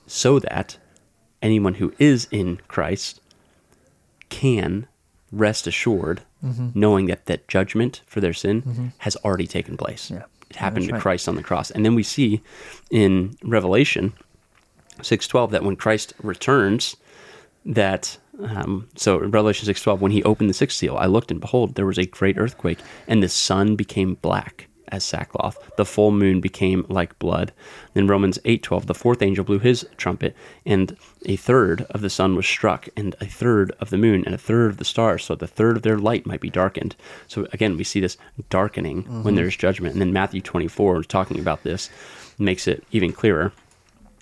so 0.09 0.41
that 0.41 0.77
anyone 1.45 1.75
who 1.75 1.93
is 2.01 2.27
in 2.31 2.59
Christ 2.67 3.21
can 4.29 4.87
rest 5.31 5.67
assured 5.67 6.23
Mm-hmm. 6.45 6.79
knowing 6.79 7.07
that 7.07 7.25
that 7.25 7.49
judgment 7.49 8.03
for 8.05 8.21
their 8.21 8.35
sin 8.35 8.93
has 8.99 9.17
already 9.25 9.47
taken 9.47 9.79
place. 9.79 10.11
Yeah. 10.11 10.25
It 10.51 10.57
happened 10.57 10.83
That's 10.83 10.89
to 10.89 10.93
right. 10.97 11.01
Christ 11.03 11.27
on 11.27 11.37
the 11.37 11.43
cross. 11.43 11.71
And 11.71 11.87
then 11.87 11.95
we 11.95 12.03
see 12.03 12.43
in 12.91 13.35
Revelation 13.43 14.13
6:12 14.99 15.53
that 15.53 15.63
when 15.65 15.75
Christ 15.75 16.13
returns 16.23 16.97
that 17.65 18.19
um, 18.39 18.89
so 18.95 19.23
in 19.23 19.31
Revelation 19.31 19.67
6:12 19.67 20.01
when 20.01 20.13
he 20.13 20.23
opened 20.25 20.51
the 20.51 20.55
sixth 20.55 20.77
seal 20.77 20.99
I 20.99 21.07
looked 21.07 21.31
and 21.31 21.41
behold 21.41 21.77
there 21.77 21.87
was 21.87 21.97
a 21.97 22.05
great 22.05 22.37
earthquake 22.37 22.81
and 23.09 23.23
the 23.23 23.29
sun 23.31 23.75
became 23.75 24.17
black 24.21 24.69
as 24.89 25.05
sackcloth. 25.05 25.59
The 25.77 25.85
full 25.85 26.11
moon 26.11 26.41
became 26.41 26.87
like 26.89 27.19
blood. 27.19 27.53
Then 27.95 28.07
Romans 28.07 28.39
8:12 28.45 28.87
the 28.87 28.95
fourth 28.95 29.23
angel 29.23 29.45
blew 29.45 29.59
his 29.59 29.87
trumpet 29.97 30.37
and 30.65 30.97
a 31.27 31.37
third 31.37 31.87
of 31.91 32.01
the 32.01 32.11
sun 32.11 32.37
was 32.37 32.47
struck 32.47 32.89
and 32.97 33.15
a 33.21 33.27
third 33.27 33.73
of 33.81 33.91
the 33.91 33.99
moon 33.99 34.25
and 34.27 34.35
a 34.35 34.39
third 34.39 34.71
of 34.71 34.77
the 34.77 34.85
stars 34.85 35.25
so 35.25 35.35
the 35.35 35.47
third 35.47 35.77
of 35.77 35.83
their 35.83 35.99
light 35.99 36.27
might 36.27 36.41
be 36.41 36.51
darkened. 36.51 36.97
So 37.29 37.47
again 37.53 37.77
we 37.77 37.85
see 37.85 38.01
this 38.01 38.17
darkening 38.51 39.03
when 39.03 39.23
mm-hmm. 39.23 39.37
there's 39.37 39.57
judgment. 39.57 39.95
And 39.95 40.01
then 40.01 40.13
Matthew 40.13 40.41
24 40.41 41.01
is 41.01 41.07
talking 41.07 41.39
about 41.39 41.63
this 41.63 41.91
makes 42.39 42.67
it 42.67 42.85
even 42.93 43.13
clearer. 43.13 43.53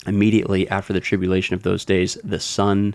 Immediately 0.06 0.68
after 0.68 0.92
the 0.92 1.00
tribulation 1.00 1.54
of 1.54 1.62
those 1.62 1.84
days, 1.84 2.18
the 2.24 2.40
sun 2.40 2.94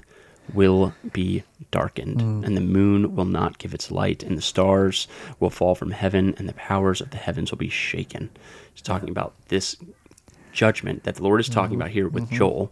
will 0.54 0.94
be 1.14 1.44
darkened, 1.72 2.20
mm. 2.20 2.46
and 2.46 2.56
the 2.56 2.62
moon 2.62 3.16
will 3.16 3.26
not 3.26 3.58
give 3.58 3.74
its 3.74 3.92
light, 3.92 4.24
and 4.24 4.38
the 4.38 4.42
stars 4.42 5.08
will 5.40 5.50
fall 5.50 5.76
from 5.76 5.92
heaven, 5.92 6.34
and 6.38 6.48
the 6.48 6.54
powers 6.54 7.02
of 7.02 7.12
the 7.12 7.18
heavens 7.18 7.52
will 7.52 7.58
be 7.58 7.70
shaken. 7.70 8.30
He's 8.74 8.82
talking 8.82 9.10
about 9.10 9.34
this 9.48 9.76
judgment 10.52 11.04
that 11.04 11.16
the 11.16 11.24
Lord 11.24 11.40
is 11.40 11.50
talking 11.50 11.72
mm-hmm. 11.72 11.82
about 11.82 11.92
here 11.92 12.08
with 12.08 12.26
mm-hmm. 12.26 12.36
Joel 12.36 12.72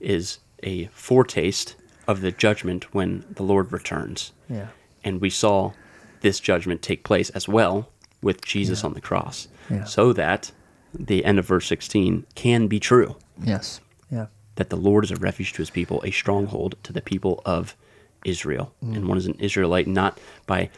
is 0.00 0.38
a 0.62 0.86
foretaste 0.86 1.76
of 2.06 2.20
the 2.20 2.32
judgment 2.32 2.94
when 2.94 3.24
the 3.30 3.42
Lord 3.42 3.72
returns. 3.72 4.32
Yeah. 4.48 4.68
And 5.04 5.20
we 5.20 5.30
saw 5.30 5.72
this 6.20 6.40
judgment 6.40 6.82
take 6.82 7.04
place 7.04 7.30
as 7.30 7.48
well 7.48 7.90
with 8.22 8.44
Jesus 8.44 8.82
on 8.84 8.94
the 8.94 9.00
cross, 9.00 9.48
Yeah. 9.68 9.84
so 9.84 10.12
that 10.12 10.52
the 10.94 11.24
end 11.24 11.38
of 11.38 11.46
verse 11.46 11.66
16 11.66 12.24
can 12.34 12.66
be 12.68 12.80
true 12.80 13.16
Yes. 13.42 13.80
Yeah. 14.10 14.26
That 14.56 14.70
the 14.70 14.76
Lord 14.76 15.04
is 15.04 15.10
a 15.10 15.16
refuge 15.16 15.52
to 15.54 15.58
his 15.58 15.70
people, 15.70 16.02
a 16.04 16.10
stronghold 16.10 16.76
to 16.82 16.92
the 16.92 17.00
people 17.00 17.40
of 17.46 17.76
Israel. 18.24 18.72
Mm. 18.84 18.96
And 18.96 19.08
one 19.08 19.18
is 19.18 19.26
an 19.26 19.36
Israelite 19.38 19.86
not 19.86 20.18
by 20.46 20.70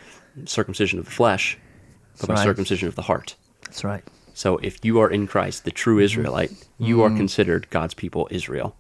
circumcision 0.45 0.99
of 0.99 1.07
the 1.07 1.11
flesh, 1.11 1.57
but 1.57 2.19
That's 2.19 2.27
by 2.29 2.35
right. 2.35 2.45
circumcision 2.45 2.89
of 2.89 2.95
the 2.95 3.03
heart. 3.03 3.37
That's 3.63 3.85
right. 3.85 4.05
So 4.35 4.59
if 4.59 4.85
you 4.85 5.01
are 5.01 5.11
in 5.11 5.27
Christ, 5.27 5.65
the 5.65 5.71
true 5.71 5.99
Israelite, 5.99 6.53
you 6.79 6.99
Mm. 6.99 7.03
are 7.13 7.17
considered 7.17 7.69
God's 7.71 7.95
people, 7.95 8.29
Israel. 8.31 8.77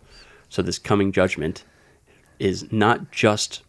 So 0.48 0.62
this 0.62 0.78
coming 0.78 1.10
judgment 1.12 1.64
is 2.38 2.70
not 2.72 3.10
just 3.10 3.62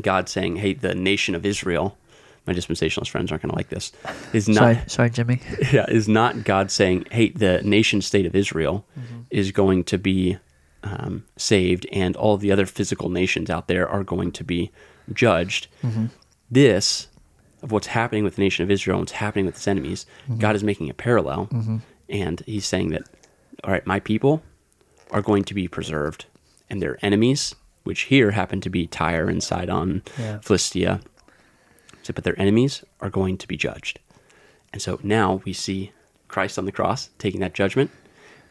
God 0.00 0.28
saying, 0.28 0.56
hey, 0.56 0.74
the 0.74 0.94
nation 0.94 1.34
of 1.34 1.44
Israel, 1.44 1.98
my 2.46 2.52
dispensationalist 2.52 3.08
friends 3.08 3.30
aren't 3.30 3.42
going 3.42 3.50
to 3.50 3.56
like 3.56 3.68
this, 3.68 3.92
is 4.32 4.48
not 4.48 4.56
sorry, 4.56 4.78
sorry, 4.86 5.10
Jimmy. 5.10 5.40
yeah, 5.72 5.86
is 5.88 6.08
not 6.08 6.44
God 6.44 6.70
saying, 6.70 7.06
"Hey, 7.10 7.30
the 7.30 7.62
nation 7.62 8.00
state 8.00 8.26
of 8.26 8.34
Israel 8.34 8.86
mm-hmm. 8.98 9.20
is 9.30 9.52
going 9.52 9.84
to 9.84 9.98
be 9.98 10.38
um, 10.82 11.24
saved, 11.36 11.86
and 11.92 12.16
all 12.16 12.36
the 12.36 12.52
other 12.52 12.66
physical 12.66 13.08
nations 13.08 13.50
out 13.50 13.68
there 13.68 13.88
are 13.88 14.04
going 14.04 14.32
to 14.32 14.44
be 14.44 14.70
judged." 15.12 15.68
Mm-hmm. 15.82 16.06
This 16.50 17.08
of 17.62 17.70
what's 17.70 17.86
happening 17.86 18.24
with 18.24 18.36
the 18.36 18.42
nation 18.42 18.64
of 18.64 18.70
Israel 18.70 18.96
and 18.96 19.02
what's 19.02 19.12
happening 19.12 19.46
with 19.46 19.54
its 19.54 19.68
enemies, 19.68 20.04
mm-hmm. 20.24 20.38
God 20.38 20.56
is 20.56 20.64
making 20.64 20.90
a 20.90 20.94
parallel, 20.94 21.48
and 22.08 22.42
He's 22.44 22.66
saying 22.66 22.90
that, 22.90 23.02
all 23.62 23.70
right, 23.70 23.86
my 23.86 24.00
people 24.00 24.42
are 25.12 25.22
going 25.22 25.44
to 25.44 25.54
be 25.54 25.68
preserved, 25.68 26.26
and 26.68 26.82
their 26.82 26.98
enemies, 27.02 27.54
which 27.84 28.02
here 28.02 28.32
happen 28.32 28.60
to 28.62 28.70
be 28.70 28.86
Tyre 28.86 29.28
and 29.28 29.42
Sidon, 29.42 30.02
Yeah. 30.18 30.40
Philistia, 30.40 31.00
so, 32.02 32.12
but 32.12 32.24
their 32.24 32.38
enemies 32.40 32.84
are 33.00 33.10
going 33.10 33.38
to 33.38 33.48
be 33.48 33.56
judged. 33.56 33.98
And 34.72 34.80
so 34.82 34.98
now 35.02 35.40
we 35.44 35.52
see 35.52 35.92
Christ 36.28 36.58
on 36.58 36.64
the 36.64 36.72
cross 36.72 37.10
taking 37.18 37.40
that 37.40 37.54
judgment, 37.54 37.90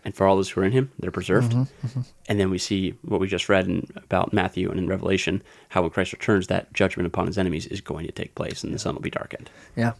and 0.04 0.16
for 0.16 0.26
all 0.26 0.36
those 0.36 0.50
who 0.50 0.62
are 0.62 0.64
in 0.64 0.72
him, 0.72 0.92
they're 1.00 1.12
preserved. 1.12 1.52
Mm-hmm, 1.52 1.88
mm-hmm. 1.88 2.02
And 2.28 2.40
then 2.40 2.50
we 2.50 2.58
see 2.58 2.96
what 3.04 3.20
we 3.20 3.28
just 3.28 3.50
read 3.50 3.68
in, 3.68 3.88
about 3.96 4.34
Matthew 4.34 4.70
and 4.70 4.80
in 4.80 4.88
Revelation, 4.88 5.44
how 5.70 5.82
when 5.82 5.92
Christ 5.92 6.12
returns, 6.14 6.48
that 6.48 6.74
judgment 6.74 7.08
upon 7.08 7.28
his 7.28 7.38
enemies 7.38 7.68
is 7.68 7.82
going 7.82 8.06
to 8.08 8.12
take 8.12 8.34
place, 8.36 8.64
and 8.64 8.74
the 8.74 8.80
sun 8.80 8.96
will 8.96 9.02
be 9.02 9.12
darkened. 9.12 9.50
Yeah, 9.76 9.94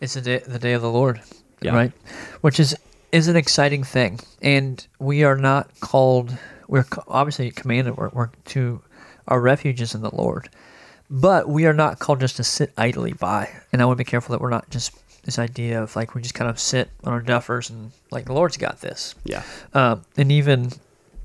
it's 0.00 0.14
the 0.14 0.20
day, 0.20 0.38
the 0.46 0.58
day 0.58 0.72
of 0.74 0.82
the 0.82 0.90
Lord, 0.90 1.20
Yeah. 1.62 1.74
right? 1.74 1.92
Which 2.40 2.60
is 2.60 2.76
is 3.10 3.28
an 3.28 3.36
exciting 3.36 3.84
thing, 3.84 4.20
and 4.40 4.86
we 4.98 5.22
are 5.24 5.36
not 5.36 5.80
called. 5.80 6.36
We're 6.68 6.86
obviously 7.08 7.50
commanded. 7.50 7.96
We're, 7.96 8.08
we're 8.08 8.30
to 8.46 8.82
our 9.28 9.40
refuge 9.40 9.80
is 9.80 9.94
in 9.94 10.00
the 10.02 10.14
Lord, 10.14 10.48
but 11.12 11.46
we 11.46 11.66
are 11.66 11.74
not 11.74 11.98
called 11.98 12.20
just 12.20 12.36
to 12.36 12.44
sit 12.44 12.72
idly 12.78 13.12
by. 13.12 13.50
And 13.70 13.82
I 13.82 13.84
want 13.84 13.98
to 13.98 14.04
be 14.04 14.10
careful 14.10 14.32
that 14.32 14.40
we're 14.40 14.48
not 14.48 14.70
just 14.70 14.92
this 15.24 15.38
idea 15.38 15.80
of 15.80 15.94
like 15.94 16.14
we 16.14 16.22
just 16.22 16.34
kind 16.34 16.50
of 16.50 16.58
sit 16.58 16.88
on 17.04 17.12
our 17.12 17.22
duffers 17.22 17.68
and 17.68 17.92
like 18.10 18.24
the 18.24 18.32
Lord's 18.32 18.56
got 18.56 18.80
this. 18.80 19.14
Yeah. 19.24 19.42
Um, 19.74 20.02
and 20.16 20.32
even 20.32 20.70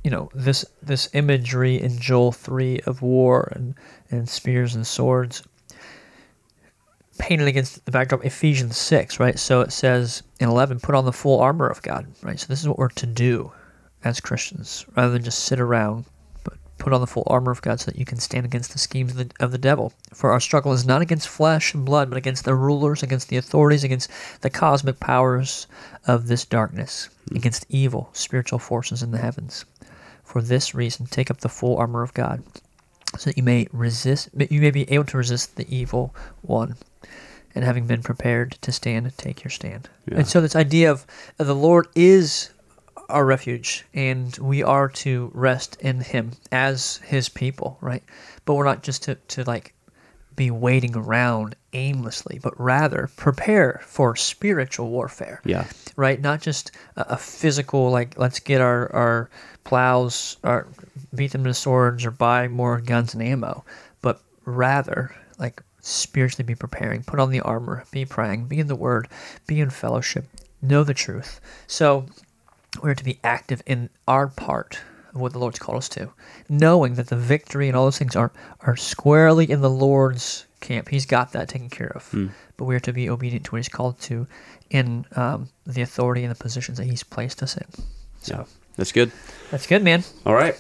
you 0.03 0.11
know 0.11 0.29
this 0.35 0.65
this 0.83 1.09
imagery 1.13 1.81
in 1.81 1.97
Joel 1.97 2.33
three 2.33 2.81
of 2.81 3.01
war 3.01 3.51
and 3.55 3.75
and 4.11 4.27
spears 4.27 4.75
and 4.75 4.85
swords 4.85 5.41
painted 7.17 7.47
against 7.47 7.83
the 7.85 7.91
backdrop 7.91 8.25
Ephesians 8.25 8.75
six, 8.75 9.21
right? 9.21 9.39
So 9.39 9.61
it 9.61 9.71
says 9.71 10.21
in 10.41 10.49
eleven, 10.49 10.81
put 10.81 10.95
on 10.95 11.05
the 11.05 11.13
full 11.13 11.39
armor 11.39 11.67
of 11.67 11.81
God, 11.81 12.07
right? 12.21 12.37
So 12.37 12.47
this 12.47 12.59
is 12.59 12.67
what 12.67 12.77
we're 12.77 12.89
to 12.89 13.05
do 13.05 13.53
as 14.03 14.19
Christians, 14.19 14.85
rather 14.97 15.13
than 15.13 15.23
just 15.23 15.45
sit 15.45 15.61
around, 15.61 16.05
put 16.77 16.93
on 16.93 17.01
the 17.01 17.07
full 17.07 17.23
armor 17.27 17.51
of 17.51 17.61
God 17.61 17.79
so 17.79 17.91
that 17.91 17.99
you 17.99 18.05
can 18.05 18.19
stand 18.19 18.45
against 18.45 18.71
the 18.71 18.79
schemes 18.79 19.11
of 19.11 19.17
the, 19.17 19.43
of 19.43 19.51
the 19.51 19.57
devil. 19.57 19.93
For 20.13 20.31
our 20.31 20.39
struggle 20.39 20.73
is 20.73 20.85
not 20.85 21.01
against 21.01 21.27
flesh 21.27 21.73
and 21.73 21.85
blood, 21.85 22.09
but 22.09 22.17
against 22.17 22.45
the 22.45 22.55
rulers, 22.55 23.03
against 23.03 23.29
the 23.29 23.37
authorities, 23.37 23.83
against 23.83 24.09
the 24.41 24.49
cosmic 24.49 24.99
powers 24.99 25.67
of 26.05 26.27
this 26.27 26.45
darkness, 26.45 27.09
against 27.33 27.65
evil 27.69 28.09
spiritual 28.13 28.59
forces 28.59 29.03
in 29.03 29.11
the 29.11 29.17
heavens. 29.17 29.65
For 30.23 30.41
this 30.41 30.75
reason, 30.75 31.05
take 31.05 31.31
up 31.31 31.39
the 31.39 31.49
full 31.49 31.77
armor 31.77 32.03
of 32.03 32.13
God, 32.13 32.43
so 33.17 33.29
that 33.29 33.37
you 33.37 33.43
may 33.43 33.67
resist, 33.71 34.29
you 34.37 34.61
may 34.61 34.71
be 34.71 34.89
able 34.91 35.05
to 35.05 35.17
resist 35.17 35.55
the 35.55 35.73
evil 35.73 36.13
one, 36.41 36.75
and 37.55 37.63
having 37.63 37.87
been 37.87 38.03
prepared 38.03 38.51
to 38.61 38.71
stand, 38.71 39.11
take 39.17 39.43
your 39.43 39.51
stand. 39.51 39.89
Yeah. 40.05 40.17
And 40.17 40.27
so, 40.27 40.41
this 40.41 40.55
idea 40.55 40.91
of 40.91 41.07
uh, 41.39 41.45
the 41.45 41.55
Lord 41.55 41.87
is 41.95 42.51
our 43.09 43.25
refuge, 43.25 43.85
and 43.93 44.35
we 44.37 44.63
are 44.63 44.89
to 44.89 45.31
rest 45.33 45.77
in 45.79 46.01
Him 46.01 46.31
as 46.51 46.97
His 47.05 47.29
people, 47.29 47.77
right? 47.81 48.03
But 48.45 48.55
we're 48.55 48.65
not 48.65 48.83
just 48.83 49.03
to, 49.03 49.15
to 49.15 49.43
like 49.43 49.73
be 50.35 50.51
waiting 50.51 50.95
around 50.95 51.55
aimlessly, 51.73 52.39
but 52.41 52.59
rather 52.59 53.09
prepare 53.15 53.81
for 53.83 54.15
spiritual 54.15 54.89
warfare 54.89 55.41
Yeah. 55.45 55.65
right? 55.95 56.21
Not 56.21 56.41
just 56.41 56.71
a, 56.95 57.01
a 57.09 57.17
physical 57.17 57.89
like 57.89 58.17
let's 58.19 58.39
get 58.39 58.61
our 58.61 58.93
our 58.93 59.29
plows 59.63 60.37
or 60.43 60.67
beat 61.15 61.31
them 61.31 61.43
to 61.43 61.53
swords 61.53 62.05
or 62.05 62.11
buy 62.11 62.47
more 62.47 62.79
guns 62.79 63.13
and 63.15 63.23
ammo, 63.23 63.65
but 64.01 64.21
rather 64.45 65.15
like 65.39 65.61
spiritually 65.81 66.45
be 66.45 66.55
preparing, 66.55 67.01
put 67.03 67.19
on 67.19 67.31
the 67.31 67.41
armor, 67.41 67.83
be 67.91 68.05
praying, 68.05 68.45
be 68.45 68.59
in 68.59 68.67
the 68.67 68.75
Word, 68.75 69.07
be 69.47 69.59
in 69.59 69.69
fellowship, 69.71 70.25
know 70.61 70.83
the 70.83 70.93
truth. 70.93 71.41
So 71.65 72.05
we're 72.81 72.95
to 72.95 73.03
be 73.03 73.19
active 73.23 73.61
in 73.65 73.89
our 74.07 74.27
part 74.27 74.79
of 75.13 75.21
what 75.21 75.33
the 75.33 75.39
Lord's 75.39 75.59
called 75.59 75.77
us 75.79 75.89
to, 75.89 76.11
knowing 76.49 76.95
that 76.95 77.07
the 77.07 77.15
victory 77.15 77.67
and 77.67 77.75
all 77.77 77.85
those 77.85 77.97
things 77.97 78.15
are 78.15 78.31
are 78.61 78.75
squarely 78.75 79.49
in 79.49 79.61
the 79.61 79.69
Lord's 79.69 80.45
camp. 80.59 80.89
He's 80.89 81.05
got 81.05 81.31
that 81.33 81.47
taken 81.49 81.69
care 81.69 81.91
of. 81.95 82.13
But 82.57 82.65
we 82.65 82.75
are 82.75 82.79
to 82.81 82.93
be 82.93 83.09
obedient 83.09 83.45
to 83.45 83.51
what 83.51 83.57
He's 83.59 83.69
called 83.69 83.99
to 84.01 84.27
in 84.69 85.05
um, 85.15 85.49
the 85.65 85.81
authority 85.81 86.23
and 86.23 86.31
the 86.31 86.43
positions 86.43 86.77
that 86.77 86.85
He's 86.85 87.03
placed 87.03 87.43
us 87.43 87.55
in. 87.57 87.67
So 88.21 88.35
Yeah. 88.35 88.43
That's 88.77 88.91
good. 88.91 89.11
that's 89.51 89.65
good, 89.67 89.83
man. 89.83 90.03
All 90.25 90.33
right. 90.35 90.55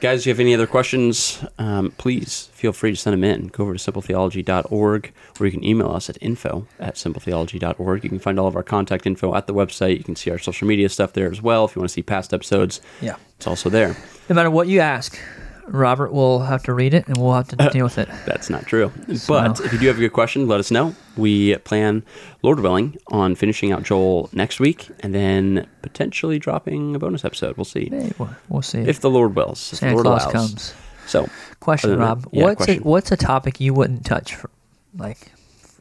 Guys, 0.00 0.20
if 0.20 0.26
you 0.26 0.30
have 0.32 0.40
any 0.40 0.52
other 0.52 0.66
questions, 0.66 1.44
um, 1.58 1.92
please 1.96 2.48
feel 2.52 2.72
free 2.72 2.90
to 2.90 2.96
send 2.96 3.12
them 3.14 3.22
in. 3.24 3.46
Go 3.48 3.62
over 3.64 3.74
to 3.76 3.92
simpletheology.org 3.92 5.12
or 5.38 5.46
you 5.46 5.52
can 5.52 5.64
email 5.64 5.90
us 5.90 6.10
at 6.10 6.18
info 6.20 6.66
at 6.80 6.96
simpletheology.org. 6.96 8.02
You 8.04 8.10
can 8.10 8.18
find 8.18 8.38
all 8.40 8.46
of 8.48 8.56
our 8.56 8.62
contact 8.62 9.06
info 9.06 9.34
at 9.34 9.46
the 9.46 9.54
website. 9.54 9.96
You 9.98 10.04
can 10.04 10.16
see 10.16 10.30
our 10.30 10.38
social 10.38 10.66
media 10.66 10.88
stuff 10.88 11.12
there 11.12 11.30
as 11.30 11.40
well. 11.40 11.64
If 11.64 11.76
you 11.76 11.80
want 11.80 11.90
to 11.90 11.94
see 11.94 12.02
past 12.02 12.34
episodes, 12.34 12.80
Yeah. 13.00 13.16
it's 13.36 13.46
also 13.46 13.70
there. 13.70 13.96
No 14.28 14.34
matter 14.34 14.50
what 14.50 14.66
you 14.68 14.80
ask, 14.80 15.18
Robert 15.66 16.12
will 16.12 16.40
have 16.40 16.62
to 16.64 16.74
read 16.74 16.94
it 16.94 17.06
and 17.08 17.16
we'll 17.16 17.32
have 17.34 17.48
to 17.48 17.62
uh, 17.62 17.68
deal 17.70 17.84
with 17.84 17.98
it. 17.98 18.08
That's 18.26 18.50
not 18.50 18.66
true. 18.66 18.92
But 19.28 19.60
if 19.60 19.72
you 19.72 19.78
do 19.78 19.86
have 19.86 19.96
a 19.96 20.00
good 20.00 20.12
question, 20.12 20.48
let 20.48 20.60
us 20.60 20.70
know. 20.70 20.94
We 21.16 21.56
plan, 21.58 22.04
Lord 22.42 22.60
willing, 22.60 22.96
on 23.08 23.34
finishing 23.34 23.72
out 23.72 23.82
Joel 23.82 24.28
next 24.32 24.60
week 24.60 24.88
and 25.00 25.14
then 25.14 25.68
potentially 25.82 26.38
dropping 26.38 26.94
a 26.94 26.98
bonus 26.98 27.24
episode. 27.24 27.56
We'll 27.56 27.64
see. 27.64 27.88
Hey, 27.88 28.12
we'll, 28.18 28.30
we'll 28.48 28.62
see. 28.62 28.80
If 28.80 29.00
the 29.00 29.10
Lord 29.10 29.34
wills. 29.34 29.72
If 29.72 29.78
Santa 29.78 29.96
the 29.96 30.02
Lord 30.02 30.06
Claus 30.06 30.22
allows. 30.24 30.48
comes. 30.50 30.74
So, 31.06 31.28
Question, 31.60 31.98
Rob. 31.98 32.28
yeah, 32.32 32.44
what's 32.44 32.56
question. 32.56 32.82
A, 32.82 32.86
what's 32.86 33.12
a 33.12 33.16
topic 33.16 33.60
you 33.60 33.74
wouldn't 33.74 34.04
touch 34.04 34.34
for 34.34 34.50
like 34.96 35.32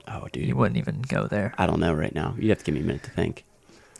Oh, 0.08 0.28
dude. 0.32 0.46
You 0.46 0.56
wouldn't 0.56 0.78
even 0.78 1.02
go 1.02 1.28
there. 1.28 1.54
I 1.58 1.66
don't 1.66 1.80
know 1.80 1.94
right 1.94 2.14
now. 2.14 2.36
You'd 2.38 2.50
have 2.50 2.60
to 2.60 2.66
give 2.66 2.76
me 2.76 2.82
a 2.82 2.84
minute 2.84 3.04
to 3.04 3.12
think. 3.12 3.46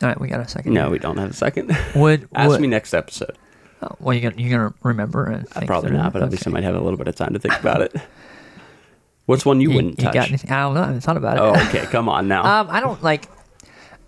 All 0.02 0.08
right, 0.08 0.20
we 0.20 0.28
got 0.28 0.40
a 0.40 0.48
second. 0.48 0.74
No, 0.74 0.82
here. 0.82 0.90
we 0.90 0.98
don't 0.98 1.16
have 1.16 1.30
a 1.30 1.34
second. 1.34 1.76
Would 1.94 2.28
Ask 2.34 2.50
would, 2.50 2.60
me 2.60 2.68
next 2.68 2.92
episode. 2.92 3.36
Oh, 3.82 3.96
well, 3.98 4.14
you 4.14 4.20
gonna 4.20 4.40
you 4.40 4.48
gonna 4.50 4.72
remember 4.82 5.24
and 5.26 5.48
think 5.48 5.66
probably 5.66 5.90
not, 5.90 6.08
it? 6.08 6.12
but 6.12 6.22
at 6.22 6.30
least 6.30 6.46
I 6.46 6.50
might 6.50 6.62
have 6.62 6.74
a 6.76 6.80
little 6.80 6.96
bit 6.96 7.08
of 7.08 7.16
time 7.16 7.32
to 7.32 7.38
think 7.40 7.58
about 7.58 7.82
it. 7.82 7.94
What's 9.26 9.44
one 9.44 9.60
you, 9.60 9.70
You, 9.70 9.76
wouldn't 9.76 9.98
you 9.98 10.04
touch? 10.04 10.14
got 10.14 10.28
anything? 10.28 10.50
I 10.50 10.60
don't 10.62 10.74
know. 10.74 10.82
I 10.82 10.86
haven't 10.86 11.00
thought 11.02 11.16
about 11.16 11.36
it. 11.36 11.40
oh, 11.40 11.68
okay. 11.68 11.86
Come 11.90 12.08
on 12.08 12.28
now. 12.28 12.42
Um, 12.60 12.68
I 12.70 12.80
don't 12.80 13.02
like. 13.02 13.28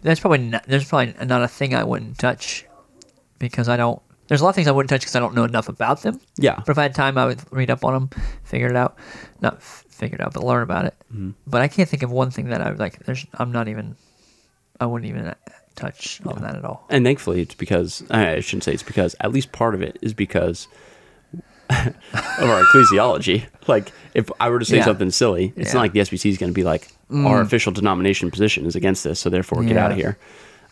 There's 0.02 0.20
probably 0.20 0.38
not, 0.38 0.64
there's 0.66 0.84
probably 0.88 1.14
not 1.24 1.42
a 1.42 1.48
thing 1.48 1.74
I 1.74 1.82
wouldn't 1.84 2.18
touch 2.18 2.66
because 3.38 3.68
I 3.68 3.76
don't. 3.76 4.00
There's 4.28 4.40
a 4.40 4.44
lot 4.44 4.50
of 4.50 4.54
things 4.56 4.68
I 4.68 4.72
wouldn't 4.72 4.90
touch 4.90 5.00
because 5.02 5.16
I 5.16 5.20
don't 5.20 5.34
know 5.34 5.44
enough 5.44 5.68
about 5.68 6.02
them. 6.02 6.20
yeah. 6.36 6.56
But 6.56 6.70
if 6.70 6.78
I 6.78 6.82
had 6.82 6.94
time, 6.94 7.16
I 7.18 7.26
would 7.26 7.40
read 7.52 7.70
up 7.70 7.84
on 7.84 7.92
them, 7.94 8.22
figure 8.42 8.68
it 8.68 8.76
out, 8.76 8.96
not 9.40 9.56
f- 9.56 9.84
figure 9.88 10.16
it 10.16 10.20
out, 10.20 10.32
but 10.34 10.42
learn 10.44 10.62
about 10.62 10.84
it. 10.86 10.94
Mm-hmm. 11.12 11.30
But 11.46 11.62
I 11.62 11.68
can't 11.68 11.88
think 11.88 12.02
of 12.02 12.10
one 12.10 12.30
thing 12.30 12.48
that 12.48 12.60
I 12.60 12.70
would 12.70 12.78
like. 12.78 12.98
There's 13.04 13.26
I'm 13.34 13.50
not 13.52 13.68
even. 13.68 13.96
I 14.80 14.86
wouldn't 14.86 15.08
even 15.08 15.26
uh, 15.28 15.34
touch 15.76 16.20
on 16.26 16.40
that 16.42 16.56
at 16.56 16.64
all. 16.64 16.84
And 16.90 17.04
thankfully, 17.04 17.40
it's 17.40 17.54
because 17.54 18.02
I 18.10 18.40
shouldn't 18.40 18.64
say 18.64 18.72
it's 18.72 18.82
because 18.82 19.14
at 19.20 19.32
least 19.32 19.52
part 19.52 19.74
of 19.74 19.82
it 19.82 19.98
is 20.02 20.14
because 20.14 20.68
of 21.70 21.94
our 22.40 22.62
ecclesiology. 22.64 23.44
Like, 23.66 23.92
if 24.12 24.30
I 24.38 24.50
were 24.50 24.58
to 24.58 24.64
say 24.66 24.76
Yeah. 24.76 24.84
something 24.84 25.10
silly, 25.10 25.54
it's 25.56 25.68
Yeah. 25.68 25.70
Mm. 25.70 25.74
not 25.76 25.80
like 25.80 25.92
the 25.94 26.00
SBC 26.00 26.28
is 26.28 26.36
going 26.36 26.50
to 26.50 26.54
be 26.54 26.64
like 26.64 26.86
our 27.10 27.40
official 27.40 27.72
denomination 27.72 28.30
position 28.30 28.66
is 28.66 28.76
against 28.76 29.04
this, 29.04 29.18
so 29.18 29.30
therefore 29.30 29.64
get 29.64 29.78
out 29.78 29.90
of 29.92 29.96
here. 29.96 30.18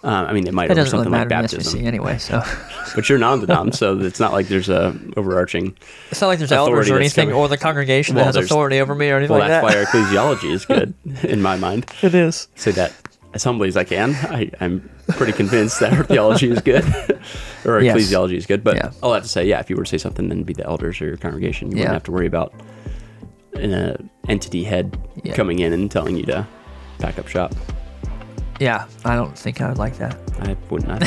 Um, 0.04 0.26
I 0.26 0.34
mean, 0.34 0.46
it 0.46 0.52
might 0.52 0.64
It 0.66 0.72
over 0.72 0.80
doesn't 0.82 0.92
really 0.98 1.04
something 1.04 1.18
like 1.20 1.28
baptism, 1.30 1.80
SBC 1.80 1.86
anyway, 1.86 2.18
so 2.18 2.42
but 2.94 3.08
you're 3.08 3.16
non-denom, 3.18 3.74
so 3.74 3.98
it's 4.00 4.20
not 4.20 4.32
like 4.32 4.48
there's 4.48 4.68
a 4.68 4.94
overarching. 5.16 5.74
it's 6.10 6.20
not 6.20 6.26
like 6.26 6.38
there's 6.38 6.52
elders 6.52 6.90
or 6.90 6.98
anything, 6.98 7.28
coming- 7.28 7.34
or 7.40 7.48
the 7.48 7.56
congregation 7.56 8.14
Well, 8.14 8.26
that 8.26 8.34
has 8.34 8.44
authority 8.44 8.78
over 8.78 8.94
me 8.94 9.08
or 9.08 9.16
anything 9.16 9.30
Well, 9.38 9.40
like 9.40 9.48
that's 9.48 9.66
that. 9.66 9.74
why 9.74 9.80
our 9.80 9.86
ecclesiology 9.86 10.52
is 10.52 10.66
good 10.66 10.92
in 11.22 11.40
my 11.40 11.56
mind. 11.56 11.86
it 12.02 12.14
is. 12.14 12.48
Say 12.56 12.72
that 12.72 12.92
as 13.34 13.44
humbly 13.44 13.68
as 13.68 13.76
I 13.76 13.84
can. 13.84 14.14
I, 14.30 14.50
I'm 14.60 14.88
pretty 15.08 15.32
convinced 15.32 15.80
that 15.80 15.92
our 15.92 16.04
theology 16.04 16.50
is 16.50 16.60
good, 16.60 16.84
or 17.64 17.80
Yes. 17.80 17.96
ecclesiology 17.96 18.36
is 18.36 18.46
good. 18.46 18.62
But 18.62 18.76
Yeah. 18.76 18.90
I'll 19.02 19.12
have 19.14 19.22
to 19.22 19.28
say, 19.28 19.46
yeah, 19.46 19.60
if 19.60 19.70
you 19.70 19.76
were 19.76 19.84
to 19.84 19.88
say 19.88 19.98
something, 19.98 20.28
then 20.28 20.42
be 20.42 20.52
the 20.52 20.66
elders 20.66 21.00
or 21.00 21.06
your 21.06 21.16
congregation. 21.16 21.70
You 21.70 21.76
Yeah. 21.78 21.80
wouldn't 21.84 21.94
have 21.94 22.02
to 22.04 22.12
worry 22.12 22.26
about 22.26 22.52
an 23.54 23.72
uh, 23.74 23.96
entity 24.28 24.64
head 24.64 24.98
Yeah. 25.22 25.34
coming 25.34 25.58
in 25.60 25.72
and 25.72 25.90
telling 25.90 26.16
you 26.16 26.24
to 26.26 26.46
pack 26.98 27.18
up 27.18 27.28
shop. 27.28 27.54
Yeah, 28.60 28.86
I 29.04 29.16
don't 29.16 29.36
think 29.36 29.60
I 29.60 29.68
would 29.68 29.78
like 29.78 29.96
that. 29.98 30.16
I 30.40 30.56
wouldn't. 30.70 31.00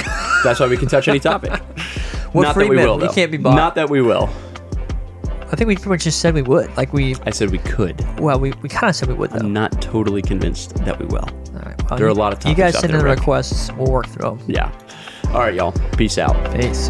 That's 0.44 0.60
why 0.60 0.68
we 0.68 0.78
can 0.78 0.88
touch 0.90 1.08
any 1.08 1.20
topic. 1.20 1.54
We're 2.34 2.44
Not 2.44 2.54
free 2.54 2.66
that 2.66 2.70
we 2.70 2.76
men. 2.76 2.88
will. 2.88 2.98
We 2.98 3.08
though. 3.08 3.14
can't 3.14 3.32
be 3.32 3.38
bought. 3.38 3.56
Not 3.56 3.76
that 3.76 3.90
we 3.90 4.02
will. 4.02 4.30
I 5.52 5.56
think 5.56 5.68
we 5.68 5.76
pretty 5.76 5.90
much 5.90 6.04
just 6.04 6.20
said 6.20 6.34
we 6.34 6.42
would. 6.42 6.76
Like 6.76 6.92
we, 6.92 7.16
I 7.26 7.30
said 7.30 7.52
we 7.52 7.60
could. 7.60 8.04
well, 8.20 8.40
we, 8.40 8.52
we 8.62 8.70
kind 8.70 8.90
of 8.90 8.96
said 8.96 9.08
we 9.08 9.14
would 9.14 9.32
though. 9.32 9.40
I'm 9.40 9.54
not 9.54 9.82
totally 9.82 10.22
convinced 10.22 10.76
that 10.86 11.00
we 11.00 11.06
will. 11.06 11.20
All 11.20 11.62
right, 11.62 11.90
well, 11.90 11.98
There 11.98 12.08
are 12.08 12.10
a 12.10 12.14
lot 12.14 12.34
of 12.34 12.40
You 12.40 12.56
topics 12.56 12.58
guys 12.58 12.76
out 12.76 12.82
send 12.82 12.94
there, 12.94 13.00
in 13.00 13.06
the 13.06 13.10
Rick. 13.12 13.20
requests. 13.20 13.72
We'll 13.74 13.92
work 13.92 14.08
through 14.08 14.38
them. 14.38 14.40
Yeah. 14.48 14.72
All 15.28 15.40
right, 15.40 15.54
y'all. 15.54 15.72
Peace 15.98 16.18
out. 16.18 16.36
Peace. 16.60 16.90